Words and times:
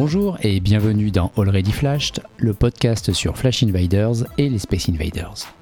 Bonjour 0.00 0.38
et 0.42 0.60
bienvenue 0.60 1.10
dans 1.10 1.32
Already 1.36 1.72
Flashed, 1.72 2.22
le 2.36 2.54
podcast 2.54 3.12
sur 3.12 3.36
Flash 3.36 3.64
Invaders 3.64 4.26
et 4.38 4.48
les 4.48 4.60
Space 4.60 4.88
Invaders. 4.88 5.52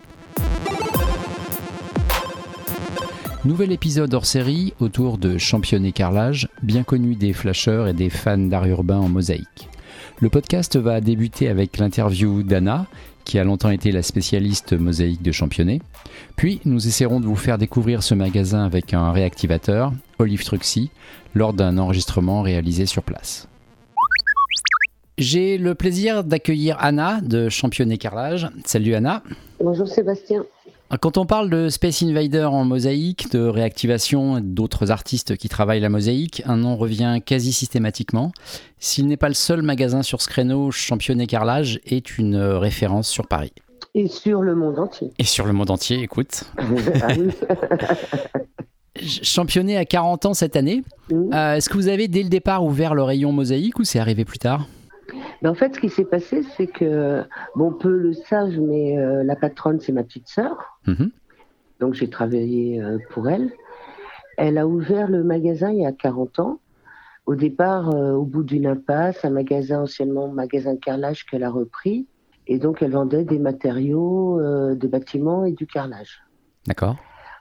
Nouvel 3.46 3.72
épisode 3.72 4.12
hors 4.12 4.26
série 4.26 4.74
autour 4.78 5.16
de 5.16 5.38
Championnet 5.38 5.92
Carrelage, 5.92 6.50
bien 6.62 6.82
connu 6.82 7.14
des 7.14 7.32
flasheurs 7.32 7.88
et 7.88 7.94
des 7.94 8.10
fans 8.10 8.36
d'art 8.36 8.66
urbain 8.66 8.98
en 8.98 9.08
mosaïque. 9.08 9.70
Le 10.20 10.28
podcast 10.28 10.76
va 10.76 11.00
débuter 11.00 11.48
avec 11.48 11.78
l'interview 11.78 12.42
d'Anna, 12.42 12.84
qui 13.24 13.38
a 13.38 13.44
longtemps 13.44 13.70
été 13.70 13.90
la 13.90 14.02
spécialiste 14.02 14.74
mosaïque 14.74 15.22
de 15.22 15.32
Championnet. 15.32 15.80
Puis 16.36 16.60
nous 16.66 16.86
essaierons 16.86 17.20
de 17.20 17.26
vous 17.26 17.36
faire 17.36 17.56
découvrir 17.56 18.02
ce 18.02 18.14
magasin 18.14 18.66
avec 18.66 18.92
un 18.92 19.12
réactivateur, 19.12 19.94
Olive 20.18 20.44
Truxy, 20.44 20.90
lors 21.34 21.54
d'un 21.54 21.78
enregistrement 21.78 22.42
réalisé 22.42 22.84
sur 22.84 23.02
place. 23.02 23.48
J'ai 25.18 25.56
le 25.56 25.74
plaisir 25.74 26.24
d'accueillir 26.24 26.76
Anna 26.78 27.22
de 27.22 27.48
Championnet 27.48 27.96
Carrelage. 27.96 28.48
Salut 28.66 28.94
Anna. 28.94 29.22
Bonjour 29.60 29.88
Sébastien. 29.88 30.44
Quand 31.00 31.16
on 31.16 31.24
parle 31.24 31.48
de 31.48 31.70
Space 31.70 32.02
Invader 32.02 32.44
en 32.44 32.66
mosaïque, 32.66 33.32
de 33.32 33.40
réactivation 33.40 34.36
et 34.36 34.40
d'autres 34.42 34.90
artistes 34.90 35.38
qui 35.38 35.48
travaillent 35.48 35.80
la 35.80 35.88
mosaïque, 35.88 36.42
un 36.44 36.58
nom 36.58 36.76
revient 36.76 37.20
quasi 37.24 37.54
systématiquement. 37.54 38.30
S'il 38.78 39.06
n'est 39.06 39.16
pas 39.16 39.28
le 39.28 39.34
seul 39.34 39.62
magasin 39.62 40.02
sur 40.02 40.20
ce 40.20 40.28
créneau, 40.28 40.70
Championnet 40.70 41.26
Carrelage 41.26 41.80
est 41.86 42.18
une 42.18 42.36
référence 42.36 43.08
sur 43.08 43.26
Paris. 43.26 43.52
Et 43.94 44.08
sur 44.08 44.42
le 44.42 44.54
monde 44.54 44.78
entier. 44.78 45.12
Et 45.18 45.24
sur 45.24 45.46
le 45.46 45.54
monde 45.54 45.70
entier, 45.70 46.02
écoute. 46.02 46.44
Championnet 49.02 49.78
à 49.78 49.86
40 49.86 50.26
ans 50.26 50.34
cette 50.34 50.56
année. 50.56 50.82
Euh, 51.10 51.54
Est-ce 51.54 51.70
que 51.70 51.74
vous 51.74 51.88
avez 51.88 52.06
dès 52.06 52.22
le 52.22 52.28
départ 52.28 52.62
ouvert 52.64 52.94
le 52.94 53.02
rayon 53.02 53.32
mosaïque 53.32 53.78
ou 53.78 53.84
c'est 53.84 53.98
arrivé 53.98 54.26
plus 54.26 54.38
tard? 54.38 54.66
Mais 55.42 55.48
en 55.48 55.54
fait, 55.54 55.74
ce 55.74 55.80
qui 55.80 55.88
s'est 55.88 56.04
passé, 56.04 56.42
c'est 56.56 56.66
que, 56.66 57.24
bon, 57.54 57.72
peu 57.72 57.96
le 57.96 58.12
savent, 58.12 58.58
mais 58.58 58.98
euh, 58.98 59.22
la 59.22 59.36
patronne, 59.36 59.80
c'est 59.80 59.92
ma 59.92 60.02
petite 60.02 60.28
sœur. 60.28 60.78
Mhm. 60.86 61.10
Donc, 61.80 61.94
j'ai 61.94 62.08
travaillé 62.08 62.82
euh, 62.82 62.98
pour 63.10 63.28
elle. 63.28 63.52
Elle 64.38 64.58
a 64.58 64.66
ouvert 64.66 65.08
le 65.08 65.22
magasin 65.22 65.70
il 65.70 65.80
y 65.80 65.86
a 65.86 65.92
40 65.92 66.40
ans. 66.40 66.60
Au 67.26 67.34
départ, 67.34 67.90
euh, 67.90 68.12
au 68.12 68.24
bout 68.24 68.44
d'une 68.44 68.66
impasse, 68.66 69.24
un 69.24 69.30
magasin 69.30 69.82
anciennement 69.82 70.28
magasin 70.28 70.74
de 70.74 70.78
carrelage 70.78 71.26
qu'elle 71.26 71.44
a 71.44 71.50
repris. 71.50 72.06
Et 72.46 72.58
donc, 72.58 72.80
elle 72.80 72.92
vendait 72.92 73.24
des 73.24 73.40
matériaux 73.40 74.40
de 74.40 74.86
bâtiments 74.86 75.44
et 75.44 75.50
du 75.50 75.66
carrelage. 75.66 76.22
D'accord. 76.68 76.94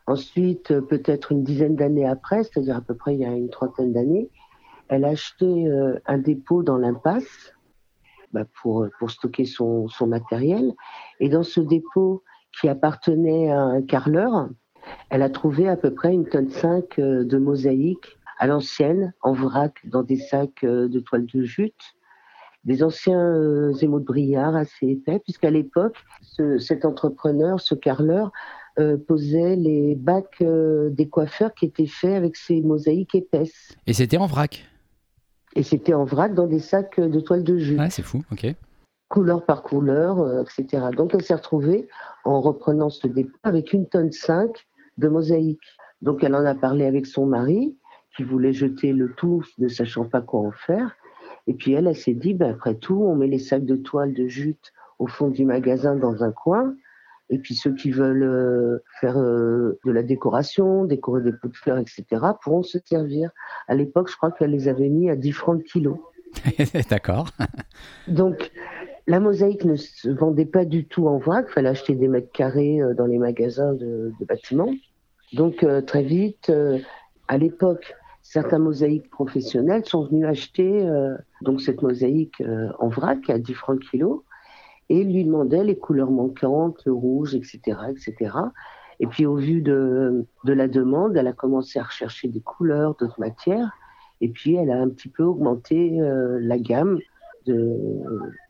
Ensuite, 0.07 0.79
peut-être 0.79 1.31
une 1.31 1.43
dizaine 1.43 1.75
d'années 1.75 2.07
après, 2.07 2.43
c'est-à-dire 2.43 2.77
à 2.77 2.81
peu 2.81 2.95
près 2.95 3.13
il 3.13 3.19
y 3.19 3.25
a 3.25 3.29
une 3.29 3.51
trentaine 3.51 3.93
d'années, 3.93 4.31
elle 4.87 5.05
a 5.05 5.09
acheté 5.09 5.67
un 6.07 6.17
dépôt 6.17 6.63
dans 6.63 6.77
l'impasse 6.77 7.54
bah, 8.31 8.45
pour, 8.61 8.87
pour 8.99 9.11
stocker 9.11 9.45
son, 9.45 9.87
matériel. 10.07 10.73
Et 11.19 11.29
dans 11.29 11.43
ce 11.43 11.59
dépôt 11.59 12.23
qui 12.59 12.69
appartenait 12.69 13.51
à 13.51 13.61
un 13.61 13.81
carreleur, 13.81 14.49
elle 15.09 15.21
a 15.21 15.29
trouvé 15.29 15.67
à 15.67 15.75
peu 15.75 15.93
près 15.93 16.13
une 16.13 16.27
tonne 16.27 16.49
5 16.49 16.99
euh, 16.99 17.23
de 17.23 17.37
mosaïque 17.37 18.17
à 18.37 18.47
l'ancienne, 18.47 19.13
en 19.21 19.33
vrac, 19.33 19.73
dans 19.85 20.03
des 20.03 20.17
sacs 20.17 20.63
euh, 20.63 20.87
de 20.87 20.99
toile 20.99 21.25
de 21.25 21.43
jute, 21.43 21.95
des 22.65 22.83
anciens 22.83 23.19
euh, 23.19 23.73
émaux 23.81 23.99
de 23.99 24.05
brillard 24.05 24.55
assez 24.55 24.87
épais, 24.87 25.19
puisqu'à 25.19 25.51
l'époque, 25.51 25.95
ce- 26.21 26.57
cet 26.57 26.83
entrepreneur, 26.83 27.59
ce 27.59 27.75
carreleur, 27.75 28.31
euh, 28.77 28.97
posait 28.97 29.55
les 29.55 29.95
bacs 29.95 30.41
euh, 30.41 30.89
des 30.89 31.07
coiffeurs 31.07 31.53
qui 31.53 31.65
étaient 31.65 31.85
faits 31.87 32.15
avec 32.15 32.35
ces 32.35 32.61
mosaïques 32.61 33.15
épaisses. 33.15 33.77
Et 33.87 33.93
c'était 33.93 34.17
en 34.17 34.25
vrac? 34.25 34.65
Et 35.55 35.63
c'était 35.63 35.93
en 35.93 36.03
vrac 36.03 36.33
dans 36.33 36.47
des 36.47 36.59
sacs 36.59 36.99
euh, 36.99 37.07
de 37.07 37.19
toile 37.19 37.43
de 37.43 37.57
jute, 37.57 37.79
Ouais, 37.79 37.89
c'est 37.89 38.01
fou, 38.03 38.21
ok. 38.31 38.53
couleur 39.09 39.45
par 39.45 39.63
couleur, 39.63 40.19
euh, 40.19 40.43
etc. 40.43 40.87
Donc 40.95 41.13
elle 41.13 41.21
s'est 41.23 41.35
retrouvée, 41.35 41.87
en 42.25 42.41
reprenant 42.41 42.89
ce 42.89 43.07
dépôt, 43.07 43.37
avec 43.43 43.71
une 43.73 43.87
tonne 43.87 44.11
5 44.11 44.49
de 44.97 45.07
mosaïque. 45.07 45.63
Donc 46.01 46.23
elle 46.23 46.35
en 46.35 46.45
a 46.45 46.55
parlé 46.55 46.85
avec 46.85 47.05
son 47.05 47.25
mari, 47.25 47.77
qui 48.15 48.23
voulait 48.23 48.53
jeter 48.53 48.93
le 48.93 49.11
tout, 49.13 49.43
ne 49.57 49.67
sachant 49.67 50.05
pas 50.05 50.21
quoi 50.21 50.41
en 50.41 50.51
faire. 50.51 50.95
Et 51.47 51.53
puis 51.53 51.73
elle, 51.73 51.87
elle 51.87 51.95
s'est 51.95 52.13
dit, 52.13 52.33
ben, 52.33 52.51
après 52.51 52.75
tout, 52.75 53.01
on 53.03 53.15
met 53.15 53.27
les 53.27 53.39
sacs 53.39 53.65
de 53.65 53.75
toile 53.75 54.13
de 54.13 54.27
jute 54.27 54.73
au 54.99 55.07
fond 55.07 55.27
du 55.29 55.45
magasin 55.45 55.95
dans 55.95 56.23
un 56.23 56.31
coin. 56.31 56.75
Et 57.29 57.39
puis 57.39 57.55
ceux 57.55 57.73
qui 57.73 57.91
veulent 57.91 58.23
euh, 58.23 58.83
faire 59.01 59.17
euh, 59.17 59.79
de 59.85 59.91
la 59.91 60.03
décoration, 60.03 60.85
décorer 60.85 61.21
des 61.21 61.31
pots 61.31 61.47
de 61.47 61.55
fleurs, 61.55 61.77
etc., 61.77 62.05
pourront 62.43 62.63
se 62.63 62.77
servir. 62.85 63.31
À 63.67 63.75
l'époque, 63.75 64.09
je 64.09 64.15
crois 64.15 64.31
qu'elle 64.31 64.51
les 64.51 64.67
avait 64.67 64.89
mis 64.89 65.09
à 65.09 65.15
10 65.15 65.31
francs 65.31 65.57
le 65.57 65.63
kilo. 65.63 66.11
D'accord. 66.89 67.29
Donc, 68.07 68.51
la 69.07 69.19
mosaïque 69.19 69.65
ne 69.65 69.75
se 69.75 70.09
vendait 70.09 70.45
pas 70.45 70.65
du 70.65 70.85
tout 70.85 71.07
en 71.07 71.17
vrac. 71.17 71.45
Il 71.49 71.53
fallait 71.53 71.69
acheter 71.69 71.95
des 71.95 72.07
mètres 72.07 72.31
carrés 72.31 72.81
euh, 72.81 72.93
dans 72.93 73.05
les 73.05 73.17
magasins 73.17 73.73
de, 73.73 74.13
de 74.19 74.25
bâtiments. 74.25 74.73
Donc, 75.33 75.65
très 75.87 76.03
vite, 76.03 76.51
à 77.27 77.37
l'époque, 77.37 77.95
certains 78.25 78.57
mosaïques 78.57 79.09
professionnels 79.11 79.85
sont 79.85 80.03
venus 80.05 80.25
acheter 80.25 80.85
euh, 80.85 81.15
donc 81.41 81.61
cette 81.61 81.81
mosaïque 81.83 82.41
euh, 82.41 82.69
en 82.79 82.89
vrac 82.89 83.29
à 83.29 83.37
10 83.37 83.53
francs 83.53 83.79
le 83.79 83.87
kilo 83.87 84.24
et 84.89 85.03
lui 85.03 85.23
demandaient 85.23 85.63
les 85.63 85.77
couleurs 85.77 86.11
manquantes, 86.11 86.81
le 86.85 86.93
rouge, 86.93 87.35
etc., 87.35 87.77
etc. 87.89 88.35
Et 88.99 89.07
puis, 89.07 89.25
au 89.25 89.35
vu 89.35 89.61
de, 89.61 90.25
de 90.45 90.53
la 90.53 90.67
demande, 90.67 91.17
elle 91.17 91.27
a 91.27 91.33
commencé 91.33 91.79
à 91.79 91.83
rechercher 91.83 92.27
des 92.27 92.39
couleurs, 92.39 92.95
d'autres 92.95 93.19
matières. 93.19 93.71
Et 94.21 94.29
puis, 94.29 94.55
elle 94.55 94.71
a 94.71 94.81
un 94.81 94.89
petit 94.89 95.09
peu 95.09 95.23
augmenté 95.23 95.99
euh, 95.99 96.39
la 96.41 96.57
gamme 96.57 96.99
de, 97.45 97.77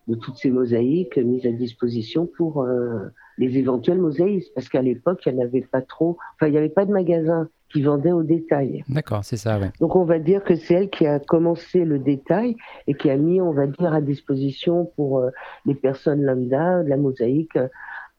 de 0.07 0.15
toutes 0.15 0.37
ces 0.37 0.51
mosaïques 0.51 1.17
mises 1.17 1.45
à 1.45 1.51
disposition 1.51 2.27
pour 2.27 2.61
euh, 2.61 3.07
les 3.37 3.57
éventuels 3.57 3.99
mosaïques. 3.99 4.51
Parce 4.53 4.69
qu'à 4.69 4.81
l'époque, 4.81 5.21
il 5.25 5.33
n'y 5.33 5.41
en 5.41 5.45
avait 5.45 5.61
pas 5.61 5.81
trop. 5.81 6.17
Enfin, 6.35 6.47
il 6.47 6.51
n'y 6.51 6.57
avait 6.57 6.69
pas 6.69 6.85
de 6.85 6.91
magasin 6.91 7.49
qui 7.71 7.81
vendait 7.81 8.11
au 8.11 8.23
détail. 8.23 8.83
D'accord, 8.87 9.23
c'est 9.23 9.37
ça, 9.37 9.59
ouais. 9.59 9.71
Donc, 9.79 9.95
on 9.95 10.05
va 10.05 10.19
dire 10.19 10.43
que 10.43 10.55
c'est 10.55 10.75
elle 10.75 10.89
qui 10.89 11.05
a 11.05 11.19
commencé 11.19 11.83
le 11.83 11.99
détail 11.99 12.55
et 12.87 12.93
qui 12.93 13.09
a 13.09 13.17
mis, 13.17 13.41
on 13.41 13.51
va 13.51 13.67
dire, 13.67 13.93
à 13.93 14.01
disposition 14.01 14.91
pour 14.95 15.19
euh, 15.19 15.29
les 15.65 15.75
personnes 15.75 16.21
lambda 16.21 16.83
de 16.83 16.89
la 16.89 16.97
mosaïque 16.97 17.55
euh, 17.57 17.67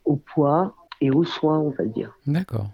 au 0.04 0.16
poids 0.16 0.74
et 1.00 1.10
aux 1.10 1.24
soins, 1.24 1.58
on 1.58 1.70
va 1.70 1.84
dire. 1.84 2.18
D'accord. 2.26 2.68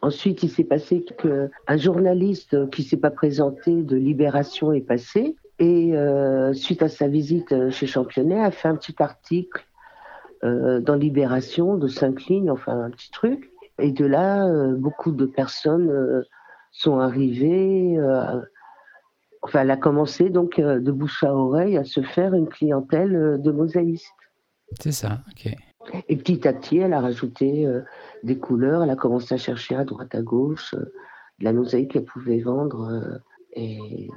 Ensuite, 0.00 0.42
il 0.42 0.50
s'est 0.50 0.64
passé 0.64 1.04
qu'un 1.18 1.76
journaliste 1.76 2.68
qui 2.70 2.82
s'est 2.82 2.96
pas 2.96 3.10
présenté 3.10 3.82
de 3.82 3.96
Libération 3.96 4.72
est 4.72 4.80
passé 4.80 5.36
et 5.58 5.96
euh, 5.96 6.52
suite 6.54 6.82
à 6.82 6.88
sa 6.88 7.06
visite 7.06 7.52
euh, 7.52 7.70
chez 7.70 7.86
Championnet 7.86 8.40
a 8.40 8.50
fait 8.50 8.68
un 8.68 8.76
petit 8.76 8.96
article 8.98 9.64
euh, 10.44 10.80
dans 10.80 10.96
Libération 10.96 11.76
de 11.76 11.86
cinq 11.86 12.24
lignes, 12.24 12.50
enfin 12.50 12.84
un 12.84 12.90
petit 12.90 13.10
truc. 13.10 13.52
Et 13.78 13.92
de 13.92 14.04
là, 14.04 14.46
euh, 14.46 14.74
beaucoup 14.74 15.12
de 15.12 15.24
personnes 15.24 15.90
euh, 15.90 16.22
sont 16.72 16.98
arrivées. 16.98 17.96
enfin, 19.42 19.60
elle 19.60 19.70
a 19.70 19.76
commencé 19.76 20.30
donc 20.30 20.58
de 20.58 20.90
bouche 20.90 21.22
à 21.22 21.34
oreille 21.34 21.76
à 21.76 21.84
se 21.84 22.00
faire 22.00 22.34
une 22.34 22.48
clientèle 22.48 23.40
de 23.40 23.50
mosaïstes. 23.50 24.06
C'est 24.80 24.92
ça, 24.92 25.20
ok. 25.30 25.54
Et 26.08 26.16
petit 26.16 26.48
à 26.48 26.52
petit, 26.52 26.78
elle 26.78 26.94
a 26.94 27.00
rajouté 27.00 27.68
des 28.22 28.38
couleurs. 28.38 28.82
Elle 28.84 28.90
a 28.90 28.96
commencé 28.96 29.34
à 29.34 29.36
chercher 29.36 29.74
à 29.74 29.84
droite, 29.84 30.14
à 30.14 30.22
gauche, 30.22 30.74
de 30.74 31.44
la 31.44 31.52
mosaïque 31.52 31.92
qu'elle 31.92 32.04
pouvait 32.04 32.40
vendre. 32.40 33.20
et, 33.54 34.08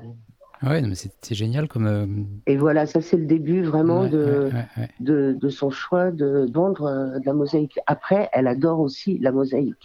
Ouais, 0.66 0.82
mais 0.82 0.96
c'est 0.96 1.36
génial 1.36 1.68
comme. 1.68 1.88
euh, 1.88 2.06
et 2.48 2.58
voilà, 2.58 2.86
ça 2.86 3.02
c'est 3.02 3.18
le 3.18 3.26
début 3.26 3.62
vraiment 3.64 4.02
ouais, 4.02 4.10
de, 4.10 4.50
ouais, 4.78 4.90
de, 5.00 5.38
de 5.40 5.50
son 5.50 5.70
choix 5.70 6.12
de 6.12 6.50
vendre 6.54 6.86
euh, 6.86 7.20
de 7.20 7.26
la 7.26 7.34
mosaïque. 7.34 7.78
Après, 7.88 8.30
elle 8.34 8.48
adore 8.48 8.80
aussi 8.80 9.18
la 9.20 9.32
mosaïque. 9.32 9.76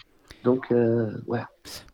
Donc 0.43 0.73
euh, 0.73 1.11
voilà. 1.27 1.49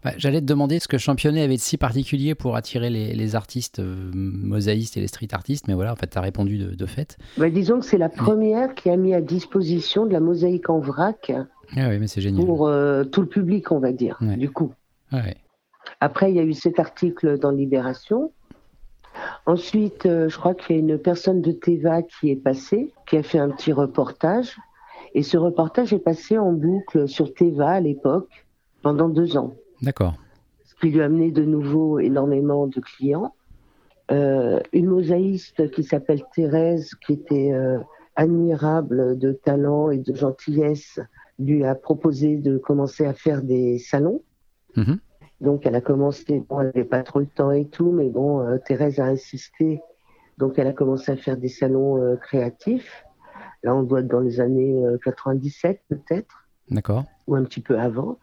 Bah, 0.04 0.12
J'allais 0.18 0.40
te 0.40 0.46
demander 0.46 0.78
ce 0.78 0.86
que 0.86 0.98
Championnet 0.98 1.42
avait 1.42 1.56
de 1.56 1.60
si 1.60 1.76
particulier 1.78 2.36
pour 2.36 2.54
attirer 2.54 2.90
les, 2.90 3.12
les 3.12 3.34
artistes 3.34 3.80
euh, 3.80 4.10
mosaïstes 4.14 4.96
et 4.96 5.00
les 5.00 5.08
street 5.08 5.26
artistes, 5.32 5.66
mais 5.66 5.74
voilà, 5.74 5.92
en 5.92 5.96
fait, 5.96 6.06
tu 6.06 6.16
as 6.18 6.20
répondu 6.20 6.56
de, 6.56 6.74
de 6.76 6.86
fait. 6.86 7.18
Bah, 7.38 7.50
disons 7.50 7.80
que 7.80 7.84
c'est 7.86 7.98
la 7.98 8.08
première 8.08 8.74
qui 8.76 8.88
a 8.88 8.96
mis 8.96 9.14
à 9.14 9.20
disposition 9.20 10.06
de 10.06 10.12
la 10.12 10.20
mosaïque 10.20 10.70
en 10.70 10.78
vrac 10.78 11.32
Ah 11.76 11.88
oui, 11.88 11.98
mais 11.98 12.06
c'est 12.06 12.20
génial. 12.20 12.46
pour 12.46 12.68
euh, 12.68 13.02
tout 13.02 13.20
le 13.22 13.26
public, 13.26 13.72
on 13.72 13.80
va 13.80 13.90
dire, 13.90 14.16
Ouais. 14.20 14.36
du 14.36 14.48
coup. 14.50 14.72
Ouais. 15.12 15.34
Après, 16.00 16.30
il 16.30 16.36
y 16.36 16.40
a 16.40 16.44
eu 16.44 16.52
cet 16.54 16.78
article 16.78 17.38
dans 17.40 17.50
Libération. 17.50 18.30
Ensuite, 19.46 20.06
euh, 20.06 20.28
je 20.28 20.36
crois 20.36 20.54
qu'il 20.54 20.76
y 20.76 20.78
a 20.78 20.82
une 20.82 20.98
personne 20.98 21.40
de 21.40 21.52
Teva 21.52 22.02
qui 22.02 22.30
est 22.30 22.36
passée, 22.36 22.92
qui 23.06 23.16
a 23.16 23.22
fait 23.22 23.38
un 23.38 23.50
petit 23.50 23.72
reportage. 23.72 24.56
Et 25.14 25.22
ce 25.22 25.36
reportage 25.36 25.92
est 25.92 26.00
passé 26.00 26.36
en 26.36 26.52
boucle 26.52 27.08
sur 27.08 27.32
Teva 27.32 27.70
à 27.70 27.80
l'époque 27.80 28.44
pendant 28.82 29.08
deux 29.08 29.36
ans, 29.36 29.54
D'accord. 29.82 30.14
ce 30.64 30.74
qui 30.74 30.90
lui 30.90 31.00
a 31.00 31.06
amené 31.06 31.30
de 31.30 31.44
nouveau 31.44 32.00
énormément 32.00 32.66
de 32.66 32.80
clients. 32.80 33.34
Euh, 34.10 34.60
une 34.72 34.86
mosaïste 34.86 35.70
qui 35.70 35.82
s'appelle 35.84 36.22
Thérèse, 36.34 36.94
qui 37.06 37.14
était 37.14 37.52
euh, 37.52 37.78
admirable 38.14 39.18
de 39.18 39.32
talent 39.32 39.90
et 39.90 39.98
de 39.98 40.14
gentillesse, 40.14 41.00
lui 41.38 41.64
a 41.64 41.74
proposé 41.74 42.36
de 42.36 42.58
commencer 42.58 43.06
à 43.06 43.14
faire 43.14 43.42
des 43.42 43.78
salons. 43.78 44.22
Mhm. 44.76 44.98
Donc 45.40 45.66
elle 45.66 45.74
a 45.74 45.80
commencé, 45.80 46.42
bon, 46.48 46.60
elle 46.60 46.66
n'avait 46.66 46.84
pas 46.84 47.02
trop 47.02 47.20
le 47.20 47.26
temps 47.26 47.50
et 47.50 47.66
tout, 47.66 47.92
mais 47.92 48.08
bon, 48.08 48.40
euh, 48.40 48.58
Thérèse 48.58 49.00
a 49.00 49.06
insisté 49.06 49.80
Donc 50.38 50.58
elle 50.58 50.66
a 50.66 50.72
commencé 50.72 51.12
à 51.12 51.16
faire 51.16 51.36
des 51.36 51.48
salons 51.48 51.98
euh, 51.98 52.16
créatifs. 52.16 53.04
Là, 53.62 53.74
on 53.74 53.82
doit 53.82 54.00
être 54.00 54.08
dans 54.08 54.20
les 54.20 54.40
années 54.40 54.82
97 55.04 55.80
peut-être. 55.88 56.46
D'accord. 56.70 57.04
Ou 57.26 57.34
un 57.34 57.42
petit 57.42 57.60
peu 57.60 57.78
avant. 57.78 58.18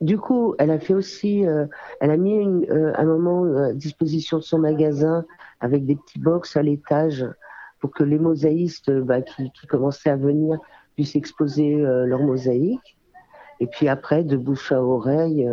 du 0.00 0.18
coup, 0.18 0.54
elle 0.58 0.70
a 0.70 0.78
fait 0.78 0.94
aussi, 0.94 1.40
elle 2.00 2.10
a 2.10 2.16
mis 2.16 2.36
une, 2.36 2.94
un 2.96 3.04
moment 3.04 3.44
à 3.54 3.72
disposition 3.74 4.38
de 4.38 4.42
son 4.42 4.58
magasin 4.58 5.26
avec 5.60 5.84
des 5.84 5.96
petits 5.96 6.20
box 6.20 6.56
à 6.56 6.62
l'étage 6.62 7.26
pour 7.80 7.90
que 7.90 8.04
les 8.04 8.18
mosaïstes 8.18 8.90
bah, 8.90 9.20
qui, 9.20 9.50
qui, 9.50 9.66
commençaient 9.66 10.10
à 10.10 10.16
venir 10.16 10.58
puissent 10.94 11.16
exposer 11.16 11.76
leurs 11.76 12.22
mosaïques. 12.22 12.97
Et 13.60 13.66
puis 13.66 13.88
après, 13.88 14.24
de 14.24 14.36
bouche 14.36 14.72
à 14.72 14.82
oreille, 14.82 15.48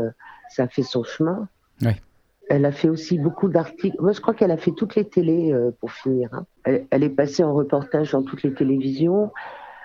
ça 0.49 0.63
a 0.63 0.67
fait 0.67 0.83
son 0.83 1.03
chemin. 1.03 1.47
Ouais. 1.81 1.97
Elle 2.49 2.65
a 2.65 2.71
fait 2.71 2.89
aussi 2.89 3.17
beaucoup 3.17 3.47
d'articles. 3.47 3.97
Moi, 3.99 4.11
je 4.11 4.21
crois 4.21 4.33
qu'elle 4.33 4.51
a 4.51 4.57
fait 4.57 4.71
toutes 4.71 4.95
les 4.95 5.05
télés 5.05 5.51
euh, 5.51 5.71
pour 5.79 5.91
finir. 5.91 6.29
Hein. 6.33 6.45
Elle, 6.91 7.03
est 7.03 7.09
passée 7.09 7.43
en 7.43 7.53
reportage 7.53 8.11
dans 8.11 8.23
toutes 8.23 8.43
les 8.43 8.53
télévisions. 8.53 9.31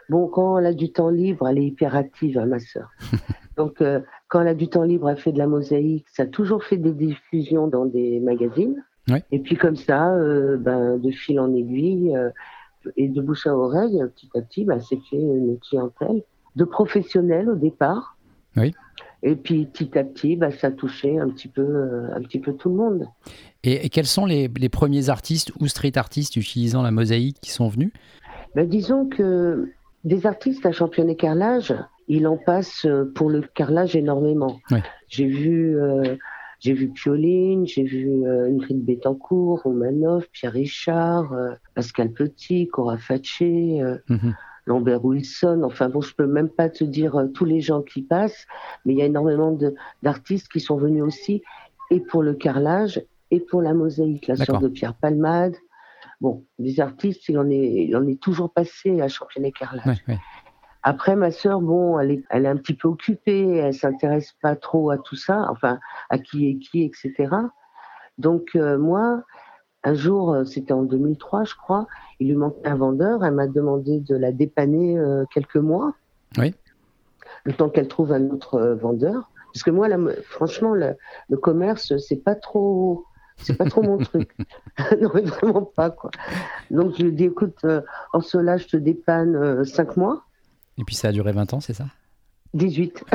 Bon, 0.08 0.28
quand 0.28 0.58
elle 0.58 0.66
a 0.66 0.74
du 0.74 0.92
temps 0.92 1.08
libre, 1.08 1.48
elle 1.48 1.58
est 1.58 1.66
hyperactive, 1.66 2.38
hein, 2.38 2.46
ma 2.46 2.58
sœur. 2.58 2.90
Donc, 3.56 3.80
euh, 3.80 4.00
quand 4.28 4.42
elle 4.42 4.48
a 4.48 4.54
du 4.54 4.68
temps 4.68 4.82
libre, 4.82 5.08
elle 5.08 5.16
fait 5.16 5.32
de 5.32 5.38
la 5.38 5.46
mosaïque. 5.46 6.06
Ça 6.12 6.24
a 6.24 6.26
toujours 6.26 6.64
fait 6.64 6.76
des 6.76 6.92
diffusions 6.92 7.66
dans 7.66 7.86
des 7.86 8.20
magazines. 8.20 8.82
Et 9.32 9.40
puis 9.40 9.56
comme 9.56 9.74
ça, 9.74 10.14
euh, 10.14 10.56
ben, 10.56 10.96
de 10.96 11.10
fil 11.10 11.40
en 11.40 11.52
aiguille 11.52 12.16
et 12.96 13.08
de 13.08 13.20
bouche 13.20 13.48
à 13.48 13.56
oreille, 13.56 14.00
petit 14.14 14.30
à 14.36 14.40
petit, 14.40 14.64
ben, 14.64 14.78
c'est 14.78 15.00
fait 15.10 15.16
une 15.16 15.58
clientèle 15.58 16.22
de 16.56 16.64
professionnels 16.64 17.48
au 17.48 17.56
départ. 17.56 18.16
Oui. 18.56 18.74
Et 19.22 19.36
puis 19.36 19.66
petit 19.66 19.98
à 19.98 20.04
petit, 20.04 20.36
bah, 20.36 20.50
ça 20.50 20.70
touchait 20.70 21.18
un 21.18 21.28
petit 21.28 21.48
peu, 21.48 21.62
euh, 21.62 22.14
un 22.14 22.22
petit 22.22 22.38
peu 22.38 22.54
tout 22.54 22.70
le 22.70 22.76
monde. 22.76 23.06
Et, 23.62 23.90
quels 23.90 24.06
sont 24.06 24.24
les, 24.24 24.48
premiers 24.70 25.10
artistes 25.10 25.52
ou 25.60 25.66
street 25.66 25.92
artistes 25.96 26.36
utilisant 26.36 26.82
la 26.82 26.90
mosaïque 26.90 27.36
qui 27.40 27.50
sont 27.50 27.68
venus? 27.68 27.92
Bah, 28.54 28.64
Disons 28.64 29.06
que 29.06 29.70
des 30.04 30.26
artistes 30.26 30.64
à 30.64 30.72
championner 30.72 31.16
carrelage, 31.16 31.74
il 32.08 32.26
en 32.26 32.38
passe 32.38 32.86
euh, 32.86 33.12
pour 33.14 33.28
le 33.28 33.42
carrelage 33.42 33.94
énormément. 33.94 34.58
J'ai 35.08 35.26
vu, 35.26 35.78
euh, 35.78 36.16
j'ai 36.58 36.72
vu 36.72 36.88
Pioline, 36.88 37.66
j'ai 37.66 37.84
vu 37.84 38.26
Ingrid 38.26 38.82
Betancourt, 38.82 39.62
Romanov, 39.62 40.26
Pierre 40.32 40.52
Richard, 40.52 41.34
Pascal 41.74 42.10
Petit, 42.12 42.68
Cora 42.68 42.96
Fatché. 42.96 43.82
Mhm. 44.08 44.34
Lambert 44.70 45.04
Wilson. 45.04 45.62
Enfin 45.64 45.88
bon, 45.88 46.00
je 46.00 46.14
peux 46.14 46.26
même 46.26 46.48
pas 46.48 46.68
te 46.68 46.84
dire 46.84 47.16
euh, 47.16 47.26
tous 47.26 47.44
les 47.44 47.60
gens 47.60 47.82
qui 47.82 48.02
passent, 48.02 48.46
mais 48.84 48.92
il 48.94 48.98
y 48.98 49.02
a 49.02 49.06
énormément 49.06 49.56
d'artistes 50.02 50.48
qui 50.50 50.60
sont 50.60 50.76
venus 50.76 51.02
aussi, 51.02 51.42
et 51.90 52.00
pour 52.00 52.22
le 52.22 52.34
carrelage, 52.34 53.02
et 53.32 53.40
pour 53.40 53.62
la 53.62 53.74
mosaïque, 53.74 54.28
la 54.28 54.36
sorte 54.36 54.62
de 54.62 54.68
Pierre 54.68 54.94
Palmade. 54.94 55.56
Bon, 56.20 56.44
des 56.58 56.80
artistes, 56.80 57.28
il 57.28 57.38
en 57.38 57.48
est, 57.48 57.86
il 57.88 57.96
en 57.96 58.06
est 58.06 58.20
toujours 58.20 58.52
passé 58.52 59.00
à 59.00 59.08
championner 59.08 59.52
carrelage. 59.52 60.04
Après, 60.82 61.14
ma 61.16 61.30
sœur, 61.30 61.60
bon, 61.60 61.98
elle 61.98 62.10
est, 62.12 62.22
elle 62.30 62.46
est 62.46 62.48
un 62.48 62.56
petit 62.56 62.74
peu 62.74 62.88
occupée, 62.88 63.56
elle 63.56 63.74
s'intéresse 63.74 64.34
pas 64.40 64.56
trop 64.56 64.90
à 64.90 64.98
tout 64.98 65.16
ça, 65.16 65.46
enfin, 65.50 65.78
à 66.08 66.18
qui 66.18 66.48
est 66.48 66.58
qui, 66.58 66.82
etc. 66.82 67.34
Donc, 68.18 68.50
euh, 68.54 68.78
moi, 68.78 69.24
un 69.82 69.94
jour, 69.94 70.32
euh, 70.32 70.44
c'était 70.44 70.72
en 70.72 70.82
2003, 70.82 71.44
je 71.44 71.54
crois, 71.54 71.86
il 72.18 72.28
lui 72.28 72.36
manquait 72.36 72.66
un 72.66 72.76
vendeur. 72.76 73.24
Elle 73.24 73.34
m'a 73.34 73.46
demandé 73.46 74.00
de 74.00 74.14
la 74.14 74.32
dépanner 74.32 74.98
euh, 74.98 75.24
quelques 75.32 75.56
mois. 75.56 75.94
Oui. 76.36 76.54
Le 77.44 77.52
temps 77.52 77.70
qu'elle 77.70 77.88
trouve 77.88 78.12
un 78.12 78.28
autre 78.30 78.54
euh, 78.56 78.74
vendeur. 78.74 79.30
Parce 79.52 79.62
que 79.62 79.70
moi, 79.70 79.88
franchement, 80.24 80.74
le, 80.74 80.96
commerce, 81.36 81.96
c'est 81.96 82.22
pas 82.22 82.34
trop, 82.34 83.04
c'est 83.38 83.56
pas 83.56 83.64
trop 83.64 83.82
mon 83.82 83.98
truc. 84.04 84.36
non, 85.00 85.10
mais 85.14 85.22
vraiment 85.22 85.62
pas, 85.62 85.90
quoi. 85.90 86.10
Donc, 86.70 86.94
je 86.96 87.02
lui 87.02 87.08
ai 87.08 87.12
dit, 87.12 87.24
écoute, 87.24 87.66
en 88.12 88.20
cela, 88.20 88.58
je 88.58 88.68
te 88.68 88.76
dépanne 88.76 89.64
cinq 89.64 89.96
mois. 89.96 90.24
Et 90.78 90.84
puis, 90.84 90.94
ça 90.94 91.08
a 91.08 91.12
duré 91.12 91.32
20 91.32 91.54
ans, 91.54 91.60
c'est 91.60 91.72
ça? 91.72 91.86
18. 92.54 93.04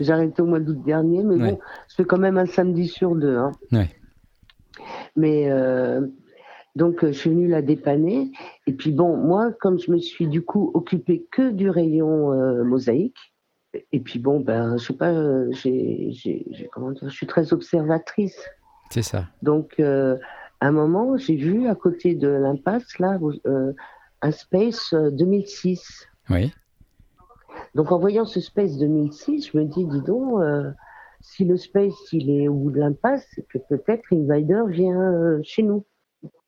J'ai 0.00 0.12
arrêté 0.12 0.42
au 0.42 0.46
mois 0.46 0.60
d'août 0.60 0.82
dernier, 0.84 1.22
mais 1.22 1.36
bon, 1.36 1.58
je 1.88 1.94
fais 1.94 2.04
quand 2.04 2.18
même 2.18 2.36
un 2.36 2.46
samedi 2.46 2.88
sur 2.88 3.14
deux. 3.14 3.36
Hein. 3.36 3.52
Ouais. 3.72 3.90
Mais 5.16 5.50
euh, 5.50 6.06
donc, 6.76 7.04
je 7.04 7.12
suis 7.12 7.30
venue 7.30 7.48
la 7.48 7.62
dépanner. 7.62 8.32
Et 8.66 8.72
puis 8.72 8.92
bon, 8.92 9.16
moi, 9.16 9.52
comme 9.60 9.78
je 9.78 9.90
me 9.90 9.98
suis 9.98 10.26
du 10.26 10.42
coup 10.42 10.70
occupée 10.74 11.26
que 11.30 11.50
du 11.50 11.70
rayon 11.70 12.32
euh, 12.32 12.64
mosaïque, 12.64 13.34
et 13.92 14.00
puis 14.00 14.18
bon, 14.18 14.40
ben, 14.40 14.76
je 14.76 14.86
sais 14.86 14.94
pas, 14.94 15.12
j'ai, 15.50 16.68
comment 16.72 16.92
dire, 16.92 17.08
je 17.08 17.14
suis 17.14 17.26
très 17.26 17.52
observatrice. 17.52 18.38
C'est 18.90 19.02
ça. 19.02 19.26
Donc, 19.42 19.74
euh, 19.80 20.16
à 20.60 20.68
un 20.68 20.72
moment, 20.72 21.16
j'ai 21.16 21.34
vu 21.34 21.66
à 21.66 21.74
côté 21.74 22.14
de 22.14 22.28
l'impasse, 22.28 22.98
là, 22.98 23.18
un 24.22 24.30
Space 24.30 24.94
2006. 24.94 26.08
Oui. 26.30 26.52
Donc, 27.74 27.90
en 27.90 27.98
voyant 27.98 28.24
ce 28.24 28.40
Space 28.40 28.78
2006, 28.78 29.50
je 29.50 29.58
me 29.58 29.64
dis, 29.64 29.84
dis 29.86 30.00
donc, 30.02 30.40
si 31.24 31.44
le 31.44 31.56
space 31.56 32.12
il 32.12 32.30
est 32.30 32.48
au 32.48 32.54
bout 32.54 32.70
de 32.70 32.78
l'impasse, 32.78 33.26
c'est 33.34 33.46
que 33.48 33.56
peut-être 33.56 34.04
Invader 34.12 34.62
vient 34.68 35.00
euh, 35.00 35.40
chez 35.42 35.62
nous. 35.62 35.86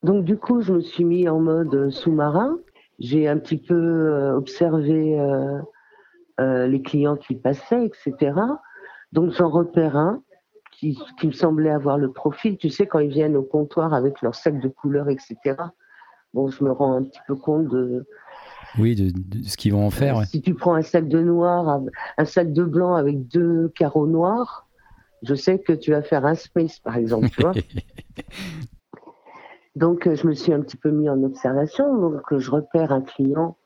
Donc 0.02 0.24
du 0.24 0.36
coup, 0.36 0.60
je 0.60 0.74
me 0.74 0.80
suis 0.80 1.04
mis 1.04 1.28
en 1.28 1.40
mode 1.40 1.74
euh, 1.74 1.90
sous-marin. 1.90 2.58
J'ai 2.98 3.26
un 3.26 3.38
petit 3.38 3.56
peu 3.56 3.74
euh, 3.74 4.36
observé 4.36 5.18
les 6.38 6.82
clients 6.82 7.16
qui 7.16 7.34
passaient, 7.34 7.86
etc. 7.86 8.38
Donc 9.12 9.30
j'en 9.30 9.48
repère 9.48 9.96
un 9.96 10.22
qui, 10.72 10.98
me 11.24 11.32
semblait 11.32 11.70
avoir 11.70 11.96
le 11.96 12.12
profil. 12.12 12.58
Tu 12.58 12.68
sais, 12.68 12.86
quand 12.86 12.98
ils 12.98 13.10
viennent 13.10 13.36
au 13.36 13.42
comptoir 13.42 13.94
avec 13.94 14.20
leur 14.20 14.34
sac 14.34 14.60
de 14.60 14.68
couleurs, 14.68 15.08
etc. 15.08 15.56
Bon, 16.34 16.48
je 16.48 16.62
me 16.62 16.70
rends 16.70 16.92
un 16.92 17.04
petit 17.04 17.20
peu 17.26 17.34
compte 17.34 17.68
de, 17.68 18.06
oui, 18.78 18.94
de, 18.94 19.42
ce 19.42 19.56
qu'ils 19.56 19.72
vont 19.72 19.86
en 19.86 19.90
faire. 19.90 20.22
Si 20.26 20.42
tu 20.42 20.52
prends 20.52 20.74
un 20.74 20.82
sac 20.82 21.08
de 21.08 21.22
noir, 21.22 21.80
un 22.18 22.24
sac 22.26 22.52
de 22.52 22.64
blanc 22.64 22.94
avec 22.94 23.26
deux 23.28 23.70
carreaux 23.70 24.06
noirs, 24.06 24.65
je 25.22 25.34
sais 25.34 25.58
que 25.58 25.72
tu 25.72 25.90
vas 25.90 26.02
faire 26.02 26.24
un 26.24 26.34
space, 26.34 26.78
par 26.78 26.96
exemple, 26.96 27.28
tu 27.30 27.42
vois. 27.42 27.52
donc, 29.76 30.06
euh, 30.06 30.14
je 30.14 30.26
me 30.26 30.34
suis 30.34 30.52
un 30.52 30.60
petit 30.60 30.76
peu 30.76 30.90
mis 30.90 31.08
en 31.08 31.22
observation. 31.22 31.96
Donc, 31.96 32.32
euh, 32.32 32.38
je 32.38 32.50
repère 32.50 32.92
un 32.92 33.02
client 33.02 33.56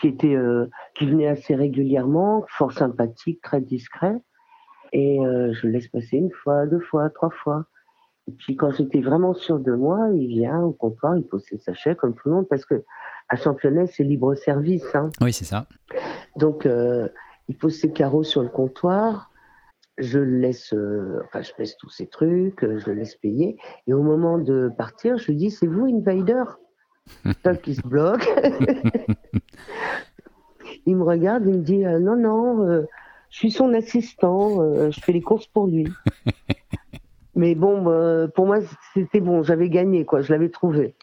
qui 0.00 0.08
était, 0.08 0.34
euh, 0.34 0.70
qui 0.94 1.06
venait 1.06 1.28
assez 1.28 1.54
régulièrement, 1.54 2.44
fort 2.48 2.72
sympathique, 2.72 3.40
très 3.42 3.60
discret. 3.60 4.16
Et 4.92 5.18
je 5.20 5.66
le 5.66 5.72
laisse 5.72 5.88
passer 5.88 6.16
une 6.16 6.30
fois, 6.30 6.66
deux 6.66 6.80
fois, 6.80 7.10
trois 7.10 7.28
fois. 7.28 7.66
Et 8.26 8.32
puis 8.32 8.56
quand 8.56 8.70
j'étais 8.70 9.02
vraiment 9.02 9.34
sûr 9.34 9.58
de 9.58 9.72
moi, 9.72 10.08
il 10.14 10.28
vient 10.28 10.62
au 10.62 10.72
comptoir, 10.72 11.14
il 11.14 11.24
pose 11.24 11.44
ses 11.44 11.58
sachets 11.58 11.94
comme 11.94 12.14
tout 12.14 12.30
le 12.30 12.36
monde, 12.36 12.48
parce 12.48 12.64
que 12.64 12.84
à 13.28 13.36
Championnet, 13.36 13.86
c'est 13.86 14.02
libre 14.02 14.34
service. 14.34 14.94
Hein. 14.94 15.10
Oui, 15.20 15.34
c'est 15.34 15.44
ça. 15.44 15.66
Donc, 16.36 16.66
il 17.48 17.58
pose 17.58 17.78
ses 17.78 17.92
carreaux 17.92 18.22
sur 18.22 18.42
le 18.42 18.48
comptoir, 18.48 19.27
je 19.98 20.18
le 20.18 20.38
laisse, 20.38 20.72
euh, 20.72 21.20
enfin, 21.24 21.42
je 21.42 21.52
pèse 21.52 21.76
tous 21.76 21.90
ces 21.90 22.06
trucs, 22.06 22.62
euh, 22.64 22.78
je 22.78 22.86
le 22.86 22.94
laisse 22.94 23.16
payer. 23.16 23.56
Et 23.86 23.92
au 23.92 24.02
moment 24.02 24.38
de 24.38 24.70
partir, 24.76 25.18
je 25.18 25.26
lui 25.26 25.36
dis, 25.36 25.50
c'est 25.50 25.66
vous, 25.66 25.86
Invader 25.86 26.44
Top 27.42 27.60
qui 27.62 27.74
se 27.74 27.86
bloque. 27.86 28.28
il 30.86 30.96
me 30.96 31.02
regarde, 31.02 31.46
il 31.46 31.54
me 31.54 31.62
dit, 31.62 31.84
euh, 31.84 31.98
non, 31.98 32.16
non, 32.16 32.84
je 33.30 33.36
suis 33.36 33.50
son 33.50 33.74
assistant, 33.74 34.90
je 34.90 35.00
fais 35.00 35.12
les 35.12 35.22
courses 35.22 35.46
pour 35.46 35.66
lui. 35.66 35.86
Mais 37.34 37.54
bon, 37.54 37.84
pour 38.34 38.46
moi, 38.46 38.58
c'était 38.94 39.20
bon, 39.20 39.42
j'avais 39.42 39.68
gagné, 39.68 40.04
quoi, 40.04 40.22
je 40.22 40.32
l'avais 40.32 40.48
trouvé. 40.48 40.96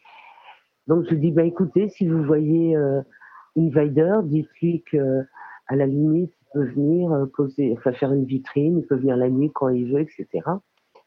Donc 0.87 1.05
je 1.05 1.11
lui 1.11 1.19
dis, 1.19 1.31
bah 1.31 1.43
écoutez, 1.43 1.89
si 1.89 2.07
vous 2.07 2.23
voyez 2.23 2.75
Invader, 3.57 4.19
dites-lui 4.23 4.83
que 4.91 5.23
à 5.67 5.75
la 5.75 5.87
limite, 5.87 6.34
peut 6.55 6.63
venir 6.63 7.11
euh, 7.11 7.25
poser, 7.25 7.75
enfin 7.77 7.91
faire 7.91 8.13
une 8.13 8.25
vitrine, 8.25 8.79
il 8.79 8.87
peut 8.87 8.95
venir 8.95 9.17
la 9.17 9.29
nuit 9.29 9.51
quand 9.53 9.67
il 9.67 9.91
veut, 9.91 9.99
etc. 9.99 10.27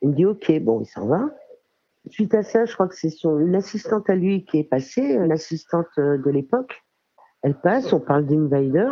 Il 0.03 0.11
me 0.11 0.15
dit 0.15 0.27
ok, 0.27 0.61
bon, 0.61 0.83
il 0.83 0.87
s'en 0.87 1.07
va. 1.07 1.31
Suite 2.11 2.35
à 2.35 2.43
ça, 2.43 2.67
je 2.67 2.75
crois 2.75 2.87
que 2.87 2.95
c'est 2.95 3.11
son, 3.11 3.39
une 3.39 3.55
assistante 3.55 4.09
à 4.11 4.15
lui 4.15 4.45
qui 4.45 4.59
est 4.59 4.65
passée, 4.65 5.03
une 5.03 5.33
assistante 5.33 5.87
euh, 5.99 6.19
de 6.19 6.31
l'époque. 6.31 6.85
Elle 7.43 7.55
passe, 7.55 7.93
on 7.93 8.01
parle 8.01 8.27
d'Invader. 8.27 8.91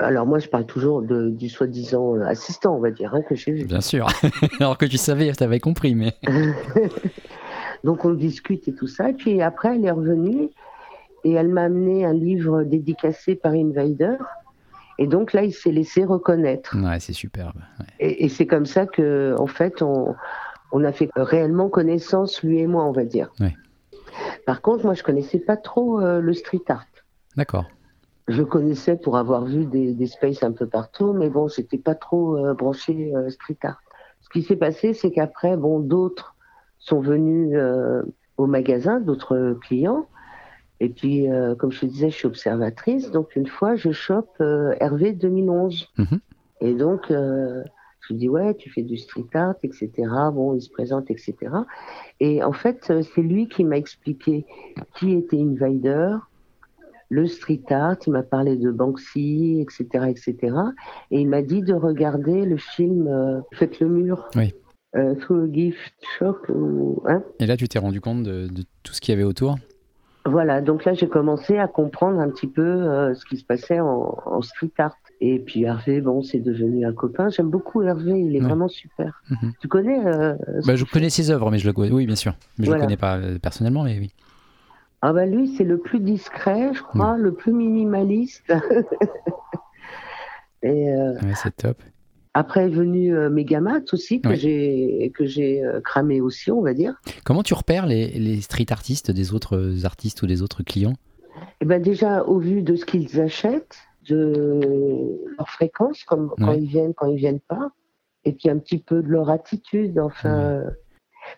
Alors 0.00 0.26
moi, 0.26 0.38
je 0.38 0.48
parle 0.48 0.66
toujours 0.66 1.02
de, 1.02 1.30
du 1.30 1.48
soi-disant 1.48 2.16
euh, 2.16 2.24
assistant, 2.24 2.76
on 2.76 2.80
va 2.80 2.90
dire, 2.90 3.14
hein, 3.14 3.22
que 3.22 3.34
j'ai 3.34 3.52
vu. 3.52 3.64
Bien 3.64 3.80
sûr. 3.80 4.06
Alors 4.60 4.78
que 4.78 4.86
tu 4.86 4.96
savais, 4.96 5.30
tu 5.32 5.42
avais 5.42 5.60
compris, 5.60 5.94
mais... 5.94 6.14
Donc 7.84 8.04
on 8.04 8.12
discute 8.12 8.66
et 8.66 8.74
tout 8.74 8.88
ça. 8.88 9.10
Et 9.10 9.14
puis 9.14 9.40
après, 9.40 9.76
elle 9.76 9.84
est 9.84 9.90
revenue 9.90 10.50
et 11.24 11.32
elle 11.32 11.48
m'a 11.48 11.62
amené 11.62 12.04
un 12.04 12.12
livre 12.12 12.64
dédicacé 12.64 13.36
par 13.36 13.52
Invader 13.52 14.16
et 14.98 15.06
donc 15.06 15.32
là, 15.32 15.44
il 15.44 15.52
s'est 15.52 15.70
laissé 15.70 16.04
reconnaître. 16.04 16.76
Ouais, 16.76 16.98
c'est 16.98 17.12
superbe. 17.12 17.60
Et, 18.00 18.28
c'est 18.28 18.46
comme 18.46 18.66
ça 18.66 18.84
que, 18.86 19.34
en 19.38 19.46
fait, 19.46 19.80
on, 19.80 20.14
on, 20.72 20.84
a 20.84 20.92
fait 20.92 21.08
réellement 21.14 21.68
connaissance, 21.68 22.42
lui 22.42 22.58
et 22.58 22.66
moi, 22.66 22.84
on 22.84 22.92
va 22.92 23.04
dire. 23.04 23.30
Ouais. 23.38 23.54
Par 24.44 24.60
contre, 24.60 24.84
moi, 24.84 24.94
je 24.94 25.04
connaissais 25.04 25.38
pas 25.38 25.56
trop 25.56 26.00
euh, 26.00 26.20
le 26.20 26.32
street 26.32 26.64
art. 26.68 26.86
D'accord. 27.36 27.66
Je 28.26 28.42
connaissais 28.42 28.96
pour 28.96 29.16
avoir 29.16 29.44
vu 29.44 29.66
des, 29.66 29.92
des 29.92 30.06
spaces 30.08 30.42
un 30.42 30.52
peu 30.52 30.66
partout, 30.66 31.12
mais 31.12 31.30
bon, 31.30 31.46
j'étais 31.46 31.78
pas 31.78 31.94
trop 31.94 32.36
euh, 32.36 32.54
branché 32.54 33.12
euh, 33.14 33.30
street 33.30 33.58
art. 33.62 33.80
Ce 34.20 34.28
qui 34.30 34.42
s'est 34.42 34.56
passé, 34.56 34.94
c'est 34.94 35.12
qu'après, 35.12 35.56
bon, 35.56 35.78
d'autres 35.78 36.34
sont 36.80 37.00
venus 37.00 37.56
au 38.36 38.46
magasin, 38.46 39.00
d'autres 39.00 39.58
clients. 39.62 40.06
Et 40.80 40.88
puis, 40.88 41.26
comme 41.58 41.72
je 41.72 41.80
te 41.80 41.86
disais, 41.86 42.10
je 42.10 42.16
suis 42.16 42.26
observatrice. 42.26 43.10
Donc, 43.10 43.34
une 43.36 43.46
fois, 43.46 43.74
je 43.76 43.90
chope 43.90 44.40
Hervé 44.40 45.12
2011. 45.12 45.88
Mhm. 45.98 46.20
Et 46.60 46.74
donc, 46.74 47.06
je 47.08 47.64
lui 48.10 48.14
dis, 48.14 48.28
ouais, 48.28 48.54
tu 48.54 48.70
fais 48.70 48.82
du 48.82 48.96
street 48.96 49.26
art, 49.34 49.56
etc. 49.62 49.90
Bon, 50.32 50.54
il 50.54 50.62
se 50.62 50.70
présente, 50.70 51.10
etc. 51.10 51.34
Et 52.20 52.42
en 52.42 52.52
fait, 52.52 52.92
c'est 53.02 53.22
lui 53.22 53.48
qui 53.48 53.64
m'a 53.64 53.76
expliqué 53.76 54.46
qui 54.94 55.14
était 55.14 55.40
Invader, 55.40 56.16
le 57.10 57.26
street 57.26 57.64
art, 57.70 57.96
il 58.06 58.12
m'a 58.12 58.22
parlé 58.22 58.56
de 58.56 58.70
Banksy, 58.70 59.60
etc., 59.60 60.06
etc. 60.08 60.54
Et 61.10 61.20
il 61.20 61.28
m'a 61.28 61.42
dit 61.42 61.62
de 61.62 61.72
regarder 61.72 62.44
le 62.44 62.56
film 62.58 63.08
euh, 63.08 63.40
Faites 63.52 63.80
le 63.80 63.88
mur. 63.88 64.28
Oui. 64.36 64.52
Euh, 64.96 65.14
Through 65.14 65.44
a 65.44 65.52
Gift 65.52 65.94
Shop. 66.18 66.38
Hein 67.06 67.22
Et 67.40 67.46
là, 67.46 67.56
tu 67.56 67.68
t'es 67.68 67.78
rendu 67.78 68.00
compte 68.00 68.22
de, 68.22 68.48
tout 68.82 68.92
ce 68.92 69.00
qu'il 69.00 69.12
y 69.12 69.16
avait 69.16 69.24
autour? 69.24 69.56
Voilà, 70.28 70.60
donc 70.60 70.84
là, 70.84 70.94
j'ai 70.94 71.08
commencé 71.08 71.58
à 71.58 71.68
comprendre 71.68 72.20
un 72.20 72.28
petit 72.28 72.46
peu 72.46 72.62
euh, 72.62 73.14
ce 73.14 73.24
qui 73.24 73.36
se 73.36 73.44
passait 73.44 73.80
en, 73.80 74.42
street 74.42 74.72
art. 74.78 74.96
Et 75.20 75.40
puis 75.40 75.64
Hervé, 75.64 76.00
bon, 76.00 76.22
c'est 76.22 76.38
devenu 76.38 76.86
un 76.86 76.92
copain. 76.92 77.28
J'aime 77.28 77.50
beaucoup 77.50 77.82
Hervé, 77.82 78.20
il 78.20 78.36
est 78.36 78.40
vraiment 78.40 78.68
super. 78.68 79.22
Mhm. 79.30 79.52
Tu 79.60 79.68
connais 79.68 80.00
bah, 80.64 80.76
Je 80.76 80.84
connais 80.84 81.10
ses 81.10 81.30
œuvres, 81.30 81.50
mais 81.50 81.58
je 81.58 81.66
le 81.66 81.72
connais. 81.72 81.90
Oui, 81.90 82.06
bien 82.06 82.14
sûr. 82.14 82.34
Mais 82.58 82.66
je 82.66 82.70
ne 82.70 82.76
le 82.76 82.82
connais 82.82 82.96
pas 82.96 83.18
personnellement, 83.42 83.82
mais 83.82 83.98
oui. 83.98 84.12
Ah 85.00 85.12
bah 85.12 85.26
lui, 85.26 85.54
c'est 85.56 85.64
le 85.64 85.78
plus 85.78 86.00
discret, 86.00 86.72
je 86.74 86.82
crois, 86.82 87.16
le 87.16 87.32
plus 87.32 87.52
minimaliste. 87.52 88.52
Et 90.62 90.90
euh, 90.90 91.14
c'est 91.36 91.54
top. 91.54 91.80
Après 92.38 92.66
est 92.66 92.68
venu 92.68 93.16
euh, 93.16 93.28
aussi, 93.92 94.20
que 94.20 94.34
j'ai 94.34 95.10
que 95.12 95.26
j'ai 95.26 95.64
euh, 95.64 95.80
cramé 95.80 96.20
aussi, 96.20 96.52
on 96.52 96.62
va 96.62 96.72
dire. 96.72 96.94
Comment 97.24 97.42
tu 97.42 97.52
repères 97.52 97.86
les, 97.86 98.06
les, 98.10 98.40
street 98.40 98.66
artistes 98.70 99.10
des 99.10 99.34
autres 99.34 99.84
artistes 99.84 100.22
ou 100.22 100.26
des 100.26 100.40
autres 100.40 100.62
clients? 100.62 100.94
Eh 101.60 101.64
ben 101.64 101.82
déjà 101.82 102.22
au 102.22 102.38
vu 102.38 102.62
de 102.62 102.76
ce 102.76 102.84
qu'ils 102.84 103.20
achètent, 103.20 103.78
de 104.08 104.60
leur 105.36 105.48
fréquence, 105.48 106.04
comme 106.04 106.32
quand 106.38 106.52
ils 106.52 106.68
viennent, 106.68 106.94
quand 106.94 107.06
ils 107.06 107.18
viennent 107.18 107.40
pas, 107.40 107.72
et 108.24 108.32
puis 108.32 108.48
un 108.48 108.58
petit 108.58 108.78
peu 108.78 109.02
de 109.02 109.08
leur 109.08 109.30
attitude, 109.30 109.98
enfin. 109.98 110.62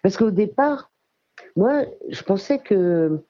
Parce 0.03 0.19
qu'au 0.19 0.31
départ, 0.31 0.91
moi, 1.57 1.87
je 2.11 2.23
pensais 2.23 2.59
que 2.59 3.23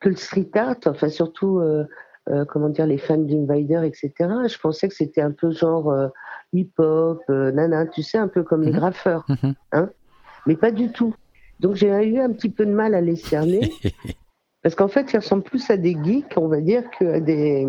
que 0.00 0.08
le 0.08 0.16
street 0.16 0.50
art, 0.54 0.76
enfin 0.86 1.08
surtout, 1.08 1.58
euh, 1.58 1.84
euh, 2.28 2.44
comment 2.44 2.68
dire, 2.68 2.86
les 2.86 2.98
fans 2.98 3.18
d'Invader, 3.18 3.86
etc. 3.86 4.12
Je 4.48 4.58
pensais 4.58 4.88
que 4.88 4.94
c'était 4.94 5.20
un 5.20 5.30
peu 5.30 5.50
genre 5.50 5.90
euh, 5.90 6.08
hip-hop, 6.52 7.22
nana, 7.28 7.86
tu 7.86 8.02
sais, 8.02 8.18
un 8.18 8.28
peu 8.28 8.42
comme 8.42 8.62
les 8.62 8.72
mhm. 8.72 8.78
graffeurs, 8.78 9.24
mhm. 9.28 9.54
hein 9.72 9.90
mais 10.46 10.56
pas 10.56 10.70
du 10.70 10.90
tout. 10.90 11.14
Donc 11.60 11.76
j'ai 11.76 11.88
eu 11.88 12.18
un 12.18 12.32
petit 12.32 12.50
peu 12.50 12.66
de 12.66 12.72
mal 12.72 12.94
à 12.94 13.00
les 13.00 13.16
cerner, 13.16 13.72
parce 14.62 14.74
qu'en 14.74 14.88
fait, 14.88 15.12
ils 15.12 15.18
ressemblent 15.18 15.44
plus 15.44 15.70
à 15.70 15.76
des 15.76 15.96
geeks, 16.02 16.34
on 16.36 16.48
va 16.48 16.60
dire, 16.60 16.82
qu'à 16.90 17.20
des, 17.20 17.66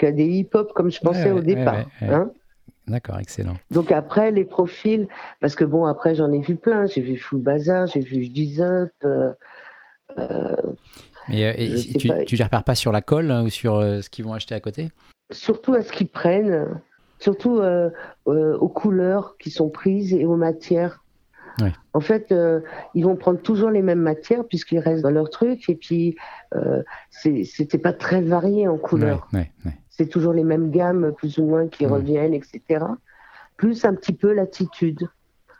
hip-hop 0.00 0.72
comme 0.74 0.90
je 0.90 1.00
pensais 1.00 1.30
au 1.30 1.40
départ. 1.40 1.86
hein 2.00 2.30
D'accord, 2.86 3.18
excellent. 3.18 3.56
Donc 3.70 3.92
après, 3.92 4.30
les 4.30 4.44
profils, 4.44 5.08
parce 5.40 5.54
que 5.54 5.64
bon, 5.64 5.86
après 5.86 6.14
j'en 6.14 6.30
ai 6.32 6.40
vu 6.40 6.56
plein, 6.56 6.86
j'ai 6.86 7.00
vu 7.00 7.16
Full 7.16 7.40
Bazar, 7.40 7.86
j'ai 7.86 8.00
vu 8.00 8.24
Je 8.24 8.60
Up, 8.60 8.92
et, 11.30 11.46
euh, 11.46 11.52
tu, 11.98 12.08
ne 12.08 12.36
les 12.36 12.44
repères 12.44 12.64
pas 12.64 12.74
sur 12.74 12.92
la 12.92 13.00
colle 13.00 13.30
hein, 13.30 13.44
ou 13.44 13.48
sur 13.48 13.76
euh, 13.76 14.00
ce 14.00 14.10
qu'ils 14.10 14.24
vont 14.24 14.34
acheter 14.34 14.54
à 14.54 14.60
côté? 14.60 14.90
Surtout 15.30 15.74
à 15.74 15.82
ce 15.82 15.90
qu'ils 15.90 16.08
prennent, 16.08 16.80
surtout 17.24 17.58
euh, 17.58 17.90
aux 18.26 18.68
couleurs 18.68 19.36
qui 19.38 19.50
sont 19.50 19.70
prises 19.70 20.12
et 20.12 20.26
aux 20.26 20.36
matières. 20.36 21.00
En 21.94 22.00
fait, 22.00 22.34
ils 22.94 23.04
vont 23.04 23.16
prendre 23.16 23.40
toujours 23.40 23.70
les 23.70 23.80
mêmes 23.80 24.00
matières 24.00 24.44
puisqu'ils 24.44 24.80
restent 24.80 25.04
dans 25.04 25.10
leur 25.10 25.30
truc 25.30 25.68
et 25.70 25.76
puis 25.76 26.16
c'était 27.10 27.78
pas 27.78 27.92
très 27.92 28.20
varié 28.20 28.68
en 28.68 28.76
couleurs. 28.76 29.28
c'est 29.88 30.08
toujours 30.08 30.32
les 30.32 30.44
mêmes 30.44 30.70
gammes 30.70 31.12
plus 31.12 31.38
ou 31.38 31.46
moins 31.46 31.68
qui 31.68 31.86
reviennent, 31.86 32.34
etc. 32.34 32.84
Plus 33.56 33.84
un 33.84 33.94
petit 33.94 34.12
peu 34.12 34.32
l'attitude. 34.32 35.08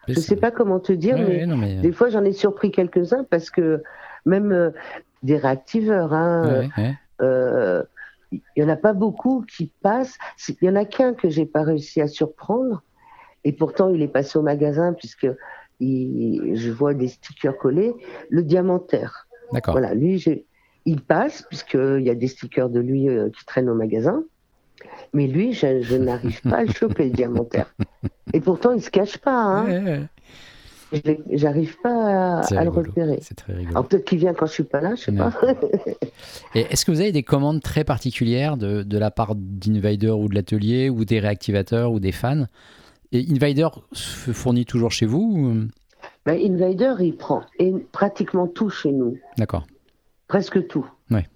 Je 0.09 0.21
sais 0.21 0.37
pas 0.37 0.50
comment 0.50 0.80
te 0.80 0.92
dire, 0.92 1.16
mais, 1.16 1.47
mais, 1.47 1.76
des 1.76 1.92
fois 1.92 2.11
j'en 2.11 2.25
ai 2.25 2.33
surpris 2.33 2.73
quelques-uns 2.73 3.25
parce 3.30 3.49
que 3.49 3.83
même 4.26 4.73
des 5.23 5.38
réactiveurs. 5.38 6.12
Hein. 6.12 6.68
Il 8.57 8.62
n'y 8.62 8.71
en 8.71 8.73
a 8.73 8.76
pas 8.76 8.93
beaucoup 8.93 9.45
qui 9.49 9.71
passent. 9.83 10.17
Il 10.49 10.67
y 10.67 10.69
en 10.69 10.76
a 10.76 10.85
qu'un 10.85 11.14
que 11.14 11.29
j'ai 11.29 11.47
pas 11.47 11.62
réussi 11.62 12.00
à 12.00 12.09
surprendre. 12.09 12.83
Et 13.45 13.53
pourtant, 13.53 13.91
il 13.91 14.03
est 14.03 14.09
passé 14.09 14.38
au 14.38 14.43
magasin 14.43 14.95
puisque 14.95 15.29
je 15.81 16.71
vois 16.71 16.95
des 16.95 17.09
stickers 17.09 17.57
collés. 17.59 17.95
Le 18.31 18.43
diamantaire. 18.43 19.26
D'accord. 19.53 19.75
Voilà, 19.75 19.95
lui, 19.95 20.25
il 20.87 21.00
passe 21.03 21.43
puisqu'il 21.43 22.03
y 22.03 22.11
a 22.11 22.14
des 22.14 22.29
stickers 22.29 22.71
de 22.71 22.81
lui 22.81 23.09
euh, 23.09 23.31
qui 23.31 23.45
traînent 23.45 23.69
au 23.69 23.75
magasin. 23.75 24.25
Mais 25.12 25.26
lui, 25.26 25.53
je, 25.53 25.97
n'arrive 25.97 26.43
pas 26.43 26.59
à 26.59 26.64
le 26.64 26.73
choper, 26.73 27.05
le 27.05 27.11
diamantaire. 27.11 27.75
Et 28.33 28.41
pourtant, 28.41 28.73
il 28.73 28.83
se 28.83 28.91
cache 28.91 29.19
pas. 29.19 29.33
Hein 29.33 30.09
j'arrive 31.33 31.76
pas 31.83 32.41
à, 32.41 32.64
le 32.64 32.71
repérer. 32.71 33.19
C'est 33.23 33.35
très 33.35 33.53
rigolo. 33.53 33.71
Alors 33.71 33.88
peut-être 33.88 34.05
qu'il 34.05 34.19
vient 34.19 34.35
quand 34.35 34.47
je 34.47 34.53
suis 34.53 34.64
pas 34.64 34.81
là, 34.81 34.95
je 34.95 35.03
sais 35.03 35.12
pas. 35.12 35.33
Et 36.55 36.61
est-ce 36.71 36.85
que 36.85 36.91
vous 36.91 37.00
avez 37.00 37.12
des 37.12 37.23
commandes 37.23 37.61
très 37.61 37.85
particulières 37.85 38.57
de, 38.57 38.83
de 38.83 38.99
la 38.99 39.11
part 39.11 39.35
d'Invader 39.35 40.11
ou 40.11 40.29
de 40.29 40.35
l'atelier 40.35 40.91
ou 40.91 41.05
des 41.05 41.21
réactivateurs 41.21 41.93
ou 41.93 42.00
des 42.00 42.12
fans? 42.12 42.47
Et 43.12 43.25
Invader 43.31 43.69
se 43.93 44.33
fournit 44.33 44.64
toujours 44.64 44.91
chez 44.91 45.07
vous 45.07 45.69
ben, 46.26 46.38
Invader, 46.41 46.95
il 47.00 47.17
prend 47.17 47.43
pratiquement 47.93 48.47
tout 48.47 48.71
chez 48.71 48.93
nous. 48.93 49.19
D'accord. 49.37 49.67
Presque 50.26 50.67
tout. 50.67 50.87
Ouais. 51.11 51.26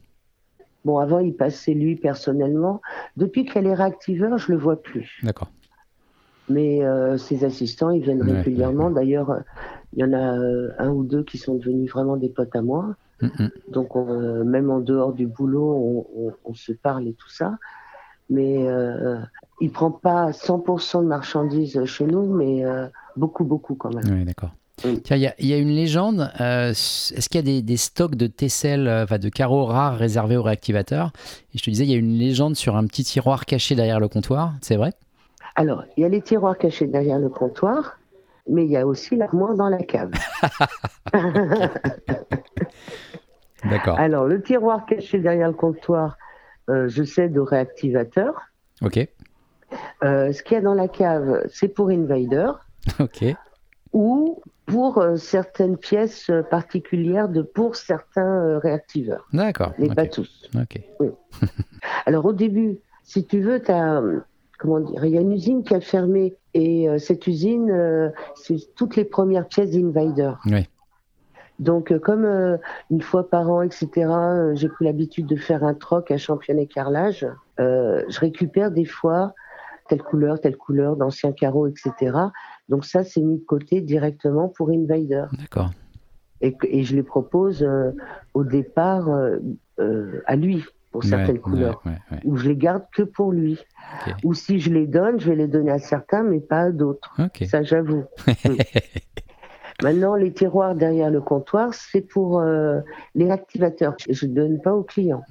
Bon, 0.84 0.98
avant, 0.98 1.18
il 1.18 1.34
passait 1.34 1.74
lui 1.74 1.96
personnellement. 1.96 2.80
Depuis 3.16 3.44
qu'elle 3.44 3.66
est 3.66 3.74
réactiveur, 3.74 4.38
je 4.38 4.52
le 4.52 4.58
vois 4.58 4.80
plus. 4.80 5.20
D'accord 5.22 5.50
mais 6.48 6.84
euh, 6.84 7.18
ses 7.18 7.44
assistants, 7.44 7.90
ils 7.90 8.02
viennent 8.02 8.22
régulièrement. 8.22 8.90
D'ailleurs, 8.90 9.40
il 9.94 10.00
y 10.00 10.04
en 10.04 10.12
a 10.12 10.38
euh, 10.38 10.70
un 10.78 10.90
ou 10.90 11.04
deux 11.04 11.22
qui 11.22 11.38
sont 11.38 11.54
devenus 11.54 11.90
vraiment 11.90 12.16
des 12.16 12.28
potes 12.28 12.54
à 12.54 12.62
moi. 12.62 12.94
Donc, 13.68 13.96
euh, 13.96 14.44
même 14.44 14.70
en 14.70 14.78
dehors 14.78 15.12
du 15.12 15.26
boulot, 15.26 16.06
on, 16.44 16.54
se 16.54 16.72
parle 16.72 17.08
et 17.08 17.14
tout 17.14 17.30
ça. 17.30 17.58
Mais 18.30 18.66
il 19.60 19.72
prend 19.72 19.90
pas 19.90 20.30
100% 20.30 21.02
de 21.02 21.08
marchandises 21.08 21.84
chez 21.84 22.04
nous, 22.04 22.26
mais 22.26 22.64
beaucoup, 23.16 23.44
beaucoup 23.44 23.74
quand 23.74 23.92
même. 23.92 24.04
Oui, 24.12 24.24
d'accord. 24.24 24.50
Il 24.84 25.16
y, 25.16 25.52
a 25.52 25.58
une 25.58 25.70
légende. 25.70 26.30
Est-ce 26.38 27.28
qu'il 27.28 27.48
y 27.48 27.58
a 27.58 27.62
des, 27.62 27.76
stocks 27.76 28.14
de 28.14 28.28
tesselles, 28.28 28.88
enfin 28.88 29.18
de 29.18 29.28
carreaux 29.28 29.64
rares 29.64 29.96
réservés 29.96 30.36
aux 30.36 30.42
réactivateurs? 30.42 31.10
Et 31.54 31.58
je 31.58 31.64
te 31.64 31.70
disais, 31.70 31.84
il 31.84 31.90
y 31.90 31.94
a 31.94 31.98
une 31.98 32.16
légende 32.16 32.54
sur 32.54 32.76
un 32.76 32.86
petit 32.86 33.02
tiroir 33.02 33.46
caché 33.46 33.74
derrière 33.74 33.98
le 33.98 34.08
comptoir. 34.08 34.54
C'est 34.60 34.76
vrai? 34.76 34.92
Alors, 35.58 35.84
il 35.96 36.02
y 36.02 36.06
a 36.06 36.08
les 36.08 36.22
tiroirs 36.22 36.56
cachés 36.56 36.86
derrière 36.86 37.18
le 37.18 37.28
comptoir, 37.28 37.98
mais 38.48 38.64
il 38.64 38.70
y 38.70 38.76
a 38.76 38.86
aussi 38.86 39.16
l'armoire 39.16 39.56
dans 39.56 39.68
la 39.68 39.78
cave. 39.78 40.12
D'accord. 43.68 43.98
Alors, 43.98 44.26
le 44.26 44.40
tiroir 44.40 44.86
caché 44.86 45.18
derrière 45.18 45.48
le 45.48 45.54
comptoir, 45.54 46.16
euh, 46.70 46.86
je 46.86 47.02
sais 47.02 47.28
de 47.28 47.40
réactivateur. 47.40 48.40
Ok. 48.82 49.04
Euh, 50.04 50.32
ce 50.32 50.44
qu'il 50.44 50.54
y 50.54 50.58
a 50.58 50.60
dans 50.60 50.74
la 50.74 50.86
cave, 50.86 51.44
c'est 51.52 51.66
pour 51.66 51.90
Invader. 51.90 52.52
Ok. 53.00 53.24
Ou 53.92 54.40
pour 54.64 54.98
euh, 54.98 55.16
certaines 55.16 55.76
pièces 55.76 56.30
particulières 56.50 57.28
de 57.28 57.42
pour 57.42 57.74
certains 57.74 58.60
réactiveurs. 58.60 59.26
D'accord. 59.32 59.72
Mais 59.76 59.88
pas 59.88 60.06
tous. 60.06 60.48
Ok. 60.54 60.80
Alors 62.06 62.26
au 62.26 62.32
début, 62.32 62.78
si 63.02 63.26
tu 63.26 63.40
veux, 63.40 63.60
tu 63.60 63.72
as 63.72 64.00
comment 64.58 64.80
dire, 64.80 65.04
il 65.04 65.12
y 65.12 65.18
a 65.18 65.20
une 65.20 65.32
usine 65.32 65.62
qui 65.62 65.74
a 65.74 65.80
fermé 65.80 66.36
et 66.52 66.88
euh, 66.88 66.98
cette 66.98 67.26
usine, 67.26 67.70
euh, 67.70 68.10
c'est 68.34 68.56
toutes 68.74 68.96
les 68.96 69.04
premières 69.04 69.46
pièces 69.46 69.70
d'Invader. 69.70 70.32
Oui. 70.46 70.68
Donc, 71.60 71.90
euh, 71.90 71.98
comme 71.98 72.26
une 72.90 73.00
fois 73.00 73.28
par 73.28 73.50
an, 73.50 73.62
etc., 73.62 73.88
j'ai 74.54 74.68
pris 74.68 74.84
l'habitude 74.84 75.26
de 75.26 75.36
faire 75.36 75.64
un 75.64 75.74
troc 75.74 76.10
à 76.10 76.18
championnet 76.18 76.66
carrelage, 76.66 77.26
je 77.58 78.20
récupère 78.20 78.70
des 78.70 78.84
fois 78.84 79.34
telle 79.88 80.02
couleur, 80.02 80.40
telle 80.40 80.56
couleur, 80.56 80.96
d'anciens 80.96 81.32
carreaux, 81.32 81.66
etc. 81.66 82.16
Donc 82.68 82.84
ça, 82.84 83.02
c'est 83.02 83.22
mis 83.22 83.38
de 83.38 83.44
côté 83.44 83.80
directement 83.80 84.48
pour 84.48 84.70
Invader. 84.70 85.24
D'accord. 85.38 85.70
Et, 86.40 86.56
et, 86.62 86.84
je 86.84 86.94
les 86.94 87.02
propose 87.02 87.68
au 88.34 88.44
départ 88.44 89.08
à 89.78 90.36
lui 90.36 90.64
pour 90.90 91.04
certaines 91.04 91.40
couleurs, 91.40 91.82
ou 92.24 92.36
je 92.36 92.48
les 92.48 92.56
garde 92.56 92.84
que 92.92 93.02
pour 93.02 93.32
lui. 93.32 93.58
Ou 94.24 94.34
si 94.34 94.58
je 94.58 94.72
les 94.72 94.86
donne, 94.86 95.20
je 95.20 95.30
vais 95.30 95.36
les 95.36 95.48
donner 95.48 95.70
à 95.70 95.78
certains, 95.78 96.22
mais 96.22 96.40
pas 96.40 96.62
à 96.62 96.70
d'autres. 96.70 97.14
Ça, 97.46 97.62
j'avoue. 97.62 98.04
Maintenant, 99.82 100.16
les 100.16 100.32
tiroirs 100.32 100.74
derrière 100.74 101.10
le 101.10 101.20
comptoir, 101.20 101.72
c'est 101.72 102.00
pour 102.00 102.40
euh, 102.40 102.80
les 103.14 103.30
activateurs. 103.30 103.94
Je 104.10 104.26
ne 104.26 104.34
donne 104.34 104.60
pas 104.60 104.74
aux 104.74 104.82
clients. 104.82 105.22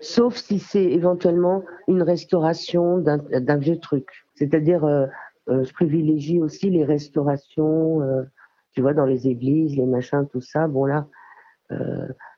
Sauf 0.00 0.36
si 0.36 0.58
c'est 0.58 0.84
éventuellement 0.84 1.62
une 1.88 2.02
restauration 2.02 2.98
d'un 2.98 3.56
vieux 3.56 3.78
truc. 3.78 4.08
C'est-à-dire, 4.34 4.84
euh, 4.84 5.06
euh, 5.50 5.62
je 5.62 5.72
privilégie 5.74 6.40
aussi 6.40 6.70
les 6.70 6.84
restaurations 6.84 8.00
tu 8.72 8.80
vois, 8.80 8.92
dans 8.92 9.06
les 9.06 9.28
églises, 9.28 9.76
les 9.76 9.86
machins, 9.86 10.26
tout 10.32 10.40
ça. 10.40 10.66
Bon 10.66 10.84
là, 10.84 11.06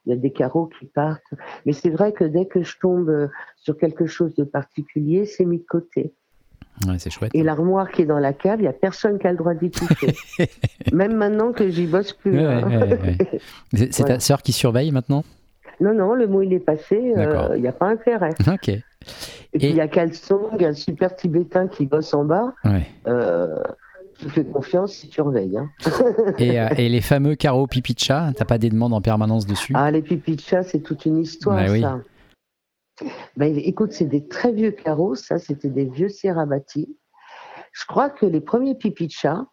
il 0.06 0.10
y 0.10 0.12
a 0.12 0.16
des 0.16 0.30
carreaux 0.30 0.70
qui 0.78 0.86
partent. 0.86 1.34
Mais 1.64 1.72
c'est 1.72 1.90
vrai 1.90 2.12
que 2.12 2.25
dès 2.25 2.46
que 2.46 2.62
je 2.62 2.78
tombe 2.78 3.28
sur 3.56 3.76
quelque 3.76 4.06
chose 4.06 4.34
de 4.36 4.44
particulier, 4.44 5.26
c'est 5.26 5.44
mis 5.44 5.58
de 5.58 5.66
côté. 5.68 6.12
Ouais, 6.86 6.98
c'est 6.98 7.10
chouette. 7.10 7.30
Et 7.34 7.42
l'armoire 7.42 7.90
qui 7.90 8.02
est 8.02 8.06
dans 8.06 8.18
la 8.18 8.32
cave, 8.32 8.60
il 8.60 8.62
n'y 8.62 8.68
a 8.68 8.72
personne 8.72 9.18
qui 9.18 9.26
a 9.26 9.30
le 9.30 9.38
droit 9.38 9.54
d'y 9.54 9.70
toucher. 9.70 10.14
Même 10.92 11.16
maintenant 11.16 11.52
que 11.52 11.68
j'y 11.70 11.86
bosse 11.86 12.12
plus. 12.12 12.38
Ouais, 12.38 12.44
hein. 12.44 12.80
ouais. 12.80 13.40
C'est 13.90 14.04
ta 14.04 14.20
sœur 14.20 14.42
qui 14.42 14.52
surveille 14.52 14.92
maintenant? 14.92 15.25
Non, 15.80 15.94
non, 15.94 16.14
le 16.14 16.26
mot 16.26 16.42
il 16.42 16.52
est 16.52 16.60
passé, 16.60 17.12
D'accord. 17.14 17.50
euh, 17.50 17.56
il 17.56 17.62
n'y 17.62 17.68
a 17.68 17.72
pas 17.72 17.86
intérêt. 17.86 18.30
Ok. 18.48 18.68
Et, 19.52 19.58
puis 19.58 19.68
il 19.68 19.76
y 19.76 19.80
a 19.80 19.86
il 19.86 20.64
a 20.64 20.68
le 20.68 20.75
super 20.75 21.14
tibétain 21.14 21.68
qui 21.68 21.86
bosse 21.86 22.12
en 22.12 22.25
bas. 22.25 22.52
Euh, 23.06 23.56
je 24.20 24.28
fais 24.28 24.44
confiance 24.44 24.92
si 24.92 25.08
tu 25.08 25.14
surveilles. 25.14 25.56
Hein. 25.56 25.70
Et, 26.38 26.61
euh, 26.61 26.68
et 26.76 26.88
les 26.88 27.00
fameux 27.00 27.35
carreaux 27.35 27.66
pipi 27.66 27.94
de 27.94 27.99
chat, 28.00 28.32
t'as 28.37 28.44
pas 28.44 28.58
des 28.58 28.70
demandes 28.70 28.94
en 28.94 29.00
permanence 29.00 29.46
dessus? 29.46 29.73
Ah, 29.76 29.90
les 29.90 30.02
de 30.02 30.40
chat, 30.40 30.62
c'est 30.62 30.80
toute 30.80 31.06
une 31.06 31.18
histoire, 31.18 31.56
Bah 31.56 31.73
oui. 31.73 31.82
ça. 31.82 32.00
Ben, 33.37 33.54
écoute, 33.58 33.92
c'est 33.92 34.06
des 34.06 34.26
très 34.26 34.52
vieux 34.52 34.70
carreaux, 34.70 35.14
ça, 35.14 35.38
c'était 35.38 35.68
des 35.68 35.85
vieux 35.85 36.08
Serabati. 36.08 36.96
Je 37.73 37.85
crois 37.87 38.08
que 38.08 38.25
les 38.25 38.40
premiers 38.40 38.75
de 38.75 39.11
chat, 39.11 39.44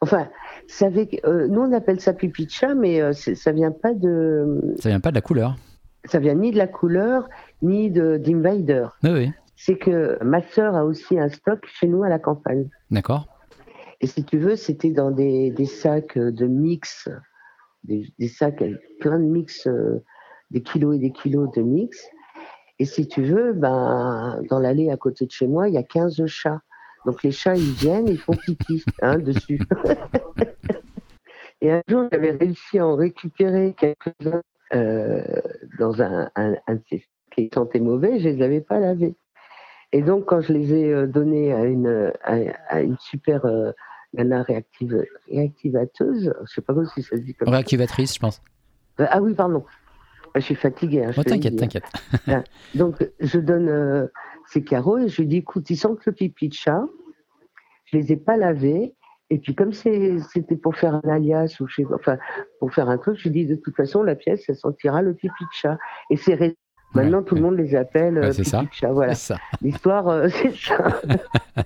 enfin, 0.00 0.28
ça 0.68 0.86
euh, 0.86 1.48
nous 1.48 1.60
on 1.60 1.72
appelle 1.72 2.00
ça 2.00 2.12
pipi 2.12 2.46
de 2.46 2.50
chat, 2.50 2.74
mais 2.74 3.00
euh, 3.00 3.12
ça 3.12 3.50
vient 3.50 3.72
pas 3.72 3.92
de, 3.92 4.76
Ça 4.78 4.88
vient 4.88 5.00
pas 5.00 5.10
de 5.10 5.16
la 5.16 5.20
couleur 5.20 5.56
ça 6.04 6.18
vient 6.18 6.34
ni 6.34 6.50
de 6.50 6.58
la 6.58 6.66
couleur, 6.66 7.28
ni 7.62 7.90
de 7.90 8.16
d'Invader. 8.16 8.86
Oui, 9.02 9.10
oui. 9.10 9.32
C'est 9.56 9.76
que 9.76 10.18
ma 10.24 10.42
sœur 10.42 10.74
a 10.74 10.84
aussi 10.84 11.18
un 11.18 11.28
stock 11.28 11.60
chez 11.66 11.86
nous 11.86 12.02
à 12.02 12.08
la 12.08 12.18
campagne. 12.18 12.68
D'accord. 12.90 13.26
Et 14.00 14.06
si 14.06 14.24
tu 14.24 14.38
veux, 14.38 14.56
c'était 14.56 14.90
dans 14.90 15.10
des, 15.10 15.52
sacs 15.66 16.16
de 16.16 16.46
mix, 16.46 17.08
des, 17.84 18.28
sacs 18.28 18.62
avec 18.62 18.76
plein 18.98 19.18
de 19.18 19.24
mix, 19.24 19.66
euh, 19.66 20.02
des 20.50 20.62
kilos 20.62 20.96
et 20.96 20.98
des 20.98 21.12
kilos 21.12 21.50
de 21.52 21.62
mix. 21.62 22.08
Et 22.78 22.86
si 22.86 23.06
tu 23.06 23.22
veux, 23.22 23.52
ben, 23.52 24.40
dans 24.48 24.58
l'allée 24.58 24.90
à 24.90 24.96
côté 24.96 25.26
de 25.26 25.30
chez 25.30 25.46
moi, 25.46 25.68
il 25.68 25.74
y 25.74 25.78
a 25.78 25.82
15 25.82 26.24
chats. 26.26 26.60
Donc 27.04 27.22
les 27.22 27.30
chats, 27.30 27.56
ils 27.56 27.72
viennent, 27.72 28.08
ils 28.08 28.18
font 28.18 28.32
pipi 28.32 28.84
hein, 29.02 29.18
dessus. 29.18 29.60
et 31.60 31.72
un 31.72 31.82
jour, 31.88 32.08
j'avais 32.10 32.32
réussi 32.32 32.78
à 32.78 32.86
en 32.86 32.96
récupérer 32.96 33.74
quelques-uns 33.76 34.42
euh, 34.74 35.22
dans 35.78 36.00
un, 36.00 36.30
un, 36.36 36.54
un 36.66 36.74
de 36.74 36.82
ces 36.88 37.04
qui 37.30 37.50
sentaient 37.52 37.80
mauvais, 37.80 38.18
je 38.18 38.28
les 38.28 38.42
avais 38.42 38.60
pas 38.60 38.78
lavés. 38.78 39.14
Et 39.92 40.02
donc, 40.02 40.26
quand 40.26 40.40
je 40.40 40.52
les 40.52 40.72
ai 40.74 40.92
euh, 40.92 41.06
donnés 41.06 41.52
à 41.52 41.64
une, 41.64 42.12
super 43.00 43.44
euh, 43.44 43.72
nana 44.14 44.42
réactive, 44.42 45.04
réactivateuse, 45.30 46.32
je 46.46 46.52
sais 46.52 46.60
pas 46.62 46.74
si 46.94 47.02
ça 47.02 47.16
se 47.16 47.22
dit 47.22 47.34
comme 47.34 47.46
ça. 47.48 47.52
Réactivatrice, 47.52 48.14
je 48.14 48.18
pense. 48.20 48.42
Euh, 49.00 49.06
Ah 49.10 49.20
oui, 49.22 49.34
pardon. 49.34 49.64
Je 50.34 50.40
suis 50.40 50.54
fatiguée. 50.54 51.04
hein, 51.04 51.10
Oh, 51.16 51.22
t'inquiète, 51.24 51.54
hein. 51.54 51.66
t'inquiète. 51.66 52.44
Donc, 52.74 52.96
je 53.18 53.38
donne 53.40 53.68
euh, 53.68 54.06
ces 54.46 54.62
carreaux 54.62 54.98
et 54.98 55.08
je 55.08 55.22
lui 55.22 55.28
dis, 55.28 55.36
écoute, 55.38 55.68
ils 55.70 55.76
sentent 55.76 56.04
le 56.06 56.12
pipi 56.12 56.48
de 56.48 56.54
chat. 56.54 56.84
Je 57.86 57.96
les 57.98 58.12
ai 58.12 58.16
pas 58.16 58.36
lavés. 58.36 58.94
Et 59.30 59.38
puis, 59.38 59.54
comme 59.54 59.72
c'était 59.72 60.56
pour 60.60 60.76
faire 60.76 60.94
un 61.04 61.08
alias 61.08 61.56
ou 61.60 61.66
je 61.68 61.76
sais 61.76 61.84
enfin, 61.94 62.18
pour 62.58 62.72
faire 62.74 62.88
un 62.88 62.98
truc, 62.98 63.16
je 63.16 63.24
lui 63.24 63.30
dis, 63.30 63.46
de 63.46 63.54
toute 63.56 63.74
façon, 63.76 64.02
la 64.02 64.14
pièce, 64.16 64.44
ça 64.46 64.54
sentira 64.54 65.02
le 65.02 65.14
pipi 65.14 65.44
de 65.44 65.48
chat. 65.52 65.78
Et 66.10 66.16
c'est 66.16 66.56
Maintenant, 66.92 67.18
Ouais, 67.18 67.24
tout 67.24 67.36
le 67.36 67.40
monde 67.42 67.56
les 67.56 67.76
appelle 67.76 68.18
Ouais, 68.18 68.26
euh, 68.26 68.32
c'est 68.32 68.42
pipi 68.42 68.50
ça. 68.50 68.62
de 68.62 68.68
chat. 68.72 68.92
Voilà. 68.92 69.14
C'est 69.14 69.34
ça. 69.34 69.40
L'histoire, 69.62 70.28
c'est 70.30 70.54
ça. 70.56 71.00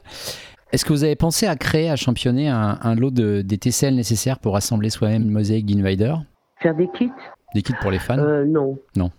Est-ce 0.74 0.84
que 0.84 0.92
vous 0.92 1.04
avez 1.04 1.14
pensé 1.14 1.46
à 1.46 1.54
créer, 1.54 1.88
à 1.88 1.94
championner 1.94 2.48
un, 2.48 2.80
un 2.82 2.96
lot 2.96 3.12
de, 3.12 3.42
des 3.42 3.58
TCL 3.58 3.94
nécessaires 3.94 4.40
pour 4.40 4.56
assembler 4.56 4.90
soi-même 4.90 5.22
une 5.22 5.30
mosaïque 5.30 5.66
d'Invader 5.66 6.16
Faire 6.58 6.74
des 6.74 6.88
kits 6.88 7.12
Des 7.54 7.62
kits 7.62 7.74
pour 7.80 7.92
les 7.92 8.00
fans 8.00 8.18
Euh, 8.18 8.44
non. 8.44 8.76
Non. 8.96 9.12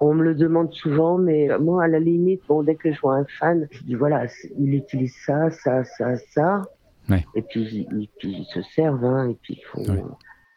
On 0.00 0.14
me 0.14 0.24
le 0.24 0.34
demande 0.34 0.72
souvent, 0.74 1.16
mais 1.16 1.48
moi, 1.60 1.84
à 1.84 1.86
la 1.86 2.00
limite, 2.00 2.42
bon, 2.48 2.64
dès 2.64 2.74
que 2.74 2.92
je 2.92 3.00
vois 3.00 3.18
un 3.18 3.24
fan, 3.38 3.68
je 3.70 3.84
dis 3.84 3.94
voilà, 3.94 4.26
il 4.58 4.74
utilise 4.74 5.14
ça, 5.24 5.48
ça, 5.52 5.84
ça, 5.84 6.16
ça. 6.34 6.62
Ouais. 7.08 7.24
Et 7.36 7.42
puis, 7.42 7.86
ils, 8.24 8.46
se 8.52 8.60
servent, 8.74 9.04
hein, 9.04 9.28
et 9.30 9.36
puis 9.40 9.60
ils 9.60 9.64
font. 9.64 9.88
Ouais. 9.88 10.02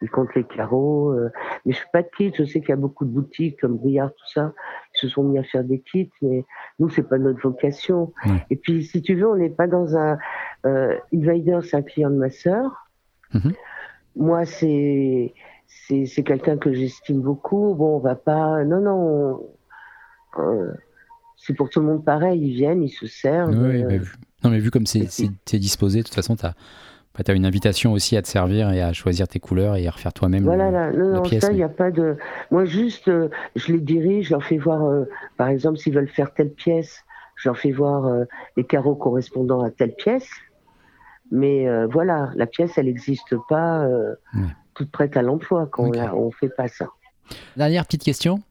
Ils 0.02 0.10
comptent 0.10 0.34
les 0.36 0.46
carreaux. 0.46 1.12
euh, 1.12 1.30
mais 1.66 1.74
je 1.74 1.80
fais 1.80 1.88
pas 1.92 2.02
de 2.04 2.08
kits. 2.16 2.32
Je 2.38 2.46
sais 2.46 2.62
qu'il 2.62 2.70
y 2.70 2.74
a 2.74 2.78
beaucoup 2.78 3.04
de 3.06 3.10
boutiques 3.12 3.60
comme 3.60 3.78
Briard, 3.78 4.12
tout 4.12 4.32
ça, 4.34 4.54
qui 4.94 5.02
se 5.02 5.10
sont 5.10 5.24
mis 5.24 5.38
à 5.38 5.44
faire 5.44 5.64
des 5.64 5.80
kits, 5.82 6.10
mais 6.22 6.46
nous, 6.80 6.90
c'est 6.90 7.04
pas 7.04 7.18
notre 7.18 7.42
vocation. 7.42 8.14
Et 8.50 8.56
puis, 8.56 8.84
si 8.84 9.02
tu 9.02 9.16
veux, 9.16 9.28
on 9.30 9.36
n'est 9.36 9.50
pas 9.50 9.68
dans 9.68 9.98
un. 9.98 10.18
Euh, 10.66 10.96
Invader, 11.14 11.60
c'est 11.64 11.76
un 11.78 11.82
client 11.82 12.10
de 12.10 12.16
ma 12.16 12.30
sœur. 12.30 12.88
Mhm. 13.34 13.54
Moi, 14.16 14.46
c'est 14.46 15.34
c'est 15.68 16.06
c'est 16.06 16.24
quelqu'un 16.24 16.58
que 16.58 16.74
j'estime 16.74 17.22
beaucoup. 17.22 17.76
Bon, 17.76 17.98
on 17.98 18.00
va 18.00 18.16
pas. 18.16 18.64
Non, 18.64 18.80
non. 18.82 19.42
on- 20.38 20.42
euh, 20.42 20.72
c'est 21.38 21.54
pour 21.54 21.70
tout 21.70 21.80
le 21.80 21.86
monde 21.88 22.06
pareil. 22.06 22.40
Ils 22.42 22.54
viennent, 22.54 22.84
ils 22.84 22.90
se 22.90 23.08
servent. 23.08 23.50
Oui, 23.52 23.82
euh, 23.84 23.88
mais 23.88 23.98
vu, 23.98 24.14
non, 24.44 24.50
mais 24.50 24.60
vu 24.60 24.72
comme 24.72 24.86
c'est 24.86 25.58
disposé, 25.58 26.00
de 26.00 26.04
toute 26.06 26.14
façon, 26.16 26.36
tu 26.36 26.46
as, 26.46 26.54
une 27.30 27.46
invitation 27.46 27.92
aussi 27.94 28.16
à 28.18 28.22
te 28.22 28.28
servir 28.28 28.72
et 28.72 28.82
à 28.82 28.94
choisir 28.94 29.28
tes 29.28 29.40
couleurs 29.40 29.76
et 29.76 29.88
à 29.88 29.92
refaire 29.92 30.14
toi-même. 30.14 30.44
Voilà, 30.44 30.68
le- 30.68 30.72
là, 30.72 30.92
non, 30.92 31.10
la 31.12 31.16
non, 31.18 31.22
pièce, 31.22 31.42
ça, 31.42 31.48
il 31.48 31.52
mais- 31.52 31.58
n'y 31.58 31.64
a 31.64 31.70
pas 31.70 31.92
de. 31.92 32.18
Moi, 32.52 32.66
juste, 32.66 33.08
euh, 33.08 33.30
je 33.56 33.74
les 33.74 33.80
dirige, 33.82 34.28
je 34.28 34.32
leur 34.32 34.44
fais 34.44 34.58
voir, 34.58 34.86
euh, 34.86 35.06
par 35.38 35.50
exemple, 35.50 35.78
s'ils 35.78 35.94
veulent 35.94 36.08
faire 36.08 36.34
telle 36.34 36.52
pièce, 36.52 37.04
je 37.36 37.50
leur 37.50 37.58
fais 37.58 37.72
voir 37.72 38.06
euh, 38.06 38.24
les 38.58 38.64
carreaux 38.64 38.96
correspondant 38.96 39.62
à 39.62 39.70
telle 39.70 39.96
pièce. 39.96 40.30
Mais 41.32 41.68
euh, 41.68 41.88
voilà, 41.88 42.32
la 42.36 42.48
pièce, 42.48 42.78
elle 42.78 42.86
n'existe 42.88 43.36
pas 43.50 43.84
euh, 43.86 44.16
Ouais. 44.34 44.42
toute 44.74 44.92
prête 44.92 45.16
à 45.18 45.22
l'emploi 45.22 45.68
quand 45.72 45.84
on 45.90 45.92
la- 45.92 46.16
on 46.16 46.32
fait 46.32 46.50
pas 46.50 46.68
ça. 46.68 46.88
Dernière 47.58 47.86
petite 47.86 48.04
question. 48.04 48.42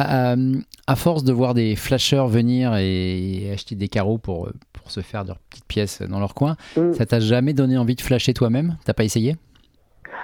Euh, 0.00 0.54
à 0.86 0.94
force 0.96 1.24
de 1.24 1.32
voir 1.32 1.54
des 1.54 1.74
flasheurs 1.74 2.28
venir 2.28 2.76
et 2.76 3.50
acheter 3.52 3.74
des 3.74 3.88
carreaux 3.88 4.18
pour, 4.18 4.50
pour 4.74 4.90
se 4.90 5.00
faire 5.00 5.24
leurs 5.24 5.38
petites 5.38 5.64
pièces 5.64 6.02
dans 6.02 6.20
leur 6.20 6.34
coin, 6.34 6.56
Mm. 6.76 6.92
ça 6.92 7.06
t'a 7.06 7.18
jamais 7.18 7.54
donné 7.54 7.78
envie 7.78 7.94
de 7.94 8.02
flasher 8.02 8.34
toi-même? 8.34 8.76
T'as 8.84 8.92
pas 8.92 9.04
essayé? 9.04 9.36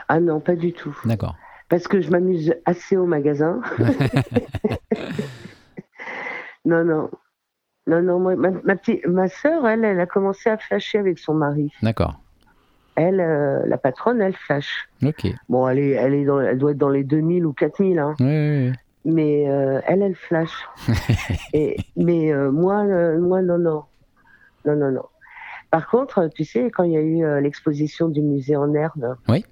Ah 0.09 0.21
non, 0.21 0.41
pas 0.41 0.57
du 0.57 0.73
tout. 0.75 0.95
D'accord. 1.07 1.37
Parce 1.71 1.89
que 1.89 2.03
je 2.03 2.11
m'amuse 2.11 2.55
assez 2.67 2.99
au 2.99 3.07
magasin. 3.07 3.61
non, 6.65 6.85
non. 6.85 7.11
Non, 7.87 8.01
non, 8.03 8.21
moi, 8.21 8.37
ma, 8.37 8.51
ma, 8.51 8.77
petite, 8.77 9.05
ma 9.07 9.29
soeur, 9.29 9.67
elle, 9.67 9.85
elle 9.85 9.99
a 9.99 10.07
commencé 10.07 10.49
à 10.49 10.57
flasher 10.57 10.99
avec 10.99 11.19
son 11.19 11.35
mari. 11.35 11.73
D'accord. 11.83 12.21
Elle, 12.95 13.21
euh, 13.21 13.65
la 13.67 13.79
patronne, 13.79 14.21
elle 14.21 14.37
flash. 14.37 14.87
Ok. 15.05 15.27
Bon, 15.49 15.67
elle, 15.67 15.79
est, 15.79 15.91
elle, 15.93 16.15
est 16.15 16.25
dans, 16.25 16.41
elle 16.41 16.59
doit 16.59 16.73
être 16.73 16.79
dans 16.79 16.91
les 16.91 17.03
2000 17.05 17.45
ou 17.47 17.53
4000, 17.53 17.99
hein. 17.99 18.15
Oui, 18.21 18.27
oui, 18.27 18.69
oui. 18.69 18.73
Mais 19.05 19.49
euh, 19.49 19.81
elle, 19.87 20.03
elle 20.03 20.15
flash. 20.15 20.53
Et, 21.53 21.77
mais 21.97 22.33
euh, 22.33 22.51
moi, 22.51 22.85
euh, 22.85 23.19
moi, 23.19 23.43
non, 23.43 23.59
non. 23.59 23.85
Non, 24.65 24.77
non, 24.77 24.91
non. 24.93 25.05
Par 25.71 25.89
contre, 25.89 26.29
tu 26.29 26.45
sais, 26.45 26.71
quand 26.71 26.85
il 26.85 26.93
y 26.93 26.97
a 26.97 27.01
eu 27.01 27.25
euh, 27.25 27.41
l'exposition 27.41 28.09
du 28.09 28.21
musée 28.23 28.57
en 28.57 28.75
herbe, 28.75 29.17
Oui. 29.29 29.45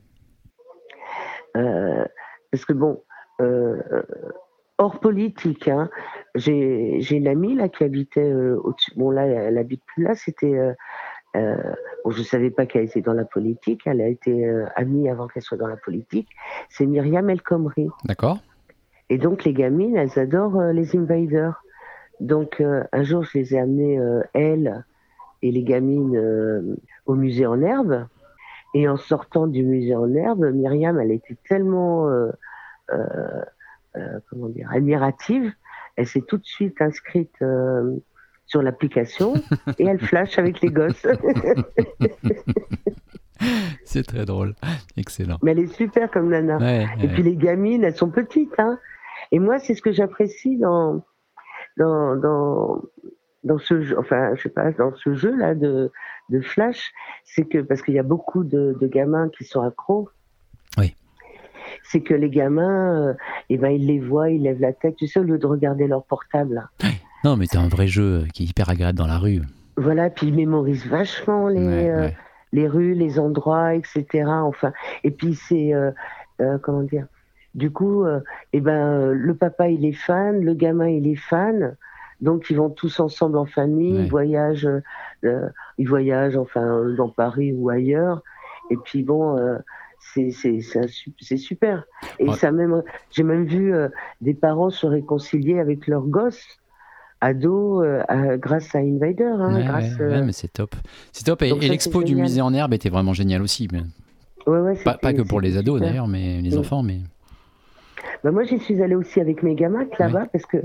euh, 1.57 2.05
parce 2.53 2.65
que 2.65 2.73
bon, 2.73 3.03
euh, 3.41 3.81
hors 4.79 5.01
politique, 5.01 5.67
hein, 5.69 5.89
j'ai 6.35 6.97
j'ai 7.01 7.17
une 7.17 7.27
amie 7.29 7.55
là 7.55 7.69
qui 7.69 7.85
habitait 7.85 8.21
euh, 8.31 8.61
au-dessus. 8.63 8.93
Bon, 8.97 9.11
là, 9.11 9.27
elle 9.27 9.59
habite 9.59 9.83
plus 9.87 10.05
là, 10.05 10.15
c'était. 10.15 10.55
Euh, 11.37 11.57
bon, 12.05 12.11
je 12.11 12.23
savais 12.23 12.51
pas 12.51 12.67
qu'elle 12.67 12.85
était 12.85 13.01
dans 13.03 13.13
la 13.15 13.25
politique, 13.25 13.83
elle 13.87 14.01
a 14.01 14.09
été 14.09 14.47
euh, 14.47 14.67
amie 14.77 15.09
avant 15.09 15.27
qu'elle 15.27 15.43
soit 15.43 15.57
dans 15.59 15.69
la 15.69 15.77
politique. 15.77 16.29
C'est 16.69 16.87
Myriam 16.87 17.31
El 17.31 17.41
Khomri. 17.43 17.89
D'accord. 18.05 18.39
Et 19.11 19.19
donc, 19.19 19.45
les 19.45 19.53
gamines, 19.53 19.97
elles 19.97 20.19
adorent 20.19 20.61
euh, 20.61 20.73
les 20.73 20.97
invaders. 20.97 21.63
Donc, 22.21 22.61
euh, 22.61 22.85
un 22.93 23.03
jour, 23.03 23.25
je 23.25 23.39
les 23.39 23.55
ai 23.55 23.59
amenées, 23.59 23.99
euh, 23.99 24.23
elles 24.35 24.85
et 25.43 25.51
les 25.51 25.65
gamines, 25.65 26.77
au 27.07 27.15
musée 27.15 27.47
en 27.47 27.63
herbe. 27.63 28.07
Et 28.75 28.87
en 28.89 28.99
sortant 28.99 29.47
du 29.47 29.65
musée 29.65 29.97
en 29.97 30.15
herbe, 30.15 30.45
Myriam, 30.53 31.01
elle 31.01 31.13
était 31.13 31.39
tellement, 31.49 32.11
comment 34.29 34.49
dire, 34.51 34.69
admirative. 34.71 35.51
Elle 35.97 36.07
s'est 36.07 36.21
tout 36.21 36.37
de 36.37 36.45
suite 36.45 36.83
inscrite 36.83 37.35
sur 38.45 38.61
l'application 38.61 39.33
et 39.79 39.87
elle 39.87 39.99
flash 39.99 40.39
avec 40.39 40.61
les 40.61 40.69
gosses. 40.69 41.07
C'est 43.85 44.07
très 44.07 44.27
drôle. 44.27 44.55
Excellent. 44.99 45.39
Mais 45.43 45.53
elle 45.53 45.61
est 45.61 45.75
super 45.75 46.11
comme 46.11 46.29
nana. 46.29 46.59
Ouais, 46.59 46.87
Et 46.99 47.07
ouais. 47.07 47.15
puis 47.15 47.23
les 47.23 47.37
gamines, 47.37 47.83
elles 47.83 47.97
sont 47.97 48.11
petites. 48.11 48.53
Hein. 48.59 48.79
Et 49.33 49.39
moi, 49.39 49.59
c'est 49.59 49.75
ce 49.75 49.83
que 49.83 49.93
j'apprécie 49.93 50.57
dans, 50.57 51.03
dans, 51.77 52.17
dans, 52.17 52.83
dans 53.45 53.59
ce 53.59 53.81
jeu, 53.83 53.99
enfin, 53.99 54.35
je 54.35 54.43
sais 54.43 54.49
pas, 54.49 54.73
dans 54.73 54.95
ce 54.97 55.15
jeu-là 55.15 55.55
de, 55.55 55.91
de 56.31 56.41
Flash, 56.41 56.93
c'est 57.25 57.45
que, 57.45 57.59
parce 57.59 57.83
qu'il 57.83 57.95
y 57.95 57.99
a 57.99 58.03
beaucoup 58.05 58.45
de, 58.45 58.77
de 58.81 58.87
gamins 58.87 59.29
qui 59.29 59.45
sont 59.45 59.63
accros. 59.63 60.09
Oui. 60.79 60.95
C'est 61.85 62.01
que 62.01 62.15
les 62.15 62.31
gamins, 62.31 63.09
euh, 63.11 63.15
eh 63.49 63.57
ben, 63.59 63.69
ils 63.71 63.87
les 63.87 64.01
voient, 64.01 64.31
ils 64.31 64.43
lèvent 64.43 64.61
la 64.61 64.73
tête, 64.73 64.97
tu 64.97 65.07
sais, 65.07 65.21
au 65.21 65.23
lieu 65.23 65.39
de 65.39 65.47
regarder 65.47 65.87
leur 65.87 66.05
portable. 66.05 66.69
Non, 67.25 67.37
mais 67.37 67.47
t'as 67.47 67.61
un 67.61 67.69
vrai 67.69 67.87
jeu 67.87 68.25
qui 68.35 68.43
est 68.45 68.47
hyper 68.47 68.69
agréable 68.71 68.99
dans 68.99 69.07
la 69.07 69.19
rue. 69.19 69.43
Voilà, 69.77 70.11
puis 70.11 70.27
ils 70.29 70.35
mémorisent 70.35 70.87
vachement 70.87 71.49
les, 71.49 71.61
Ouais, 71.67 71.91
euh, 71.91 72.01
ouais. 72.07 72.17
les 72.53 72.67
rues, 72.67 72.95
les 72.95 73.19
endroits, 73.19 73.75
etc. 73.75 74.25
Enfin, 74.27 74.73
et 75.05 75.11
puis 75.11 75.35
c'est 75.35 75.73
comment 76.63 76.83
dire. 76.83 77.07
Du 77.55 77.71
coup, 77.71 78.05
eh 78.53 78.61
ben, 78.61 79.13
le 79.13 79.35
papa 79.35 79.69
il 79.69 79.85
est 79.85 79.93
fan, 79.93 80.41
le 80.45 80.55
gamin 80.55 80.89
il 80.89 81.07
est 81.09 81.17
fan. 81.17 81.77
Donc 82.21 82.51
ils 82.51 82.57
vont 82.57 82.71
tous 82.71 83.01
ensemble 83.01 83.39
en 83.39 83.47
famille, 83.47 84.05
ils 84.05 84.09
voyagent, 84.09 84.69
ils 85.23 85.89
voyagent 85.89 86.37
enfin 86.37 86.85
dans 86.97 87.09
Paris 87.09 87.53
ou 87.53 87.71
ailleurs. 87.71 88.23
Et 88.71 88.77
puis 88.77 89.03
bon, 89.03 89.37
c'est 89.99 90.31
c'est 90.31 91.37
super. 91.37 91.85
Et 92.21 92.31
ça 92.35 92.53
même, 92.53 92.83
j'ai 93.11 93.25
même 93.25 93.47
vu 93.47 93.75
des 94.21 94.35
parents 94.35 94.71
se 94.71 94.87
réconcilier 94.87 95.59
avec 95.59 95.89
leurs 95.89 96.07
gosses 96.07 96.61
ado 97.21 97.83
euh, 97.83 98.37
grâce 98.39 98.75
à 98.75 98.79
Invader. 98.79 99.25
Hein, 99.25 99.55
ouais, 99.55 99.65
grâce, 99.65 99.99
ouais, 99.99 100.23
mais 100.23 100.33
c'est 100.33 100.53
top. 100.53 100.75
C'est 101.13 101.25
top. 101.25 101.43
Et, 101.43 101.53
l'expo 101.53 102.03
du 102.03 102.15
musée 102.15 102.41
en 102.41 102.53
herbe 102.53 102.75
était 102.75 102.89
vraiment 102.89 103.13
génial 103.13 103.43
aussi. 103.43 103.69
Mais... 103.73 103.83
Pas, 104.85 104.95
pas, 104.95 105.13
que 105.13 105.23
pour 105.23 105.41
les 105.41 105.57
ados 105.57 105.81
d'ailleurs, 105.81 106.09
mais 106.09 106.41
les 106.41 106.57
enfants. 106.57 106.83
Mais... 106.83 106.99
Bah, 108.23 108.31
moi, 108.31 108.45
j'y 108.45 108.59
suis 108.59 108.83
allée 108.83 108.95
aussi 108.95 109.21
avec 109.21 109.43
Megamat 109.43 109.87
là-bas 109.99 110.27
parce 110.33 110.47
que 110.47 110.59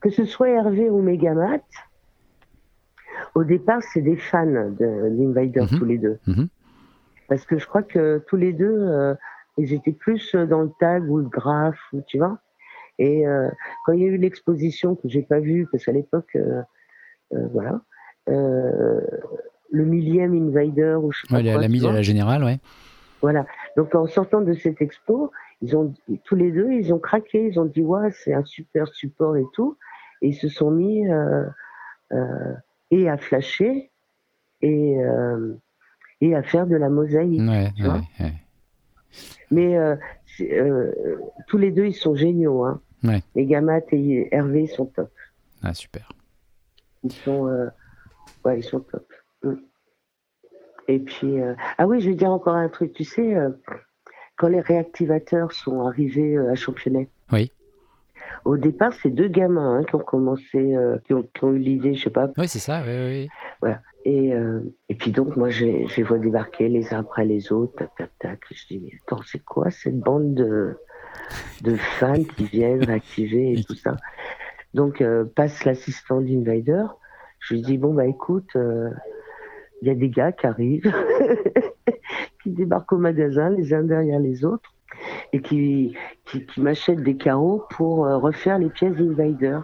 que 0.00 0.10
ce 0.10 0.24
soit 0.24 0.48
Hervé 0.48 0.88
ou 0.88 1.02
Megamat, 1.02 1.60
au 3.34 3.44
départ, 3.44 3.82
c'est 3.92 4.00
des 4.00 4.16
fans 4.16 4.46
de, 4.46 5.20
mhm. 5.20 5.78
tous 5.78 5.84
les 5.84 5.98
deux. 5.98 6.18
Mhm. 6.26 6.48
Parce 7.28 7.44
que 7.44 7.58
je 7.58 7.66
crois 7.66 7.82
que 7.82 8.22
tous 8.26 8.36
les 8.36 8.52
deux, 8.52 8.74
euh, 8.74 9.14
ils 9.56 9.72
étaient 9.72 9.92
plus 9.92 10.34
dans 10.34 10.62
le 10.62 10.70
tag 10.80 11.08
ou 11.08 11.18
le 11.18 11.28
graphe, 11.28 11.94
tu 12.06 12.18
vois. 12.18 12.38
Et 12.98 13.26
euh, 13.26 13.48
quand 13.84 13.92
il 13.92 14.00
y 14.00 14.04
a 14.04 14.08
eu 14.08 14.16
l'exposition 14.16 14.96
que 14.96 15.08
j'ai 15.08 15.22
pas 15.22 15.38
vue, 15.38 15.66
parce 15.70 15.84
qu'à 15.84 15.92
l'époque, 15.92 16.36
euh, 16.36 16.62
voilà, 17.52 17.80
le 18.26 19.84
millième 19.84 20.34
Invader 20.34 20.96
ou 21.00 21.12
je 21.12 21.20
sais 21.20 21.28
pas 21.28 21.42
la, 21.42 21.56
la, 21.56 21.92
la 21.92 22.02
générale, 22.02 22.42
ouais. 22.42 22.58
Voilà. 23.22 23.46
Donc 23.76 23.94
en 23.94 24.06
sortant 24.06 24.40
de 24.40 24.54
cette 24.54 24.80
expo, 24.80 25.30
ils 25.62 25.76
ont 25.76 25.94
tous 26.24 26.36
les 26.36 26.52
deux, 26.52 26.72
ils 26.72 26.92
ont 26.92 26.98
craqué, 26.98 27.46
ils 27.46 27.60
ont 27.60 27.64
dit 27.64 27.82
ouais, 27.82 28.10
c'est 28.12 28.32
un 28.32 28.44
super 28.44 28.88
support 28.88 29.36
et 29.36 29.44
tout, 29.52 29.76
et 30.22 30.28
ils 30.28 30.34
se 30.34 30.48
sont 30.48 30.70
mis 30.70 31.06
et 32.90 33.08
à 33.08 33.16
flasher 33.16 33.90
et 34.62 34.96
et 36.20 36.34
à 36.34 36.42
faire 36.42 36.66
de 36.66 36.76
la 36.76 36.88
mosaïque. 36.88 37.40
Ouais, 37.40 37.70
ouais, 37.80 38.32
Mais 39.50 39.76
tous 41.46 41.58
les 41.58 41.70
deux, 41.70 41.86
ils 41.86 41.94
sont 41.94 42.14
géniaux. 42.14 42.64
Hein. 42.64 42.80
Et 43.34 43.46
Gamat 43.46 43.80
et 43.92 44.28
Hervé 44.34 44.66
sont 44.66 44.86
top. 44.86 45.10
Ah, 45.62 45.74
super. 45.74 46.10
Ils 47.02 47.12
sont, 47.12 47.48
euh, 47.48 47.68
ouais, 48.44 48.58
ils 48.58 48.64
sont 48.64 48.80
top. 48.80 49.06
Mm. 49.42 49.54
Et 50.88 50.98
puis, 50.98 51.40
euh, 51.40 51.54
ah 51.78 51.86
oui, 51.86 52.00
je 52.00 52.10
vais 52.10 52.16
dire 52.16 52.30
encore 52.30 52.56
un 52.56 52.68
truc. 52.68 52.92
Tu 52.92 53.04
sais, 53.04 53.34
euh, 53.34 53.50
quand 54.40 54.48
les 54.48 54.62
réactivateurs 54.62 55.52
sont 55.52 55.86
arrivés 55.86 56.38
à 56.38 56.54
Championnet. 56.54 57.10
Oui. 57.30 57.52
Au 58.46 58.56
départ, 58.56 58.94
c'est 59.02 59.10
deux 59.10 59.28
gamins 59.28 59.76
hein, 59.76 59.84
qui 59.84 59.94
ont 59.96 59.98
commencé, 59.98 60.74
qui 61.04 61.12
ont, 61.12 61.52
eu 61.52 61.58
l'idée, 61.58 61.92
je 61.92 62.04
sais 62.04 62.10
pas. 62.10 62.30
Oui, 62.38 62.48
c'est 62.48 62.58
ça, 62.58 62.82
oui, 62.86 62.94
oui. 63.06 63.28
Voilà. 63.60 63.82
Et, 64.06 64.32
et 64.88 64.94
puis 64.94 65.10
donc, 65.10 65.36
moi, 65.36 65.50
je 65.50 65.66
les 65.94 66.02
vois 66.02 66.16
débarquer 66.16 66.70
les 66.70 66.94
uns 66.94 67.00
après 67.00 67.26
les 67.26 67.52
autres, 67.52 67.74
tac, 67.76 67.90
tac, 67.98 68.10
tac. 68.18 68.40
Je 68.50 68.66
dis, 68.66 68.80
mais 68.82 68.92
attends, 69.02 69.20
c'est 69.26 69.44
quoi 69.44 69.70
cette 69.70 70.00
bande 70.00 70.32
de, 70.32 70.74
de 71.60 71.76
fans 71.76 72.24
qui 72.24 72.44
viennent 72.44 72.82
réactiver 72.82 73.52
et 73.52 73.62
tout 73.62 73.74
ça? 73.74 73.96
Donc, 74.72 75.02
euh, 75.02 75.26
passe 75.36 75.66
l'assistant 75.66 76.22
d'Invader. 76.22 76.84
Je 77.40 77.54
lui 77.54 77.60
dis, 77.60 77.76
bon, 77.76 77.92
bah 77.92 78.06
écoute, 78.06 78.56
il 79.82 79.88
y 79.88 79.90
a 79.90 79.94
des 79.94 80.08
gars 80.08 80.32
qui 80.32 80.46
arrivent, 80.46 80.92
qui 82.42 82.50
débarquent 82.50 82.92
au 82.92 82.98
magasin, 82.98 83.50
les 83.50 83.72
uns 83.72 83.82
derrière 83.82 84.20
les 84.20 84.44
autres, 84.44 84.74
et 85.32 85.40
qui, 85.40 85.94
qui, 86.26 86.44
m'achètent 86.60 87.02
des 87.02 87.16
carreaux 87.16 87.64
pour 87.70 88.06
euh, 88.06 88.18
refaire 88.18 88.58
les 88.58 88.68
pièces 88.68 88.96
d'Invader. 88.96 89.60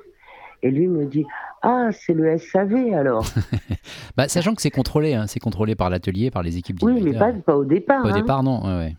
Et 0.62 0.70
lui 0.70 0.88
me 0.88 1.04
dit, 1.04 1.26
ah, 1.62 1.88
c'est 1.92 2.14
le 2.14 2.38
SAV 2.38 2.94
alors. 2.94 3.26
bah, 4.16 4.28
sachant 4.28 4.54
que 4.54 4.62
c'est 4.62 4.70
contrôlé, 4.70 5.14
hein, 5.14 5.26
c'est 5.26 5.40
contrôlé 5.40 5.74
par 5.74 5.90
l'atelier, 5.90 6.30
par 6.30 6.42
les 6.42 6.56
équipes 6.56 6.78
Oui, 6.82 7.02
mais 7.02 7.18
pas, 7.18 7.32
pas, 7.32 7.56
au 7.56 7.64
départ. 7.64 8.04
Au 8.04 8.08
hein. 8.08 8.12
départ, 8.12 8.42
non. 8.42 8.62
Ouais, 8.64 8.94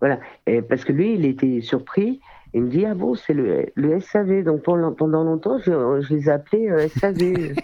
voilà. 0.00 0.20
Et 0.46 0.60
parce 0.62 0.84
que 0.84 0.92
lui, 0.92 1.14
il 1.14 1.24
était 1.24 1.60
surpris. 1.62 2.20
Il 2.52 2.64
me 2.64 2.68
dit, 2.68 2.84
ah 2.84 2.94
bon, 2.94 3.14
c'est 3.14 3.32
le, 3.32 3.66
le, 3.74 4.00
SAV. 4.00 4.44
Donc 4.44 4.62
pendant, 4.62 5.24
longtemps, 5.24 5.58
je, 5.58 6.12
les 6.12 6.28
appelais 6.28 6.70
euh, 6.70 6.88
SAV. 6.88 7.18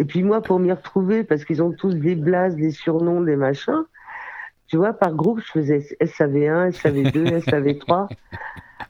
Et 0.00 0.04
puis 0.06 0.22
moi, 0.22 0.40
pour 0.40 0.58
m'y 0.58 0.72
retrouver, 0.72 1.24
parce 1.24 1.44
qu'ils 1.44 1.62
ont 1.62 1.72
tous 1.72 1.94
des 1.94 2.14
blases, 2.14 2.56
des 2.56 2.70
surnoms, 2.70 3.20
des 3.20 3.36
machins, 3.36 3.84
tu 4.66 4.78
vois, 4.78 4.94
par 4.94 5.12
groupe, 5.12 5.40
je 5.40 5.52
faisais 5.52 5.78
SAV1, 6.00 6.70
SAV2, 6.70 7.44
SAV3. 7.44 8.08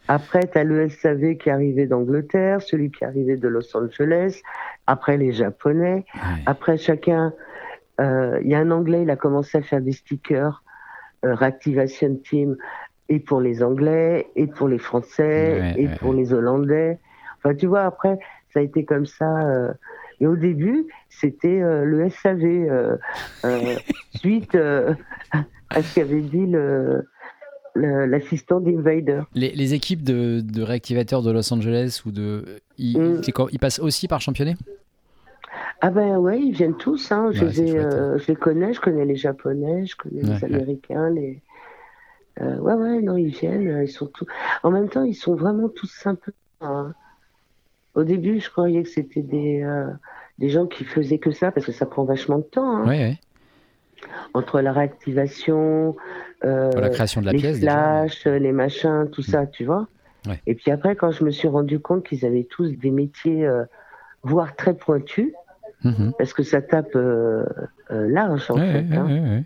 Après, 0.07 0.47
tu 0.47 0.57
as 0.57 0.63
le 0.63 0.89
SAV 0.89 1.37
qui 1.37 1.51
arrivait 1.51 1.87
d'Angleterre, 1.87 2.63
celui 2.63 2.93
qui 2.93 3.05
arrivait 3.05 3.37
de 3.37 3.49
Los 3.49 3.77
Angeles, 3.77 4.41
après 4.87 5.17
les 5.17 5.33
Japonais. 5.33 6.05
Après, 6.47 6.77
chacun, 6.77 7.33
euh, 8.01 8.39
il 8.43 8.49
y 8.49 8.55
a 8.55 8.61
un 8.61 8.71
Anglais, 8.71 9.03
il 9.03 9.11
a 9.11 9.17
commencé 9.17 9.59
à 9.59 9.63
faire 9.63 9.81
des 9.81 9.93
stickers 9.93 10.63
euh, 11.25 11.35
Reactivation 11.35 12.17
Team 12.23 12.57
et 13.09 13.19
pour 13.19 13.41
les 13.41 13.65
Anglais, 13.65 14.29
et 14.37 14.47
pour 14.47 14.69
les 14.69 14.79
Français, 14.79 15.75
et 15.77 15.89
pour 15.99 16.13
les 16.13 16.33
Hollandais. 16.33 17.01
Enfin, 17.39 17.57
tu 17.57 17.67
vois, 17.67 17.83
après, 17.83 18.17
ça 18.53 18.61
a 18.61 18.63
été 18.63 18.85
comme 18.85 19.07
ça. 19.07 19.49
Euh, 19.49 19.73
et 20.21 20.27
au 20.27 20.37
début, 20.37 20.87
c'était 21.09 21.63
euh, 21.63 21.85
le 21.85 22.09
SAV, 22.11 22.89
suite 24.15 24.55
à 24.55 25.83
ce 25.83 25.95
qu'avait 25.95 26.21
dit 26.21 26.47
le, 26.47 27.05
l'assistant 27.75 28.61
d'Invader. 28.61 29.23
Les, 29.35 29.51
les, 29.51 29.75
équipes 29.75 30.03
de, 30.03 30.41
de, 30.41 30.63
réactivateurs 30.63 31.23
de 31.23 31.31
Los 31.31 31.53
Angeles 31.53 32.03
ou 32.05 32.11
de, 32.11 32.45
ils, 32.79 32.99
mm. 32.99 33.23
ils 33.53 33.59
passent 33.59 33.79
aussi 33.79 34.09
par 34.09 34.21
championnet? 34.21 34.57
Ah 35.83 35.91
ben 35.91 36.19
ouais, 36.19 36.39
ils 36.39 36.53
viennent 36.53 36.77
tous. 36.77 37.11
Hein. 37.11 37.31
Je, 37.33 37.45
les 37.45 37.77
euh, 37.77 38.19
je, 38.19 38.27
les 38.29 38.37
connais, 38.37 38.75
je 38.75 38.81
connais 38.81 39.05
les 39.07 39.17
Japonais, 39.17 39.87
je 39.87 39.97
connais 39.97 40.23
les 40.23 40.45
Américains, 40.45 41.09
les. 41.11 41.41
Euh, 42.41 42.59
ouais 42.59 42.75
ouais, 42.75 43.01
non, 43.01 43.17
ils 43.17 43.31
viennent, 43.31 43.69
euh, 43.69 43.85
ils 43.85 43.91
sont 43.91 44.07
tous. 44.07 44.27
En 44.63 44.71
même 44.71 44.89
temps, 44.89 45.05
ils 45.05 45.15
sont 45.15 45.35
vraiment 45.35 45.69
tous 45.69 45.91
sympas. 45.91 46.33
Hein. 46.61 46.93
Au 47.95 48.05
début, 48.05 48.41
je 48.41 48.51
croyais 48.51 48.83
que 48.83 48.89
c'était 48.89 49.23
des 49.23 49.65
des 50.39 50.49
gens 50.49 50.67
qui 50.67 50.85
faisaient 50.85 51.19
que 51.19 51.33
ça 51.33 51.51
parce 51.53 51.67
que 51.67 51.73
ça 51.73 51.87
prend 51.87 52.05
vachement 52.05 52.39
de 52.39 52.45
temps. 52.45 52.77
Hein. 52.79 52.87
Ouais, 52.89 53.19
Entre 54.33 54.61
la 54.61 54.73
réactivation, 54.73 55.97
la 56.43 56.89
création 56.91 57.21
de 57.21 57.27
la 57.27 57.33
les 57.33 57.39
pièce, 57.39 57.59
flashs, 57.59 58.25
les 58.27 58.53
machins, 58.53 59.09
tout 59.13 59.23
ça, 59.23 59.47
tu 59.47 59.65
vois. 59.65 59.87
Et 60.47 60.55
puis 60.55 60.71
après, 60.71 60.97
quand 60.97 61.11
je 61.11 61.25
me 61.25 61.31
suis 61.31 61.49
rendu 61.49 61.79
compte 61.81 62.05
qu'ils 62.07 62.25
avaient 62.25 62.45
tous 62.45 62.69
des 62.71 62.91
métiers, 62.91 63.49
voire 64.23 64.55
très 64.57 64.75
pointus, 64.75 65.33
Mhm. 65.83 66.13
parce 66.19 66.35
que 66.35 66.43
ça 66.43 66.61
tape 66.61 66.95
euh, 66.95 67.43
euh, 67.91 68.07
large 68.11 68.51
en 68.51 68.57
fait. 68.57 68.85
Hein. 68.93 69.43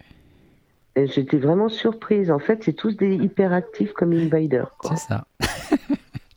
Et 0.96 1.06
j'étais 1.06 1.38
vraiment 1.38 1.68
surprise. 1.68 2.30
En 2.32 2.40
fait, 2.40 2.64
c'est 2.64 2.72
tous 2.72 2.96
des 2.96 3.14
hyperactifs 3.14 3.92
comme 3.92 4.12
Invader. 4.12 4.64
C'est 4.82 4.96
ça. 4.96 5.26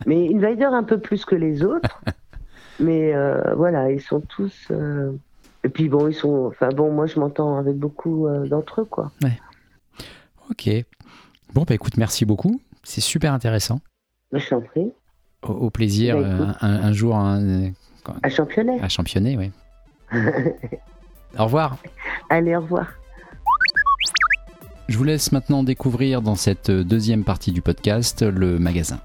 mais 0.07 0.33
Invader 0.33 0.65
un 0.65 0.83
peu 0.83 0.99
plus 0.99 1.23
que 1.25 1.35
les 1.35 1.63
autres. 1.63 2.01
mais 2.79 3.13
euh, 3.13 3.53
voilà, 3.55 3.91
ils 3.91 4.01
sont 4.01 4.21
tous. 4.21 4.71
Et 5.63 5.69
puis 5.69 5.89
bon, 5.89 6.07
ils 6.07 6.15
sont. 6.15 6.47
Enfin 6.47 6.69
bon, 6.69 6.91
moi 6.91 7.05
je 7.05 7.19
m'entends 7.19 7.57
avec 7.57 7.75
beaucoup 7.75 8.27
d'entre 8.45 8.81
eux, 8.81 8.85
quoi. 8.85 9.11
Ouais. 9.21 9.39
Ok. 10.49 10.69
Bon, 11.53 11.63
bah 11.63 11.75
écoute, 11.75 11.97
merci 11.97 12.25
beaucoup. 12.25 12.59
C'est 12.83 13.01
super 13.01 13.33
intéressant. 13.33 13.81
Je 14.31 14.49
t'en 14.49 14.61
prie. 14.61 14.91
Au, 15.43 15.69
plaisir, 15.69 16.19
bah, 16.19 16.57
un, 16.61 16.91
jour. 16.93 17.15
Un, 17.15 17.71
à 18.23 18.29
championner. 18.29 18.79
À 18.81 18.89
championner, 18.89 19.37
oui 19.37 19.51
au 21.37 21.43
revoir. 21.43 21.77
Allez, 22.29 22.55
au 22.55 22.61
revoir. 22.61 22.87
Je 24.87 24.97
vous 24.97 25.03
laisse 25.03 25.31
maintenant 25.31 25.63
découvrir 25.63 26.21
dans 26.21 26.35
cette 26.35 26.71
deuxième 26.71 27.23
partie 27.25 27.51
du 27.51 27.61
podcast 27.61 28.23
le 28.23 28.57
magasin. 28.57 28.99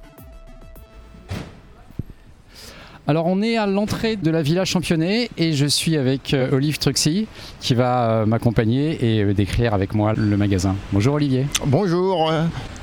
Alors 3.08 3.26
on 3.26 3.42
est 3.42 3.56
à 3.56 3.66
l'entrée 3.66 4.16
de 4.16 4.30
la 4.30 4.42
Villa 4.42 4.64
Championnet 4.64 5.28
et 5.36 5.54
je 5.54 5.66
suis 5.66 5.96
avec 5.96 6.34
euh, 6.34 6.50
Olive 6.52 6.78
Truxy 6.78 7.26
qui 7.60 7.74
va 7.74 8.10
euh, 8.10 8.26
m'accompagner 8.26 8.98
et 9.04 9.22
euh, 9.22 9.34
décrire 9.34 9.74
avec 9.74 9.94
moi 9.94 10.12
le 10.16 10.36
magasin. 10.36 10.76
Bonjour 10.92 11.14
Olivier. 11.14 11.46
Bonjour. 11.66 12.32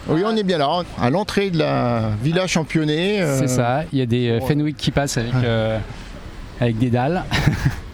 Oui, 0.09 0.23
on 0.25 0.35
est 0.35 0.43
bien 0.43 0.57
là, 0.57 0.83
à 0.99 1.09
l'entrée 1.09 1.51
de 1.51 1.59
la 1.59 2.11
Villa 2.21 2.47
Championnet. 2.47 3.23
C'est 3.37 3.47
ça, 3.47 3.83
il 3.93 3.99
y 3.99 4.01
a 4.01 4.05
des 4.05 4.39
Fenwick 4.47 4.75
qui 4.75 4.91
passent 4.91 5.17
avec, 5.17 5.33
avec 6.59 6.77
des 6.77 6.89
dalles. 6.89 7.23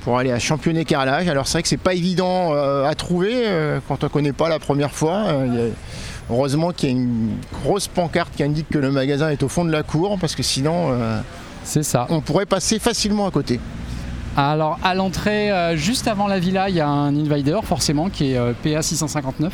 pour 0.05 0.19
aller 0.19 0.31
à 0.31 0.37
Championnet 0.37 0.85
Carrelage. 0.85 1.27
Alors 1.27 1.47
c'est 1.47 1.53
vrai 1.53 1.63
que 1.63 1.67
c'est 1.67 1.77
pas 1.77 1.95
évident 1.95 2.53
euh, 2.53 2.85
à 2.85 2.93
trouver 2.93 3.31
euh, 3.33 3.79
quand 3.87 4.03
on 4.03 4.07
connaît 4.07 4.33
pas 4.33 4.49
la 4.49 4.59
première 4.59 4.91
fois. 4.91 5.25
Euh, 5.29 5.71
heureusement 6.29 6.71
qu'il 6.71 6.89
y 6.89 6.91
a 6.91 6.95
une 6.95 7.37
grosse 7.51 7.87
pancarte 7.87 8.35
qui 8.35 8.43
indique 8.43 8.69
que 8.69 8.77
le 8.77 8.91
magasin 8.91 9.29
est 9.29 9.41
au 9.41 9.47
fond 9.47 9.65
de 9.65 9.71
la 9.71 9.81
cour 9.81 10.19
parce 10.21 10.35
que 10.35 10.43
sinon 10.43 10.95
c'est 11.65 11.83
ça. 11.83 12.07
On 12.09 12.21
pourrait 12.21 12.45
passer 12.45 12.79
facilement 12.79 13.27
à 13.27 13.31
côté. 13.31 13.59
Alors 14.37 14.79
à 14.83 14.95
l'entrée, 14.95 15.51
euh, 15.51 15.75
juste 15.75 16.07
avant 16.07 16.27
la 16.27 16.39
villa, 16.39 16.69
il 16.69 16.75
y 16.75 16.81
a 16.81 16.87
un 16.87 17.15
Invader 17.15 17.59
forcément 17.63 18.09
qui 18.09 18.31
est 18.33 18.37
euh, 18.37 18.53
PA 18.63 18.81
659. 18.81 19.53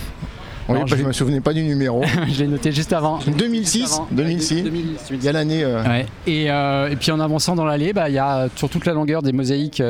Oui, 0.70 0.76
Alors, 0.76 0.88
bah, 0.88 0.96
je 0.96 1.02
je 1.02 1.08
me 1.08 1.12
souvenais 1.12 1.42
pas 1.42 1.54
du 1.54 1.64
numéro. 1.64 2.04
je 2.32 2.40
l'ai 2.44 2.48
noté 2.48 2.72
juste 2.72 2.94
avant. 2.94 3.20
2006, 3.26 3.80
Juste 3.80 3.94
avant. 3.94 4.08
2006. 4.12 4.64
2006. 4.64 5.10
Il 5.12 5.24
y 5.24 5.28
a 5.28 5.32
l'année. 5.32 5.64
euh, 5.64 5.84
Ouais. 5.84 6.06
Et, 6.28 6.46
et 6.46 6.96
puis 6.98 7.12
en 7.12 7.20
avançant 7.20 7.56
dans 7.56 7.66
l'allée, 7.66 7.94
bah, 7.94 8.10
il 8.10 8.16
y 8.16 8.20
a 8.20 8.48
sur 8.56 8.70
toute 8.70 8.86
la 8.86 8.94
longueur 8.94 9.22
des 9.24 9.34
mosaïques 9.34 9.84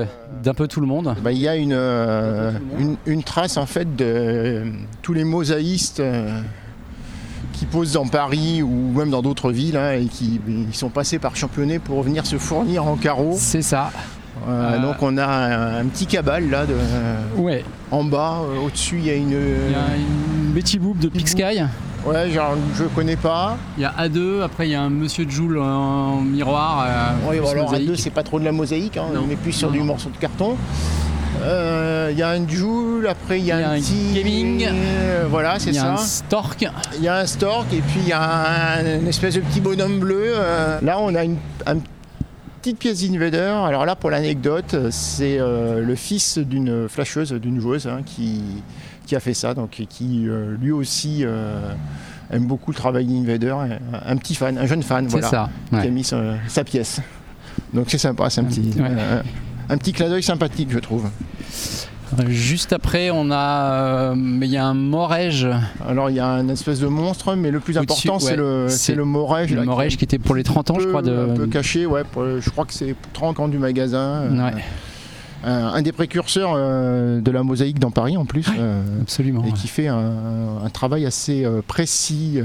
d'un 0.43 0.53
peu 0.53 0.67
tout 0.67 0.81
le 0.81 0.87
monde. 0.87 1.13
bah, 1.21 1.31
il 1.31 1.39
y 1.39 1.47
a 1.47 1.55
une, 1.55 1.73
une, 2.79 2.95
une 3.05 3.23
trace 3.23 3.57
en 3.57 3.65
fait 3.65 3.95
de 3.95 4.63
tous 5.01 5.13
les 5.13 5.23
mosaïstes 5.25 6.01
qui 7.61 7.67
posent 7.67 7.91
dans 7.93 8.07
Paris 8.07 8.63
ou 8.63 8.91
même 8.97 9.11
dans 9.11 9.21
d'autres 9.21 9.51
villes 9.51 9.77
hein, 9.77 9.91
et 9.91 10.05
qui 10.05 10.41
ils 10.47 10.73
sont 10.73 10.89
passés 10.89 11.19
par 11.19 11.35
Championnet 11.35 11.77
pour 11.77 12.01
venir 12.01 12.25
se 12.25 12.37
fournir 12.39 12.87
en 12.87 12.95
carreaux. 12.95 13.35
C'est 13.37 13.61
ça. 13.61 13.91
Euh, 14.47 14.73
Euh, 14.73 14.79
Donc 14.81 14.95
on 15.01 15.15
a 15.19 15.27
un, 15.27 15.81
un 15.81 15.85
petit 15.85 16.07
cabal 16.07 16.49
là 16.49 16.65
de, 16.65 16.73
Ouais. 17.37 17.63
en 17.91 18.03
bas. 18.03 18.39
euh, 18.41 18.65
Au-dessus 18.65 18.95
il 18.97 19.05
y 19.05 19.09
a 19.11 19.13
une. 19.13 19.29
Il 19.29 19.71
y 19.71 19.75
a 19.75 19.95
une 19.95 20.53
Betty 20.53 20.79
Boop 20.79 20.97
de 20.97 21.11
Sky. 21.23 21.61
Ouais, 22.03 22.31
genre, 22.31 22.55
je 22.75 22.85
connais 22.85 23.15
pas. 23.15 23.57
Il 23.77 23.83
y 23.83 23.85
a 23.85 23.93
A2. 23.99 24.41
Après, 24.41 24.67
il 24.67 24.71
y 24.71 24.75
a 24.75 24.81
un 24.81 24.89
Monsieur 24.89 25.29
Joule 25.29 25.59
en 25.59 26.15
miroir. 26.21 26.87
Oui, 27.29 27.37
bon, 27.39 27.47
alors 27.51 27.67
à 27.67 27.71
mosaïque. 27.73 27.87
deux, 27.89 27.95
c'est 27.95 28.09
pas 28.09 28.23
trop 28.23 28.39
de 28.39 28.45
la 28.45 28.51
mosaïque, 28.51 28.97
hein, 28.97 29.05
on 29.23 29.29
est 29.29 29.35
plus 29.35 29.51
sur 29.51 29.67
Non, 29.67 29.73
du 29.75 29.81
morceau 29.83 30.09
de 30.09 30.17
carton. 30.17 30.55
Euh, 31.41 32.09
Il 32.11 32.17
y 32.17 32.21
a 32.23 32.29
un 32.29 32.47
Joule, 32.47 33.07
après 33.07 33.39
il 33.39 33.45
y 33.45 33.51
a, 33.51 33.57
Il 33.57 33.61
y 33.61 33.63
a 33.63 33.69
un 33.71 33.79
petit. 33.79 34.13
gaming. 34.13 34.65
euh, 34.67 35.25
voilà, 35.29 35.59
c'est 35.59 35.69
Il 35.69 35.75
y 35.75 35.79
a 35.79 35.81
ça. 35.81 35.93
un 35.93 35.97
Stork. 35.97 36.65
Il 36.97 37.03
y 37.03 37.07
a 37.07 37.17
un 37.17 37.25
stork 37.25 37.73
et 37.73 37.79
puis 37.81 37.99
il 38.03 38.07
y 38.09 38.13
a 38.13 38.77
un, 38.79 38.99
une 38.99 39.07
espèce 39.07 39.35
de 39.35 39.39
petit 39.41 39.61
bonhomme 39.61 39.99
bleu. 39.99 40.33
euh. 40.35 40.79
Là, 40.81 40.97
on 40.99 41.13
a 41.15 41.23
une, 41.23 41.37
un 41.65 41.77
petite 42.61 42.77
pièce 42.79 43.01
d'Invader. 43.01 43.37
Alors 43.65 43.85
là, 43.85 43.95
pour 43.95 44.09
l'anecdote, 44.11 44.75
c'est 44.91 45.37
euh, 45.39 45.81
le 45.83 45.95
fils 45.95 46.37
d'une 46.37 46.87
flasheuse, 46.89 47.31
d'une 47.33 47.59
joueuse 47.59 47.87
hein, 47.87 48.01
qui, 48.05 48.41
qui 49.07 49.15
a 49.15 49.19
fait 49.19 49.33
ça, 49.33 49.53
donc 49.53 49.71
qui 49.89 50.27
euh, 50.27 50.55
lui 50.61 50.71
aussi 50.71 51.21
euh, 51.25 51.71
aime 52.31 52.45
beaucoup 52.45 52.71
le 52.71 52.75
travail 52.77 53.05
d'Invader. 53.05 53.55
Un, 54.05 54.17
petit 54.17 54.35
fan, 54.35 54.57
un 54.57 54.65
jeune 54.67 54.83
fan, 54.83 55.07
voilà, 55.07 55.27
ça. 55.27 55.49
qui 55.71 55.87
a 55.87 55.89
mis 55.89 56.03
sa, 56.03 56.21
sa 56.47 56.63
pièce. 56.63 56.99
Donc 57.73 57.85
c'est 57.89 57.97
sympa, 57.97 58.29
c'est 58.29 58.41
un, 58.41 58.43
Un 58.43 58.47
petit, 58.47 58.59
petit- 58.61 58.81
ouais. 58.81 58.89
Un 59.71 59.77
petit 59.77 59.93
clin 59.93 60.09
d'œil 60.09 60.23
sympathique, 60.23 60.69
je 60.71 60.79
trouve. 60.79 61.05
Euh, 62.19 62.23
Juste 62.27 62.73
après, 62.73 63.09
on 63.09 63.31
a, 63.31 63.71
euh, 63.71 64.15
mais 64.17 64.45
il 64.47 64.51
y 64.51 64.57
a 64.57 64.65
un 64.65 64.73
Morège, 64.73 65.47
Alors 65.87 66.09
il 66.09 66.17
y 66.17 66.19
a 66.19 66.27
un 66.27 66.49
espèce 66.49 66.79
de 66.81 66.87
monstre, 66.87 67.35
mais 67.35 67.51
le 67.51 67.61
plus 67.61 67.77
important, 67.77 68.19
c'est 68.19 68.31
ouais, 68.31 68.35
le, 68.35 68.65
c'est 68.67 68.95
le 68.95 69.05
morège. 69.05 69.53
le 69.53 69.63
Morège 69.63 69.95
qui 69.95 70.03
était 70.03 70.19
pour 70.19 70.35
les 70.35 70.43
30 70.43 70.71
ans, 70.71 70.79
je 70.79 70.87
crois. 70.89 71.01
De... 71.01 71.15
Un 71.31 71.33
peu 71.35 71.47
caché, 71.47 71.85
ouais. 71.85 72.03
pour- 72.03 72.25
je 72.41 72.49
crois 72.49 72.65
que 72.65 72.73
c'est 72.73 72.95
30 73.13 73.39
ans 73.39 73.47
du 73.47 73.57
magasin. 73.57 73.99
euh, 74.29 74.51
un, 75.45 75.67
un 75.67 75.81
des 75.81 75.93
précurseurs 75.93 76.51
euh, 76.55 77.21
de 77.21 77.31
la 77.31 77.43
mosaïque 77.43 77.79
dans 77.79 77.91
Paris 77.91 78.17
en 78.17 78.25
plus. 78.25 78.45
euh, 78.59 78.83
absolument. 79.01 79.45
et 79.45 79.53
qui 79.53 79.69
fait 79.69 79.87
un, 79.87 80.57
un 80.65 80.69
travail 80.69 81.05
assez 81.05 81.47
précis, 81.65 82.39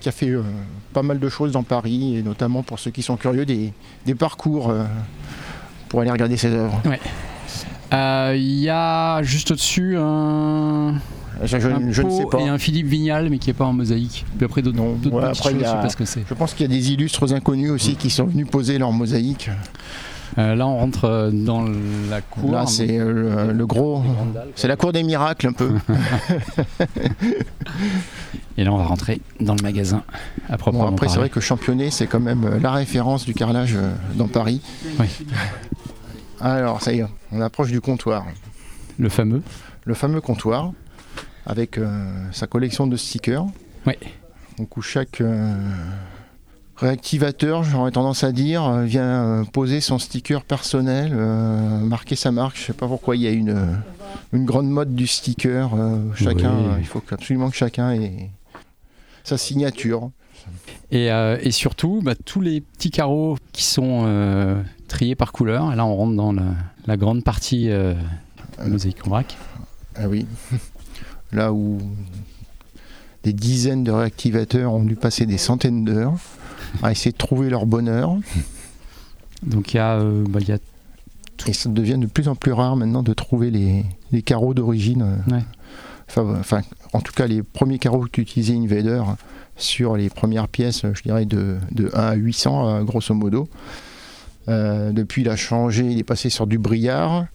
qui 0.00 0.08
a 0.08 0.12
fait 0.12 0.32
pas 0.94 1.02
mal 1.02 1.18
de 1.18 1.28
choses 1.28 1.52
dans 1.52 1.62
Paris, 1.64 2.16
et 2.16 2.22
notamment 2.22 2.62
pour 2.62 2.78
ceux 2.78 2.90
qui 2.90 3.02
sont 3.02 3.16
curieux 3.18 3.44
des, 3.44 3.74
des 4.06 4.14
parcours 4.14 4.72
pour 5.94 6.00
aller 6.00 6.10
regarder 6.10 6.36
ses 6.36 6.48
œuvres. 6.52 6.82
Euh, 7.92 8.34
Il 8.36 8.58
y 8.58 8.68
a 8.68 9.22
juste 9.22 9.52
au-dessus 9.52 9.96
un, 9.96 10.94
Je, 11.44 11.56
je- 11.60 11.68
un 11.68 11.92
je 11.92 12.02
ne 12.02 12.10
sais 12.10 12.24
pas. 12.28 12.40
et 12.40 12.48
un 12.48 12.58
Philippe 12.58 12.88
Vignal, 12.88 13.30
mais 13.30 13.38
qui 13.38 13.48
n'est 13.50 13.54
pas 13.54 13.64
en 13.66 13.72
mosaïque. 13.72 14.24
Puis 14.36 14.44
après 14.44 14.60
d'autres 14.60 14.80
ouais, 14.80 15.34
choses, 15.34 15.46
a- 15.46 15.50
je 15.52 15.58
sais 15.64 15.64
pas 15.64 15.88
ce 15.88 15.96
que 15.96 16.04
c'est. 16.04 16.24
Je 16.28 16.34
pense 16.34 16.52
qu'il 16.52 16.68
y 16.68 16.74
a 16.74 16.76
des 16.76 16.90
illustres 16.90 17.32
inconnus 17.32 17.70
aussi 17.70 17.94
qui 17.94 18.10
sont 18.10 18.24
venus 18.24 18.48
poser 18.48 18.76
leur 18.78 18.90
mosaïque. 18.90 19.48
Euh, 20.36 20.54
là, 20.54 20.66
on 20.66 20.78
rentre 20.78 21.04
euh, 21.04 21.30
dans 21.30 21.64
la 22.10 22.20
cour. 22.20 22.50
Là, 22.52 22.66
c'est 22.66 22.98
euh, 22.98 23.46
le, 23.46 23.52
le 23.52 23.66
gros. 23.66 24.02
C'est 24.56 24.66
la 24.68 24.76
cour 24.76 24.92
des 24.92 25.02
miracles 25.02 25.46
un 25.46 25.52
peu. 25.52 25.74
Et 28.56 28.64
là, 28.64 28.72
on 28.72 28.76
va 28.76 28.84
rentrer 28.84 29.20
dans 29.40 29.54
le 29.54 29.62
magasin 29.62 30.02
à 30.48 30.56
proprement 30.56 30.86
Bon, 30.86 30.92
après, 30.92 31.08
c'est 31.08 31.18
vrai 31.18 31.28
que 31.28 31.40
Championnet, 31.40 31.90
c'est 31.90 32.06
quand 32.06 32.20
même 32.20 32.58
la 32.60 32.72
référence 32.72 33.24
du 33.24 33.34
carrelage 33.34 33.76
dans 34.16 34.28
Paris. 34.28 34.60
Oui. 34.98 35.06
Alors, 36.40 36.82
ça 36.82 36.92
y 36.92 37.00
est, 37.00 37.06
on 37.32 37.40
approche 37.40 37.70
du 37.70 37.80
comptoir. 37.80 38.26
Le 38.98 39.08
fameux. 39.08 39.42
Le 39.84 39.94
fameux 39.94 40.20
comptoir, 40.20 40.72
avec 41.46 41.78
euh, 41.78 42.12
sa 42.32 42.46
collection 42.46 42.86
de 42.86 42.96
stickers. 42.96 43.46
Ouais. 43.86 43.98
Donc, 44.58 44.76
où 44.76 44.82
chaque 44.82 45.22
réactivateur, 46.76 47.62
j'aurais 47.62 47.90
tendance 47.92 48.24
à 48.24 48.32
dire, 48.32 48.64
euh, 48.64 48.84
vient 48.84 49.02
euh, 49.04 49.44
poser 49.44 49.80
son 49.80 49.98
sticker 49.98 50.42
personnel, 50.44 51.12
euh, 51.14 51.78
marquer 51.80 52.16
sa 52.16 52.32
marque. 52.32 52.56
Je 52.58 52.64
sais 52.64 52.72
pas 52.72 52.86
pourquoi 52.88 53.16
il 53.16 53.22
y 53.22 53.26
a 53.26 53.30
une, 53.30 53.78
une 54.32 54.44
grande 54.44 54.68
mode 54.68 54.94
du 54.94 55.06
sticker. 55.06 55.72
euh, 55.74 55.98
chacun, 56.14 56.52
Oui. 56.54 56.64
il 56.80 56.86
faut 56.86 57.02
absolument 57.10 57.50
que 57.50 57.56
chacun 57.56 57.92
ait 57.92 58.30
sa 59.22 59.38
signature. 59.38 60.10
Et, 60.90 61.10
euh, 61.10 61.38
et 61.40 61.50
surtout, 61.52 62.00
bah, 62.02 62.14
tous 62.14 62.40
les 62.40 62.60
petits 62.60 62.90
carreaux 62.90 63.38
qui 63.52 63.64
sont 63.64 64.62
triés 64.88 65.14
par 65.14 65.32
couleur. 65.32 65.72
Et 65.72 65.76
là, 65.76 65.86
on 65.86 65.94
rentre 65.96 66.14
dans 66.16 66.32
la, 66.32 66.42
la 66.86 66.96
grande 66.96 67.24
partie 67.24 67.70
mosaïque 68.66 69.06
en 69.06 69.10
vrac. 69.10 69.36
Ah 69.96 70.08
oui. 70.08 70.26
Là 71.32 71.52
où 71.52 71.78
des 73.22 73.32
dizaines 73.32 73.84
de 73.84 73.90
réactivateurs 73.92 74.72
ont 74.74 74.84
dû 74.84 74.96
passer 74.96 75.24
des 75.24 75.38
centaines 75.38 75.84
d'heures 75.84 76.12
à 76.82 76.90
essayer 76.92 77.12
de 77.12 77.16
trouver 77.16 77.50
leur 77.50 77.66
bonheur. 77.66 78.16
Donc, 79.42 79.74
il 79.74 79.76
y, 79.76 79.80
a, 79.80 79.94
euh, 79.98 80.24
bah, 80.28 80.40
y 80.40 80.52
a 80.52 80.58
Et 81.46 81.52
ça 81.52 81.68
devient 81.68 81.98
de 81.98 82.06
plus 82.06 82.28
en 82.28 82.34
plus 82.34 82.52
rare 82.52 82.76
maintenant 82.76 83.02
de 83.02 83.12
trouver 83.12 83.50
les, 83.50 83.84
les 84.12 84.22
carreaux 84.22 84.54
d'origine. 84.54 85.02
euh, 85.02 85.32
Ouais. 85.36 85.42
Enfin, 86.08 86.36
enfin, 86.38 86.60
en 86.92 87.00
tout 87.00 87.12
cas, 87.12 87.26
les 87.26 87.42
premiers 87.42 87.78
carreaux 87.78 88.06
qu'utilisait 88.10 88.54
Invader 88.56 89.02
sur 89.56 89.96
les 89.96 90.10
premières 90.10 90.48
pièces, 90.48 90.82
je 90.94 91.02
dirais 91.02 91.24
de, 91.26 91.56
de 91.72 91.90
1 91.94 91.98
à 91.98 92.14
800, 92.14 92.68
euh, 92.68 92.82
grosso 92.82 93.14
modo. 93.14 93.48
Euh, 94.48 94.92
depuis, 94.92 95.22
il 95.22 95.28
a 95.28 95.36
changé, 95.36 95.84
il 95.84 95.98
est 95.98 96.02
passé 96.04 96.28
sur 96.30 96.46
du 96.46 96.58
brillard. 96.58 97.26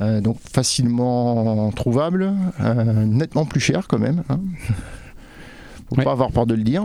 euh, 0.00 0.20
donc 0.20 0.38
facilement 0.52 1.70
trouvable, 1.72 2.32
euh, 2.60 3.04
nettement 3.06 3.44
plus 3.46 3.60
cher 3.60 3.86
quand 3.88 3.98
même. 3.98 4.22
Hein. 4.28 4.40
Faut 5.88 5.96
Ouais. 5.96 6.04
pas 6.04 6.12
avoir 6.12 6.30
peur 6.32 6.46
de 6.46 6.54
le 6.54 6.62
dire. 6.64 6.84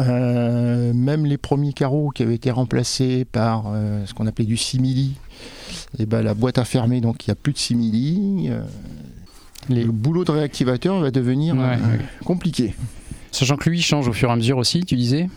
Euh, 0.00 0.92
même 0.92 1.24
les 1.26 1.38
premiers 1.38 1.72
carreaux 1.72 2.10
qui 2.10 2.22
avaient 2.22 2.34
été 2.34 2.50
remplacés 2.50 3.24
par 3.24 3.64
euh, 3.68 4.04
ce 4.06 4.14
qu'on 4.14 4.26
appelait 4.26 4.44
du 4.44 4.56
simili, 4.56 5.12
et 5.98 6.06
ben 6.06 6.22
la 6.22 6.34
boîte 6.34 6.58
a 6.58 6.64
fermé 6.64 7.00
donc 7.00 7.26
il 7.26 7.30
n'y 7.30 7.32
a 7.32 7.36
plus 7.36 7.52
de 7.52 7.58
simili. 7.58 8.48
euh, 8.50 8.60
les... 9.68 9.84
le 9.84 9.92
boulot 9.92 10.24
de 10.24 10.30
réactivateur 10.32 11.00
va 11.00 11.10
devenir 11.10 11.54
Ouais, 11.56 11.78
compliqué. 12.24 12.74
Sachant 13.30 13.56
que 13.56 13.68
lui, 13.68 13.78
il 13.78 13.82
change 13.82 14.06
au 14.08 14.12
fur 14.12 14.28
et 14.28 14.32
à 14.32 14.36
mesure 14.36 14.58
aussi, 14.58 14.84
tu 14.84 14.94
disais? 14.96 15.28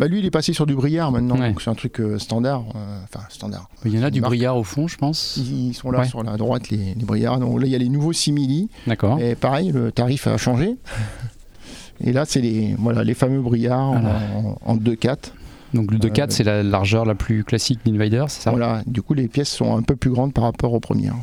Bah 0.00 0.08
lui 0.08 0.18
il 0.18 0.26
est 0.26 0.30
passé 0.30 0.52
sur 0.52 0.66
du 0.66 0.74
brillard 0.74 1.12
maintenant, 1.12 1.38
Ouais. 1.38 1.50
donc 1.50 1.62
c'est 1.62 1.70
un 1.70 1.74
truc 1.74 2.00
euh, 2.00 2.18
standard. 2.18 2.64
euh, 2.74 2.98
Enfin 3.04 3.24
standard. 3.28 3.68
Il 3.84 3.94
y 3.94 3.98
en 3.98 4.02
a 4.02 4.10
du 4.10 4.20
Marque. 4.20 4.30
brillard 4.32 4.56
au 4.56 4.64
fond, 4.64 4.88
je 4.88 4.96
pense. 4.96 5.36
Ils 5.36 5.72
sont 5.72 5.90
là 5.92 6.00
Ouais. 6.00 6.08
sur 6.08 6.22
la 6.24 6.36
droite 6.36 6.68
les, 6.70 6.94
les 6.94 7.04
brillards. 7.04 7.38
Donc 7.38 7.60
là 7.60 7.66
il 7.66 7.70
y 7.72 7.76
a 7.76 7.78
les 7.78 7.88
nouveaux 7.88 8.12
simili. 8.12 8.68
D'accord. 8.88 9.20
Et 9.20 9.36
pareil, 9.36 9.70
le 9.70 9.92
tarif 9.92 10.26
a 10.26 10.36
changé. 10.36 10.74
Et 12.00 12.12
là, 12.12 12.24
c'est 12.26 12.40
les, 12.40 12.74
voilà, 12.78 13.04
les 13.04 13.14
fameux 13.14 13.40
brillards 13.40 13.78
en- 13.90 14.00
Voilà. 14.00 14.18
en, 14.36 14.58
en 14.72 14.76
2-4. 14.76 15.32
Donc 15.74 15.90
le 15.90 15.98
2.4, 15.98 16.22
Euh, 16.22 16.26
c'est 16.30 16.44
la 16.44 16.62
largeur 16.62 17.04
la 17.04 17.14
plus 17.14 17.42
classique 17.44 17.80
d'Invader, 17.84 18.24
c'est 18.28 18.42
ça? 18.42 18.50
Voilà. 18.50 18.82
Du 18.86 19.02
coup, 19.02 19.14
les 19.14 19.28
pièces 19.28 19.48
sont 19.50 19.76
un 19.76 19.82
peu 19.82 19.96
plus 19.96 20.10
grandes 20.10 20.32
par 20.32 20.44
rapport 20.44 20.72
aux 20.72 20.80
premières. 20.80 21.16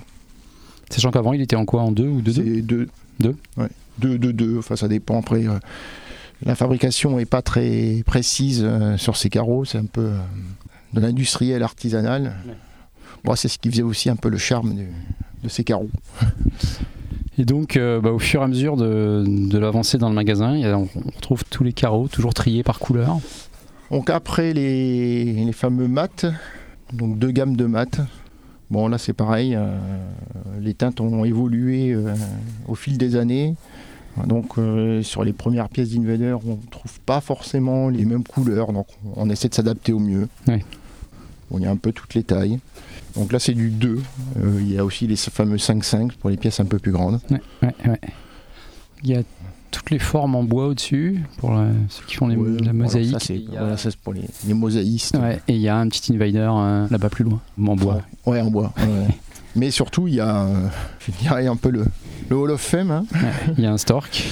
Sachant 0.89 1.11
qu'avant, 1.11 1.31
il 1.33 1.41
était 1.41 1.55
en 1.55 1.65
quoi? 1.65 1.81
En 1.83 1.91
2 1.91 2.07
ou 2.07 2.21
2 2.21 2.33
C'est 2.33 2.61
2. 2.61 2.87
Deux? 3.19 3.35
2, 3.99 4.17
2, 4.17 4.33
2. 4.33 4.57
Enfin, 4.59 4.75
ça 4.75 4.87
dépend. 4.87 5.19
Après, 5.19 5.47
euh, 5.47 5.57
la 6.45 6.55
fabrication 6.55 7.15
n'est 7.17 7.25
pas 7.25 7.41
très 7.41 8.03
précise 8.05 8.61
euh, 8.65 8.97
sur 8.97 9.15
ces 9.15 9.29
carreaux. 9.29 9.63
C'est 9.63 9.77
un 9.77 9.85
peu 9.85 10.01
euh, 10.07 10.17
de 10.93 10.99
l'industriel 10.99 11.63
artisanal. 11.63 12.33
Ouais. 12.45 12.53
Bon, 13.23 13.35
c'est 13.35 13.47
ce 13.47 13.57
qui 13.59 13.69
faisait 13.69 13.83
aussi 13.83 14.09
un 14.09 14.15
peu 14.17 14.27
le 14.29 14.37
charme 14.37 14.73
du- 14.75 14.87
de 15.43 15.49
ces 15.49 15.63
carreaux. 15.63 15.89
Et 17.37 17.45
donc, 17.45 17.77
euh, 17.77 18.01
bah, 18.01 18.11
au 18.11 18.19
fur 18.19 18.41
et 18.41 18.43
à 18.43 18.47
mesure 18.47 18.75
de, 18.77 19.23
de 19.27 19.57
l'avancée 19.57 19.97
dans 19.97 20.09
le 20.09 20.15
magasin, 20.15 20.55
il 20.55 20.61
y 20.61 20.65
a- 20.65 20.77
on, 20.77 20.87
on 20.95 21.09
retrouve 21.15 21.43
tous 21.49 21.63
les 21.63 21.73
carreaux, 21.73 22.07
toujours 22.07 22.33
triés 22.33 22.63
par 22.63 22.79
couleur. 22.79 23.19
Donc 23.89 24.09
après 24.09 24.53
les, 24.53 25.33
les 25.45 25.51
fameux 25.53 25.87
mats, 25.87 26.07
donc 26.93 27.17
deux 27.19 27.31
gammes 27.31 27.55
de 27.55 27.65
mats. 27.65 27.85
Bon 28.69 28.87
là 28.87 28.97
c'est 28.97 29.11
pareil, 29.13 29.53
euh, 29.55 29.77
les 30.61 30.73
teintes 30.73 31.01
ont 31.01 31.25
évolué 31.25 31.91
euh, 31.91 32.13
au 32.69 32.75
fil 32.75 32.97
des 32.97 33.17
années. 33.17 33.55
Donc 34.27 34.57
euh, 34.57 35.01
sur 35.03 35.23
les 35.25 35.33
premières 35.33 35.67
pièces 35.67 35.89
d'Invader, 35.91 36.35
on 36.45 36.51
ne 36.51 36.69
trouve 36.69 36.99
pas 37.01 37.19
forcément 37.21 37.89
les 37.89 38.05
mêmes 38.05 38.23
couleurs, 38.23 38.71
donc 38.71 38.87
on 39.15 39.29
essaie 39.29 39.49
de 39.49 39.53
s'adapter 39.53 39.91
au 39.93 39.99
mieux. 39.99 40.27
Bon, 41.51 41.57
il 41.59 41.63
y 41.63 41.67
a 41.67 41.71
un 41.71 41.75
peu 41.75 41.91
toutes 41.91 42.13
les 42.15 42.23
tailles. 42.23 42.59
Donc 43.15 43.31
là 43.33 43.39
c'est 43.39 43.53
du 43.53 43.69
2. 43.69 43.99
Euh, 44.37 44.57
il 44.61 44.71
y 44.71 44.77
a 44.77 44.85
aussi 44.85 45.05
les 45.05 45.17
fameux 45.17 45.57
5-5 45.57 46.13
pour 46.13 46.29
les 46.29 46.37
pièces 46.37 46.59
un 46.61 46.65
peu 46.65 46.79
plus 46.79 46.91
grandes. 46.93 47.19
Ouais, 47.29 47.41
ouais, 47.63 47.75
ouais. 47.89 47.99
Il 49.03 49.09
y 49.09 49.15
a 49.15 49.23
toutes 49.71 49.89
les 49.91 49.99
formes 49.99 50.35
en 50.35 50.43
bois 50.43 50.67
au-dessus 50.67 51.21
pour 51.37 51.51
la- 51.53 51.67
ceux 51.89 52.03
qui 52.07 52.15
font 52.15 52.27
les, 52.27 52.35
Ouais, 52.37 52.57
la 52.63 52.73
mosaïque. 52.73 53.11
ça, 53.11 53.19
c'est 53.19 53.41
a- 53.55 53.59
voilà, 53.63 53.75
pour 54.03 54.13
les, 54.13 54.23
les 54.47 54.53
mosaïstes. 54.53 55.17
Ouais, 55.17 55.39
et 55.47 55.55
il 55.55 55.61
y 55.61 55.67
a 55.69 55.77
un 55.77 55.87
petit 55.89 56.13
invader 56.13 56.37
euh, 56.39 56.87
là-bas 56.89 57.09
plus 57.09 57.23
loin, 57.25 57.39
en 57.67 57.75
bois. 57.75 58.01
Ouais, 58.25 58.39
en 58.41 58.49
bois. 58.51 58.73
Mais 59.55 59.69
surtout, 59.71 60.07
il 60.07 60.15
y 60.15 60.19
a, 60.21 60.43
euh, 60.45 60.67
je 61.05 61.11
dirais 61.21 61.47
un 61.47 61.57
peu 61.57 61.69
le, 61.69 61.85
le 62.29 62.35
Hall 62.37 62.51
of 62.51 62.61
Fame. 62.61 62.91
hein. 62.91 63.05
Il 63.57 63.63
y 63.63 63.67
a 63.67 63.71
un 63.73 63.77
stork. 63.77 64.23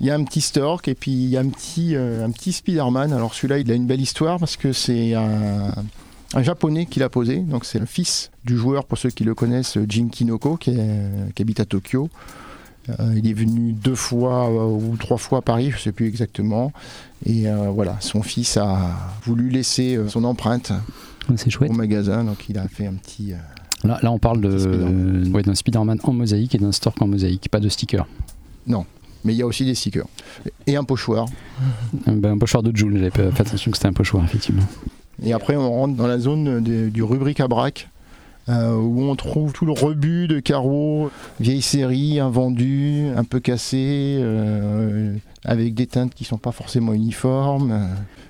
Il 0.00 0.06
y 0.06 0.10
a 0.10 0.14
un 0.14 0.24
petit 0.24 0.40
Stork 0.40 0.88
et 0.88 0.94
puis 0.94 1.12
il 1.12 1.28
y 1.28 1.36
a 1.36 1.40
un 1.40 1.48
petit, 1.48 1.94
euh, 1.96 2.24
un 2.24 2.30
petit 2.30 2.52
Spider-Man. 2.52 3.12
Alors 3.12 3.34
celui-là, 3.34 3.58
il 3.58 3.70
a 3.70 3.74
une 3.74 3.86
belle 3.86 4.00
histoire 4.00 4.38
parce 4.38 4.56
que 4.56 4.72
c'est 4.72 5.14
un, 5.14 5.72
un 6.34 6.42
japonais 6.42 6.86
qui 6.86 7.00
l'a 7.00 7.08
posé. 7.08 7.38
Donc 7.38 7.64
c'est 7.64 7.78
le 7.78 7.86
fils 7.86 8.30
du 8.44 8.56
joueur, 8.56 8.84
pour 8.84 8.98
ceux 8.98 9.10
qui 9.10 9.24
le 9.24 9.34
connaissent, 9.34 9.78
Jin 9.88 10.08
Kinoko, 10.08 10.56
qui, 10.56 10.70
est- 10.70 11.32
qui 11.34 11.42
habite 11.42 11.60
à 11.60 11.64
Tokyo. 11.64 12.08
Euh, 12.90 13.14
il 13.16 13.26
est 13.28 13.32
venu 13.32 13.72
deux 13.72 13.94
fois 13.94 14.46
euh, 14.50 14.66
ou 14.66 14.96
trois 14.98 15.16
fois 15.16 15.38
à 15.38 15.42
Paris, 15.42 15.70
je 15.70 15.76
ne 15.76 15.80
sais 15.80 15.92
plus 15.92 16.06
exactement. 16.06 16.70
Et 17.24 17.48
euh, 17.48 17.70
voilà, 17.70 17.96
son 18.00 18.22
fils 18.22 18.58
a 18.58 18.94
voulu 19.24 19.48
laisser 19.48 19.98
son 20.08 20.24
empreinte 20.24 20.70
chouette. 21.48 21.70
au 21.70 21.74
magasin, 21.74 22.24
donc 22.24 22.46
il 22.50 22.58
a 22.58 22.68
fait 22.68 22.86
un 22.86 22.94
petit. 22.94 23.32
Là, 23.84 23.98
là, 24.02 24.12
on 24.12 24.18
parle 24.18 24.38
Spider-Man. 24.60 25.30
ouais, 25.34 25.42
d'un 25.42 25.54
Spider-Man 25.54 25.98
en 26.02 26.12
mosaïque 26.12 26.54
et 26.54 26.58
d'un 26.58 26.72
stork 26.72 27.00
en 27.00 27.06
mosaïque, 27.06 27.48
pas 27.50 27.60
de 27.60 27.68
sticker. 27.70 28.06
Mais 29.26 29.32
il 29.32 29.38
y 29.38 29.42
a 29.42 29.46
aussi 29.46 29.64
des 29.64 29.74
stickers 29.74 30.06
et 30.66 30.76
un 30.76 30.84
pochoir. 30.84 31.24
Un, 32.06 32.12
ben, 32.16 32.32
un 32.32 32.38
pochoir 32.38 32.62
de 32.62 32.76
Joule, 32.76 32.98
j'avais 32.98 33.10
pas 33.10 33.30
fait 33.30 33.40
attention 33.40 33.70
que 33.70 33.78
c'était 33.78 33.88
un 33.88 33.94
pochoir, 33.94 34.22
effectivement. 34.22 34.64
Et 35.22 35.32
après, 35.32 35.56
on 35.56 35.70
rentre 35.70 35.94
dans 35.94 36.06
la 36.06 36.18
zone 36.18 36.62
de- 36.62 36.88
du 36.88 37.02
rubrique 37.02 37.40
à 37.40 37.48
braque, 37.48 37.88
euh, 38.48 38.74
où 38.76 39.02
on 39.02 39.14
trouve 39.16 39.52
tout 39.52 39.64
le 39.66 39.72
rebut 39.72 40.26
de 40.28 40.40
carreaux, 40.40 41.10
vieilles 41.40 41.62
séries, 41.62 42.20
invendus, 42.20 43.06
un 43.16 43.24
peu 43.24 43.40
cassés, 43.40 44.16
euh, 44.18 45.14
avec 45.44 45.74
des 45.74 45.86
teintes 45.86 46.14
qui 46.14 46.24
sont 46.24 46.38
pas 46.38 46.52
forcément 46.52 46.92
uniformes. 46.92 47.88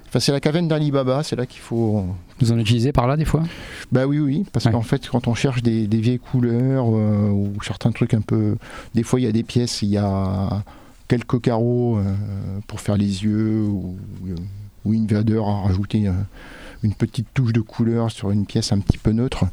Enfin, 0.08 0.20
c'est 0.20 0.30
la 0.32 0.38
caverne 0.40 0.68
d'Alibaba, 0.68 1.22
c'est 1.24 1.34
là 1.34 1.44
qu'il 1.46 1.60
faut. 1.60 2.04
Vous 2.40 2.52
en 2.52 2.58
utilisez 2.58 2.92
par 2.92 3.08
là 3.08 3.16
des 3.16 3.24
fois? 3.24 3.42
Bah 3.90 4.06
oui, 4.06 4.18
oui, 4.20 4.44
parce 4.52 4.66
Ouais. 4.66 4.72
qu'en 4.72 4.82
fait, 4.82 5.08
quand 5.08 5.26
on 5.26 5.34
cherche 5.34 5.62
des, 5.62 5.88
des 5.88 5.98
vieilles 6.00 6.20
couleurs 6.20 6.86
euh, 6.88 7.30
ou 7.30 7.52
certains 7.64 7.90
trucs 7.90 8.14
un 8.14 8.20
peu. 8.20 8.56
Des 8.94 9.02
fois, 9.02 9.18
il 9.18 9.24
y 9.24 9.26
a 9.28 9.32
des 9.32 9.42
pièces, 9.42 9.82
il 9.82 9.88
y 9.88 9.96
a 9.96 10.62
quelques 11.08 11.40
carreaux 11.40 11.98
pour 12.68 12.80
faire 12.80 12.96
les 12.96 13.24
yeux 13.24 13.62
ou, 13.62 13.96
ou 14.84 14.92
Invader 14.92 15.38
a 15.44 15.66
rajouté 15.66 16.06
euh, 16.06 16.12
une 16.84 16.94
petite 16.94 17.26
touche 17.34 17.52
de 17.52 17.60
couleur 17.60 18.10
sur 18.10 18.30
une 18.30 18.46
pièce 18.46 18.72
un 18.72 18.78
petit 18.78 18.98
peu 18.98 19.10
neutre. 19.12 19.44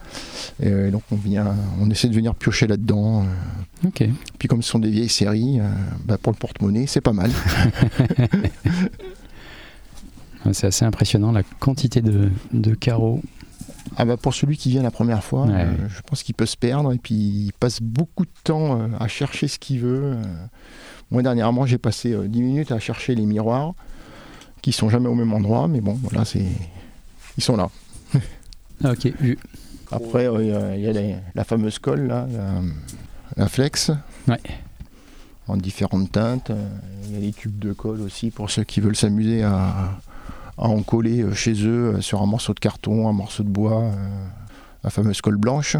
Et 0.62 0.68
euh, 0.68 0.92
donc, 0.92 1.04
on, 1.12 1.16
vient, 1.16 1.56
on 1.80 1.90
essaie 1.90 2.08
de 2.10 2.16
venir 2.16 2.36
piocher 2.36 2.68
là-dedans. 2.68 3.24
euh. 3.24 3.88
Ok. 3.88 4.04
Puis, 4.38 4.48
comme 4.48 4.62
ce 4.62 4.70
sont 4.70 4.80
des 4.80 4.90
vieilles 4.92 5.10
séries, 5.10 5.60
euh, 5.60 5.70
bah, 6.06 6.18
pour 6.22 6.32
le 6.34 6.38
porte-monnaie, 6.38 6.86
c'est 6.88 7.02
pas 7.02 7.14
mal. 7.14 7.32
C'est 10.54 10.68
assez 10.68 10.86
impressionnant 10.86 11.32
la 11.32 11.44
quantité 11.44 12.02
de, 12.02 12.30
de 12.52 12.74
carreaux. 12.74 13.22
Ah 13.98 14.06
bah 14.06 14.18
pour 14.18 14.34
celui 14.34 14.58
qui 14.58 14.70
vient 14.70 14.82
la 14.84 14.92
première 14.92 15.24
fois, 15.24 15.46
Ouais. 15.46 15.54
euh, 15.54 15.88
je 15.90 16.02
pense 16.02 16.24
qu'il 16.24 16.34
peut 16.34 16.46
se 16.46 16.58
perdre 16.58 16.92
et 16.94 16.98
puis 16.98 17.14
il 17.14 17.52
passe 17.60 17.82
beaucoup 17.82 18.26
de 18.26 18.32
temps 18.44 18.80
euh, 18.80 18.88
à 19.00 19.08
chercher 19.08 19.48
ce 19.48 19.60
qu'il 19.60 19.80
veut. 19.80 20.02
euh. 20.16 20.24
Moi 21.12 21.22
dernièrement 21.24 21.66
j'ai 21.66 21.78
passé 21.78 22.14
euh, 22.14 22.28
10 22.28 22.42
minutes 22.42 22.72
à 22.72 22.80
chercher 22.80 23.16
les 23.16 23.26
miroirs 23.26 23.74
qui 24.62 24.72
sont 24.72 24.90
jamais 24.90 25.10
au 25.10 25.16
même 25.16 25.34
endroit, 25.34 25.68
mais 25.68 25.82
bon 25.82 25.94
voilà 26.02 26.26
c'est 26.26 26.46
ils 27.38 27.44
sont 27.44 27.56
là. 27.58 27.70
Ah, 28.84 28.92
ok, 28.92 29.12
vu. 29.20 29.38
Après 29.92 30.26
euh, 30.28 30.42
il 30.44 30.48
y 30.50 30.54
a- 30.54 30.76
il 30.78 30.82
y 30.84 30.88
a, 30.88 30.92
les- 30.94 31.16
la 31.36 31.44
fameuse 31.44 31.80
colle 31.80 32.08
là, 32.08 32.28
la, 32.32 32.62
la 33.38 33.48
flex. 33.50 33.92
Ouais. 34.28 34.40
En 35.48 35.58
différentes 35.58 36.12
teintes. 36.12 36.50
euh, 36.52 36.70
Il 37.08 37.14
y 37.14 37.18
a 37.18 37.20
les 37.20 37.34
tubes 37.34 37.60
de 37.60 37.74
colle 37.74 38.00
aussi 38.02 38.32
pour 38.32 38.50
ceux 38.50 38.64
qui 38.64 38.80
veulent 38.80 38.96
s'amuser 38.96 39.44
à, 39.44 39.92
à 40.58 40.68
en 40.68 40.82
coller 40.84 41.22
euh, 41.24 41.34
chez 41.34 41.54
eux 41.66 42.00
sur 42.02 42.22
un 42.22 42.26
morceau 42.26 42.54
de 42.54 42.60
carton, 42.60 43.10
un 43.10 43.14
morceau 43.14 43.44
de 43.44 43.50
bois, 43.50 43.82
euh, 43.84 43.92
la 44.84 44.90
fameuse 44.90 45.20
colle 45.20 45.38
blanche. 45.38 45.76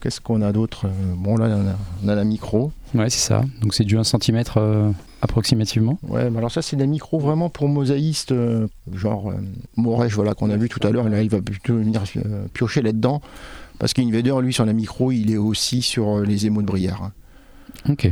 Qu'est-ce 0.00 0.20
qu'on 0.22 0.40
a 0.40 0.50
d'autre? 0.52 0.88
Bon 1.16 1.36
là 1.36 1.46
on 1.48 1.68
a, 1.68 1.74
on 2.04 2.08
a 2.08 2.14
la 2.14 2.24
micro. 2.24 2.72
Ouais, 2.94 3.10
c'est 3.10 3.18
ça. 3.28 3.42
Donc 3.60 3.74
c'est 3.74 3.84
du 3.84 3.98
1 3.98 4.04
cm 4.04 4.42
approximativement. 5.22 5.98
Ouais, 6.08 6.30
mais 6.30 6.38
alors 6.38 6.50
ça 6.50 6.62
c'est 6.62 6.76
la 6.76 6.86
micro 6.86 7.18
vraiment 7.18 7.48
pour 7.50 7.68
mosaïstes, 7.68 8.32
euh, 8.32 8.66
genre 8.92 9.30
euh, 9.30 9.34
Morèche, 9.76 10.14
voilà 10.14 10.34
qu'on 10.34 10.50
a 10.50 10.56
vu 10.56 10.68
tout 10.68 10.80
à 10.86 10.90
l'heure. 10.90 11.08
Là 11.08 11.22
il 11.22 11.28
va 11.30 11.40
plutôt 11.42 11.76
venir 11.76 12.02
euh, 12.16 12.46
piocher 12.52 12.82
là-dedans 12.82 13.20
parce 13.78 13.92
qu'Invader 13.92 14.34
lui 14.42 14.52
sur 14.52 14.64
la 14.64 14.72
micro 14.72 15.12
il 15.12 15.30
est 15.30 15.36
aussi 15.36 15.82
sur 15.82 16.18
euh, 16.18 16.24
les 16.24 16.46
émaux 16.46 16.62
de 16.62 16.66
Brière. 16.66 17.00
hein. 17.02 17.12
Ok. 17.88 18.10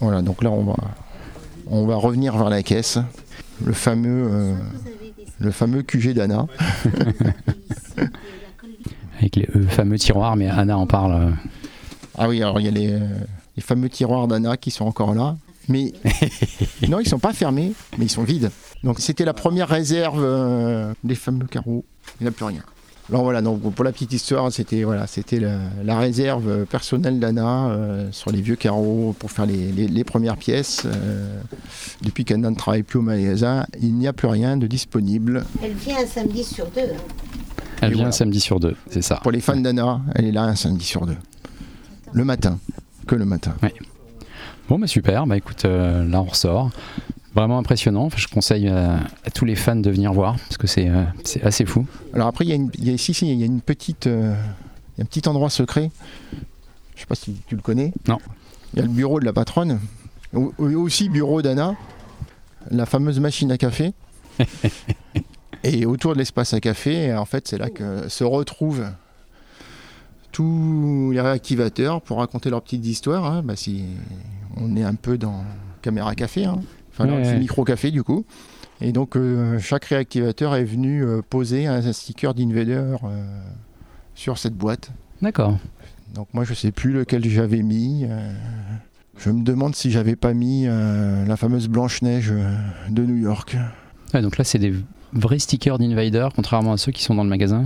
Voilà, 0.00 0.22
donc 0.22 0.42
là 0.42 0.50
on 0.50 0.64
va, 0.64 0.76
on 1.68 1.86
va 1.86 1.96
revenir 1.96 2.36
vers 2.36 2.50
la 2.50 2.62
caisse, 2.64 2.98
le 3.64 3.72
fameux, 3.72 4.28
euh, 4.30 4.54
le 5.38 5.50
fameux 5.52 5.82
QG 5.82 6.14
d'Anna. 6.14 6.46
Avec 9.18 9.36
les 9.36 9.48
euh, 9.54 9.66
fameux 9.68 9.98
tiroirs, 9.98 10.36
mais 10.36 10.48
Anna 10.48 10.76
en 10.76 10.86
parle. 10.86 11.12
euh. 11.12 11.30
Ah 12.18 12.28
oui, 12.28 12.42
alors 12.42 12.60
il 12.60 12.64
y 12.66 12.68
a 12.68 12.72
les, 12.72 12.92
euh, 12.92 12.98
les 13.56 13.62
fameux 13.62 13.88
tiroirs 13.88 14.26
d'Anna 14.28 14.56
qui 14.56 14.70
sont 14.70 14.84
encore 14.84 15.14
là, 15.14 15.36
mais 15.68 15.92
non, 16.88 17.00
ils 17.00 17.08
sont 17.08 17.18
pas 17.18 17.32
fermés, 17.32 17.72
mais 17.98 18.06
ils 18.06 18.10
sont 18.10 18.24
vides. 18.24 18.50
Donc 18.82 19.00
c'était 19.00 19.24
la 19.24 19.34
première 19.34 19.68
réserve 19.68 20.20
euh, 20.22 20.92
des 21.04 21.14
fameux 21.14 21.46
carreaux. 21.46 21.84
Il 22.20 22.24
n'y 22.24 22.28
a 22.28 22.32
plus 22.32 22.44
rien. 22.44 22.62
Alors 23.10 23.22
voilà, 23.22 23.42
donc 23.42 23.60
pour 23.74 23.84
la 23.84 23.92
petite 23.92 24.14
histoire, 24.14 24.50
c'était 24.50 24.82
voilà, 24.82 25.06
c'était 25.06 25.38
la, 25.38 25.58
la 25.84 25.98
réserve 25.98 26.64
personnelle 26.64 27.20
d'Anna 27.20 27.66
euh, 27.66 28.08
sur 28.12 28.30
les 28.32 28.40
vieux 28.40 28.56
carreaux 28.56 29.14
pour 29.18 29.30
faire 29.30 29.44
les, 29.44 29.72
les- 29.72 29.88
les 29.88 30.04
premières 30.04 30.38
pièces. 30.38 30.84
Euh, 30.86 31.38
depuis 32.00 32.24
qu'Anna 32.24 32.48
ne 32.48 32.56
travaille 32.56 32.82
plus 32.82 32.98
au 32.98 33.02
magasin, 33.02 33.66
il 33.82 33.94
n'y 33.94 34.06
a 34.08 34.14
plus 34.14 34.28
rien 34.28 34.56
de 34.56 34.66
disponible. 34.66 35.44
Elle 35.62 35.74
vient 35.74 35.98
un 36.02 36.06
samedi 36.06 36.42
sur 36.44 36.64
deux. 36.70 36.80
hein. 36.80 36.96
Elle 37.82 37.88
Et 37.88 37.92
vient 37.92 37.96
voilà. 37.96 38.08
un 38.08 38.12
samedi 38.12 38.40
sur 38.40 38.58
deux, 38.58 38.74
c'est 38.88 39.02
ça. 39.02 39.16
Pour 39.16 39.32
les 39.32 39.40
fans 39.42 39.56
d'Anna, 39.56 40.00
elle 40.14 40.24
est 40.24 40.32
là 40.32 40.44
un 40.44 40.54
samedi 40.56 40.84
sur 40.86 41.04
deux. 41.04 41.16
Le 42.14 42.24
matin, 42.24 42.58
que 43.06 43.16
le 43.16 43.26
matin. 43.26 43.54
Bon, 44.68 44.78
bah 44.78 44.86
super. 44.86 45.26
Bah 45.26 45.36
écoute, 45.36 45.64
euh, 45.64 46.04
là 46.08 46.20
on 46.20 46.24
ressort. 46.24 46.70
Vraiment 47.34 47.58
impressionnant. 47.58 48.04
Enfin, 48.04 48.16
je 48.18 48.28
conseille 48.28 48.68
euh, 48.68 48.96
à 49.24 49.30
tous 49.30 49.44
les 49.44 49.56
fans 49.56 49.74
de 49.76 49.90
venir 49.90 50.12
voir 50.12 50.36
parce 50.38 50.56
que 50.56 50.66
c'est 50.66 50.88
euh, 50.88 51.02
assez 51.42 51.64
fou. 51.66 51.86
Alors 52.12 52.28
après, 52.28 52.44
il 52.44 52.48
y 52.48 52.52
a 52.52 52.56
une, 52.56 52.70
il 52.78 52.84
y 52.84 52.90
a, 52.90 52.92
ici, 52.92 53.12
il 53.22 53.34
y 53.38 53.42
a 53.42 53.46
une 53.46 53.60
petite, 53.60 54.06
il 54.06 54.12
y 54.12 55.00
a 55.00 55.02
un 55.02 55.04
petit 55.04 55.28
endroit 55.28 55.50
secret. 55.50 55.90
Je 56.94 57.00
sais 57.00 57.06
pas 57.06 57.16
si 57.16 57.34
tu 57.48 57.56
le 57.56 57.62
connais. 57.62 57.92
Non. 58.08 58.18
Il 58.72 58.78
y 58.78 58.82
a 58.82 58.84
le 58.86 58.90
bureau 58.92 59.18
de 59.20 59.24
la 59.24 59.32
patronne, 59.32 59.80
ou- 60.32 60.52
ou 60.58 60.64
aussi 60.80 61.08
bureau 61.08 61.42
d'Anna, 61.42 61.74
la 62.70 62.86
fameuse 62.86 63.18
machine 63.20 63.50
à 63.52 63.58
café. 63.58 63.92
Et 65.64 65.86
autour 65.86 66.12
de 66.12 66.18
l'espace 66.18 66.52
à 66.54 66.60
café, 66.60 67.14
en 67.14 67.24
fait, 67.24 67.48
c'est 67.48 67.58
là 67.58 67.68
que 67.70 68.08
se 68.08 68.22
retrouvent 68.22 68.86
tous 70.32 71.10
les 71.12 71.20
réactivateurs 71.20 72.00
pour 72.02 72.18
raconter 72.18 72.50
leur 72.50 72.62
petite 72.62 72.84
histoire. 72.86 73.24
hein. 73.24 73.42
Bah, 73.44 73.56
si 73.56 73.84
on 74.56 74.76
est 74.76 74.84
un 74.84 74.94
peu 74.94 75.18
dans 75.18 75.44
caméra 75.82 76.14
café, 76.14 76.44
hein. 76.44 76.60
enfin 76.92 77.06
non, 77.06 77.16
Ouais, 77.16 77.38
micro 77.38 77.64
café 77.64 77.90
du 77.90 78.02
coup. 78.02 78.24
Et 78.80 78.92
donc 78.92 79.16
euh, 79.16 79.58
chaque 79.58 79.84
réactivateur 79.84 80.56
est 80.56 80.64
venu 80.64 81.04
euh, 81.04 81.22
poser 81.22 81.66
un, 81.66 81.92
sticker 81.92 82.34
d'Invader 82.34 82.96
euh, 83.04 83.40
sur 84.14 84.38
cette 84.38 84.54
boîte. 84.54 84.90
D'accord. 85.22 85.58
Donc 86.14 86.28
moi 86.32 86.44
je 86.44 86.54
sais 86.54 86.72
plus 86.72 86.92
lequel 86.92 87.28
j'avais 87.28 87.62
mis. 87.62 88.06
je 89.18 89.30
me 89.30 89.42
demande 89.42 89.74
si 89.74 89.90
j'avais 89.90 90.16
pas 90.16 90.32
mis 90.32 90.66
la 90.66 91.36
fameuse 91.36 91.68
Blanche-Neige 91.68 92.30
euh, 92.30 92.56
de 92.90 93.04
New 93.04 93.16
York. 93.16 93.56
Ouais, 94.12 94.22
donc 94.22 94.38
là, 94.38 94.44
c'est 94.44 94.58
des 94.58 94.72
vrais 95.12 95.38
stickers 95.38 95.78
d'Invader, 95.78 96.28
contrairement 96.34 96.72
à 96.72 96.76
ceux 96.76 96.92
qui 96.92 97.02
sont 97.02 97.14
dans 97.14 97.24
le 97.24 97.30
magasin, 97.30 97.64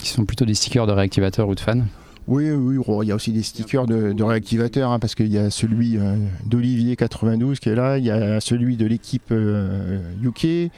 qui 0.00 0.08
sont 0.08 0.24
plutôt 0.24 0.44
des 0.44 0.54
stickers 0.54 0.86
de 0.86 0.92
réactivateurs 0.92 1.48
ou 1.48 1.54
de 1.54 1.60
fans. 1.60 1.82
Oui, 2.28 2.50
oui, 2.50 2.76
oh, 2.86 3.04
il 3.04 3.06
y 3.06 3.12
a 3.12 3.14
aussi 3.14 3.32
des 3.32 3.42
stickers 3.42 3.86
de, 3.86 4.12
de 4.12 4.24
réactivateurs, 4.24 4.90
hein, 4.90 4.98
parce 4.98 5.14
qu'il 5.14 5.28
y 5.28 5.38
a 5.38 5.48
celui 5.50 5.96
euh, 5.96 6.16
d'Olivier 6.44 6.96
92 6.96 7.60
qui 7.60 7.68
est 7.68 7.76
là, 7.76 7.98
il 7.98 8.04
y 8.04 8.10
a 8.10 8.40
celui 8.40 8.76
de 8.76 8.84
l'équipe 8.84 9.30
euh, 9.30 10.00
UK, 10.22 10.72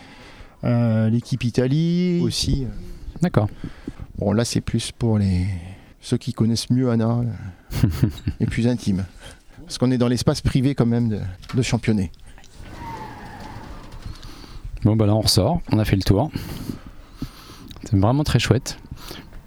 euh, 0.65 1.09
l'équipe 1.09 1.43
Italie 1.45 2.21
aussi. 2.23 2.67
D'accord. 3.23 3.49
Bon, 4.19 4.33
là, 4.33 4.45
c'est 4.45 4.61
plus 4.61 4.93
pour 4.93 5.19
les 5.19 5.47
ceux 6.01 6.19
qui 6.19 6.33
connaissent 6.33 6.71
mieux 6.71 6.91
Anna, 6.91 7.23
euh, 7.23 7.89
et 8.41 8.47
plus 8.47 8.69
intime. 8.69 9.05
Parce 9.65 9.79
qu'on 9.79 9.91
est 9.91 9.99
dans 9.99 10.09
l'espace 10.09 10.43
privé 10.43 10.75
quand 10.75 10.87
même 10.87 11.09
de, 11.09 11.21
de 11.55 11.63
championner. 11.63 12.11
Bon, 14.85 14.97
bah 14.97 15.07
là, 15.07 15.15
on 15.15 15.21
ressort. 15.21 15.61
On 15.73 15.79
a 15.79 15.85
fait 15.85 15.97
le 15.97 16.03
tour. 16.03 16.31
C'est 17.85 17.97
vraiment 17.97 18.25
très 18.25 18.39
chouette. 18.39 18.79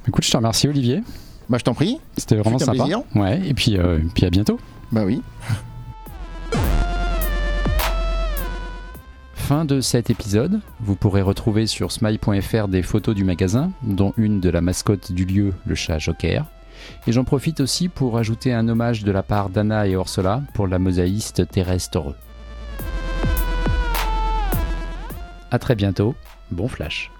Écoute, 0.08 0.26
je 0.26 0.32
te 0.32 0.38
remercie, 0.38 0.68
Olivier. 0.68 1.04
Bah, 1.52 1.58
je 1.58 1.66
t'en 1.66 1.74
prie. 1.74 1.99
C'était 2.16 2.38
vraiment 2.38 2.58
sympa. 2.60 2.72
plaisir. 2.72 3.02
Ouais, 3.14 3.41
et 3.45 3.54
puis, 3.54 3.78
euh, 3.78 3.99
puis 4.16 4.26
à 4.26 4.30
bientôt. 4.30 4.58
Bah 4.93 5.04
oui. 5.06 5.22
Fin 9.34 9.66
de 9.66 9.82
cet 9.82 10.10
épisode. 10.10 10.62
Vous 10.80 10.95
pourrez 10.95 11.22
retrouver 11.22 11.68
sur 11.68 11.91
smile.fr 11.91 12.70
des 12.70 12.82
photos 12.82 13.14
du 13.14 13.26
magasin, 13.26 13.74
dont 13.84 14.14
une 14.16 14.39
de 14.39 14.49
la 14.49 14.62
mascotte 14.62 15.12
du 15.12 15.26
lieu, 15.26 15.54
le 15.66 15.76
chat 15.76 15.99
Joker. 15.99 16.45
Et 17.06 17.12
j'en 17.12 17.26
profite 17.26 17.60
aussi 17.60 17.89
pour 17.89 18.18
ajouter 18.18 18.54
un 18.54 18.70
hommage 18.70 19.04
de 19.04 19.12
la 19.12 19.22
part 19.22 19.49
d'Anna 19.49 19.88
et 19.88 19.91
Ursula 19.91 20.41
pour 20.54 20.68
la 20.68 20.80
mosaïste 20.80 21.49
Thérèse 21.49 21.89
Torreux. 21.89 22.16
A 25.52 25.60
très 25.60 25.76
bientôt, 25.76 26.16
bon 26.49 26.70
flash 26.70 27.12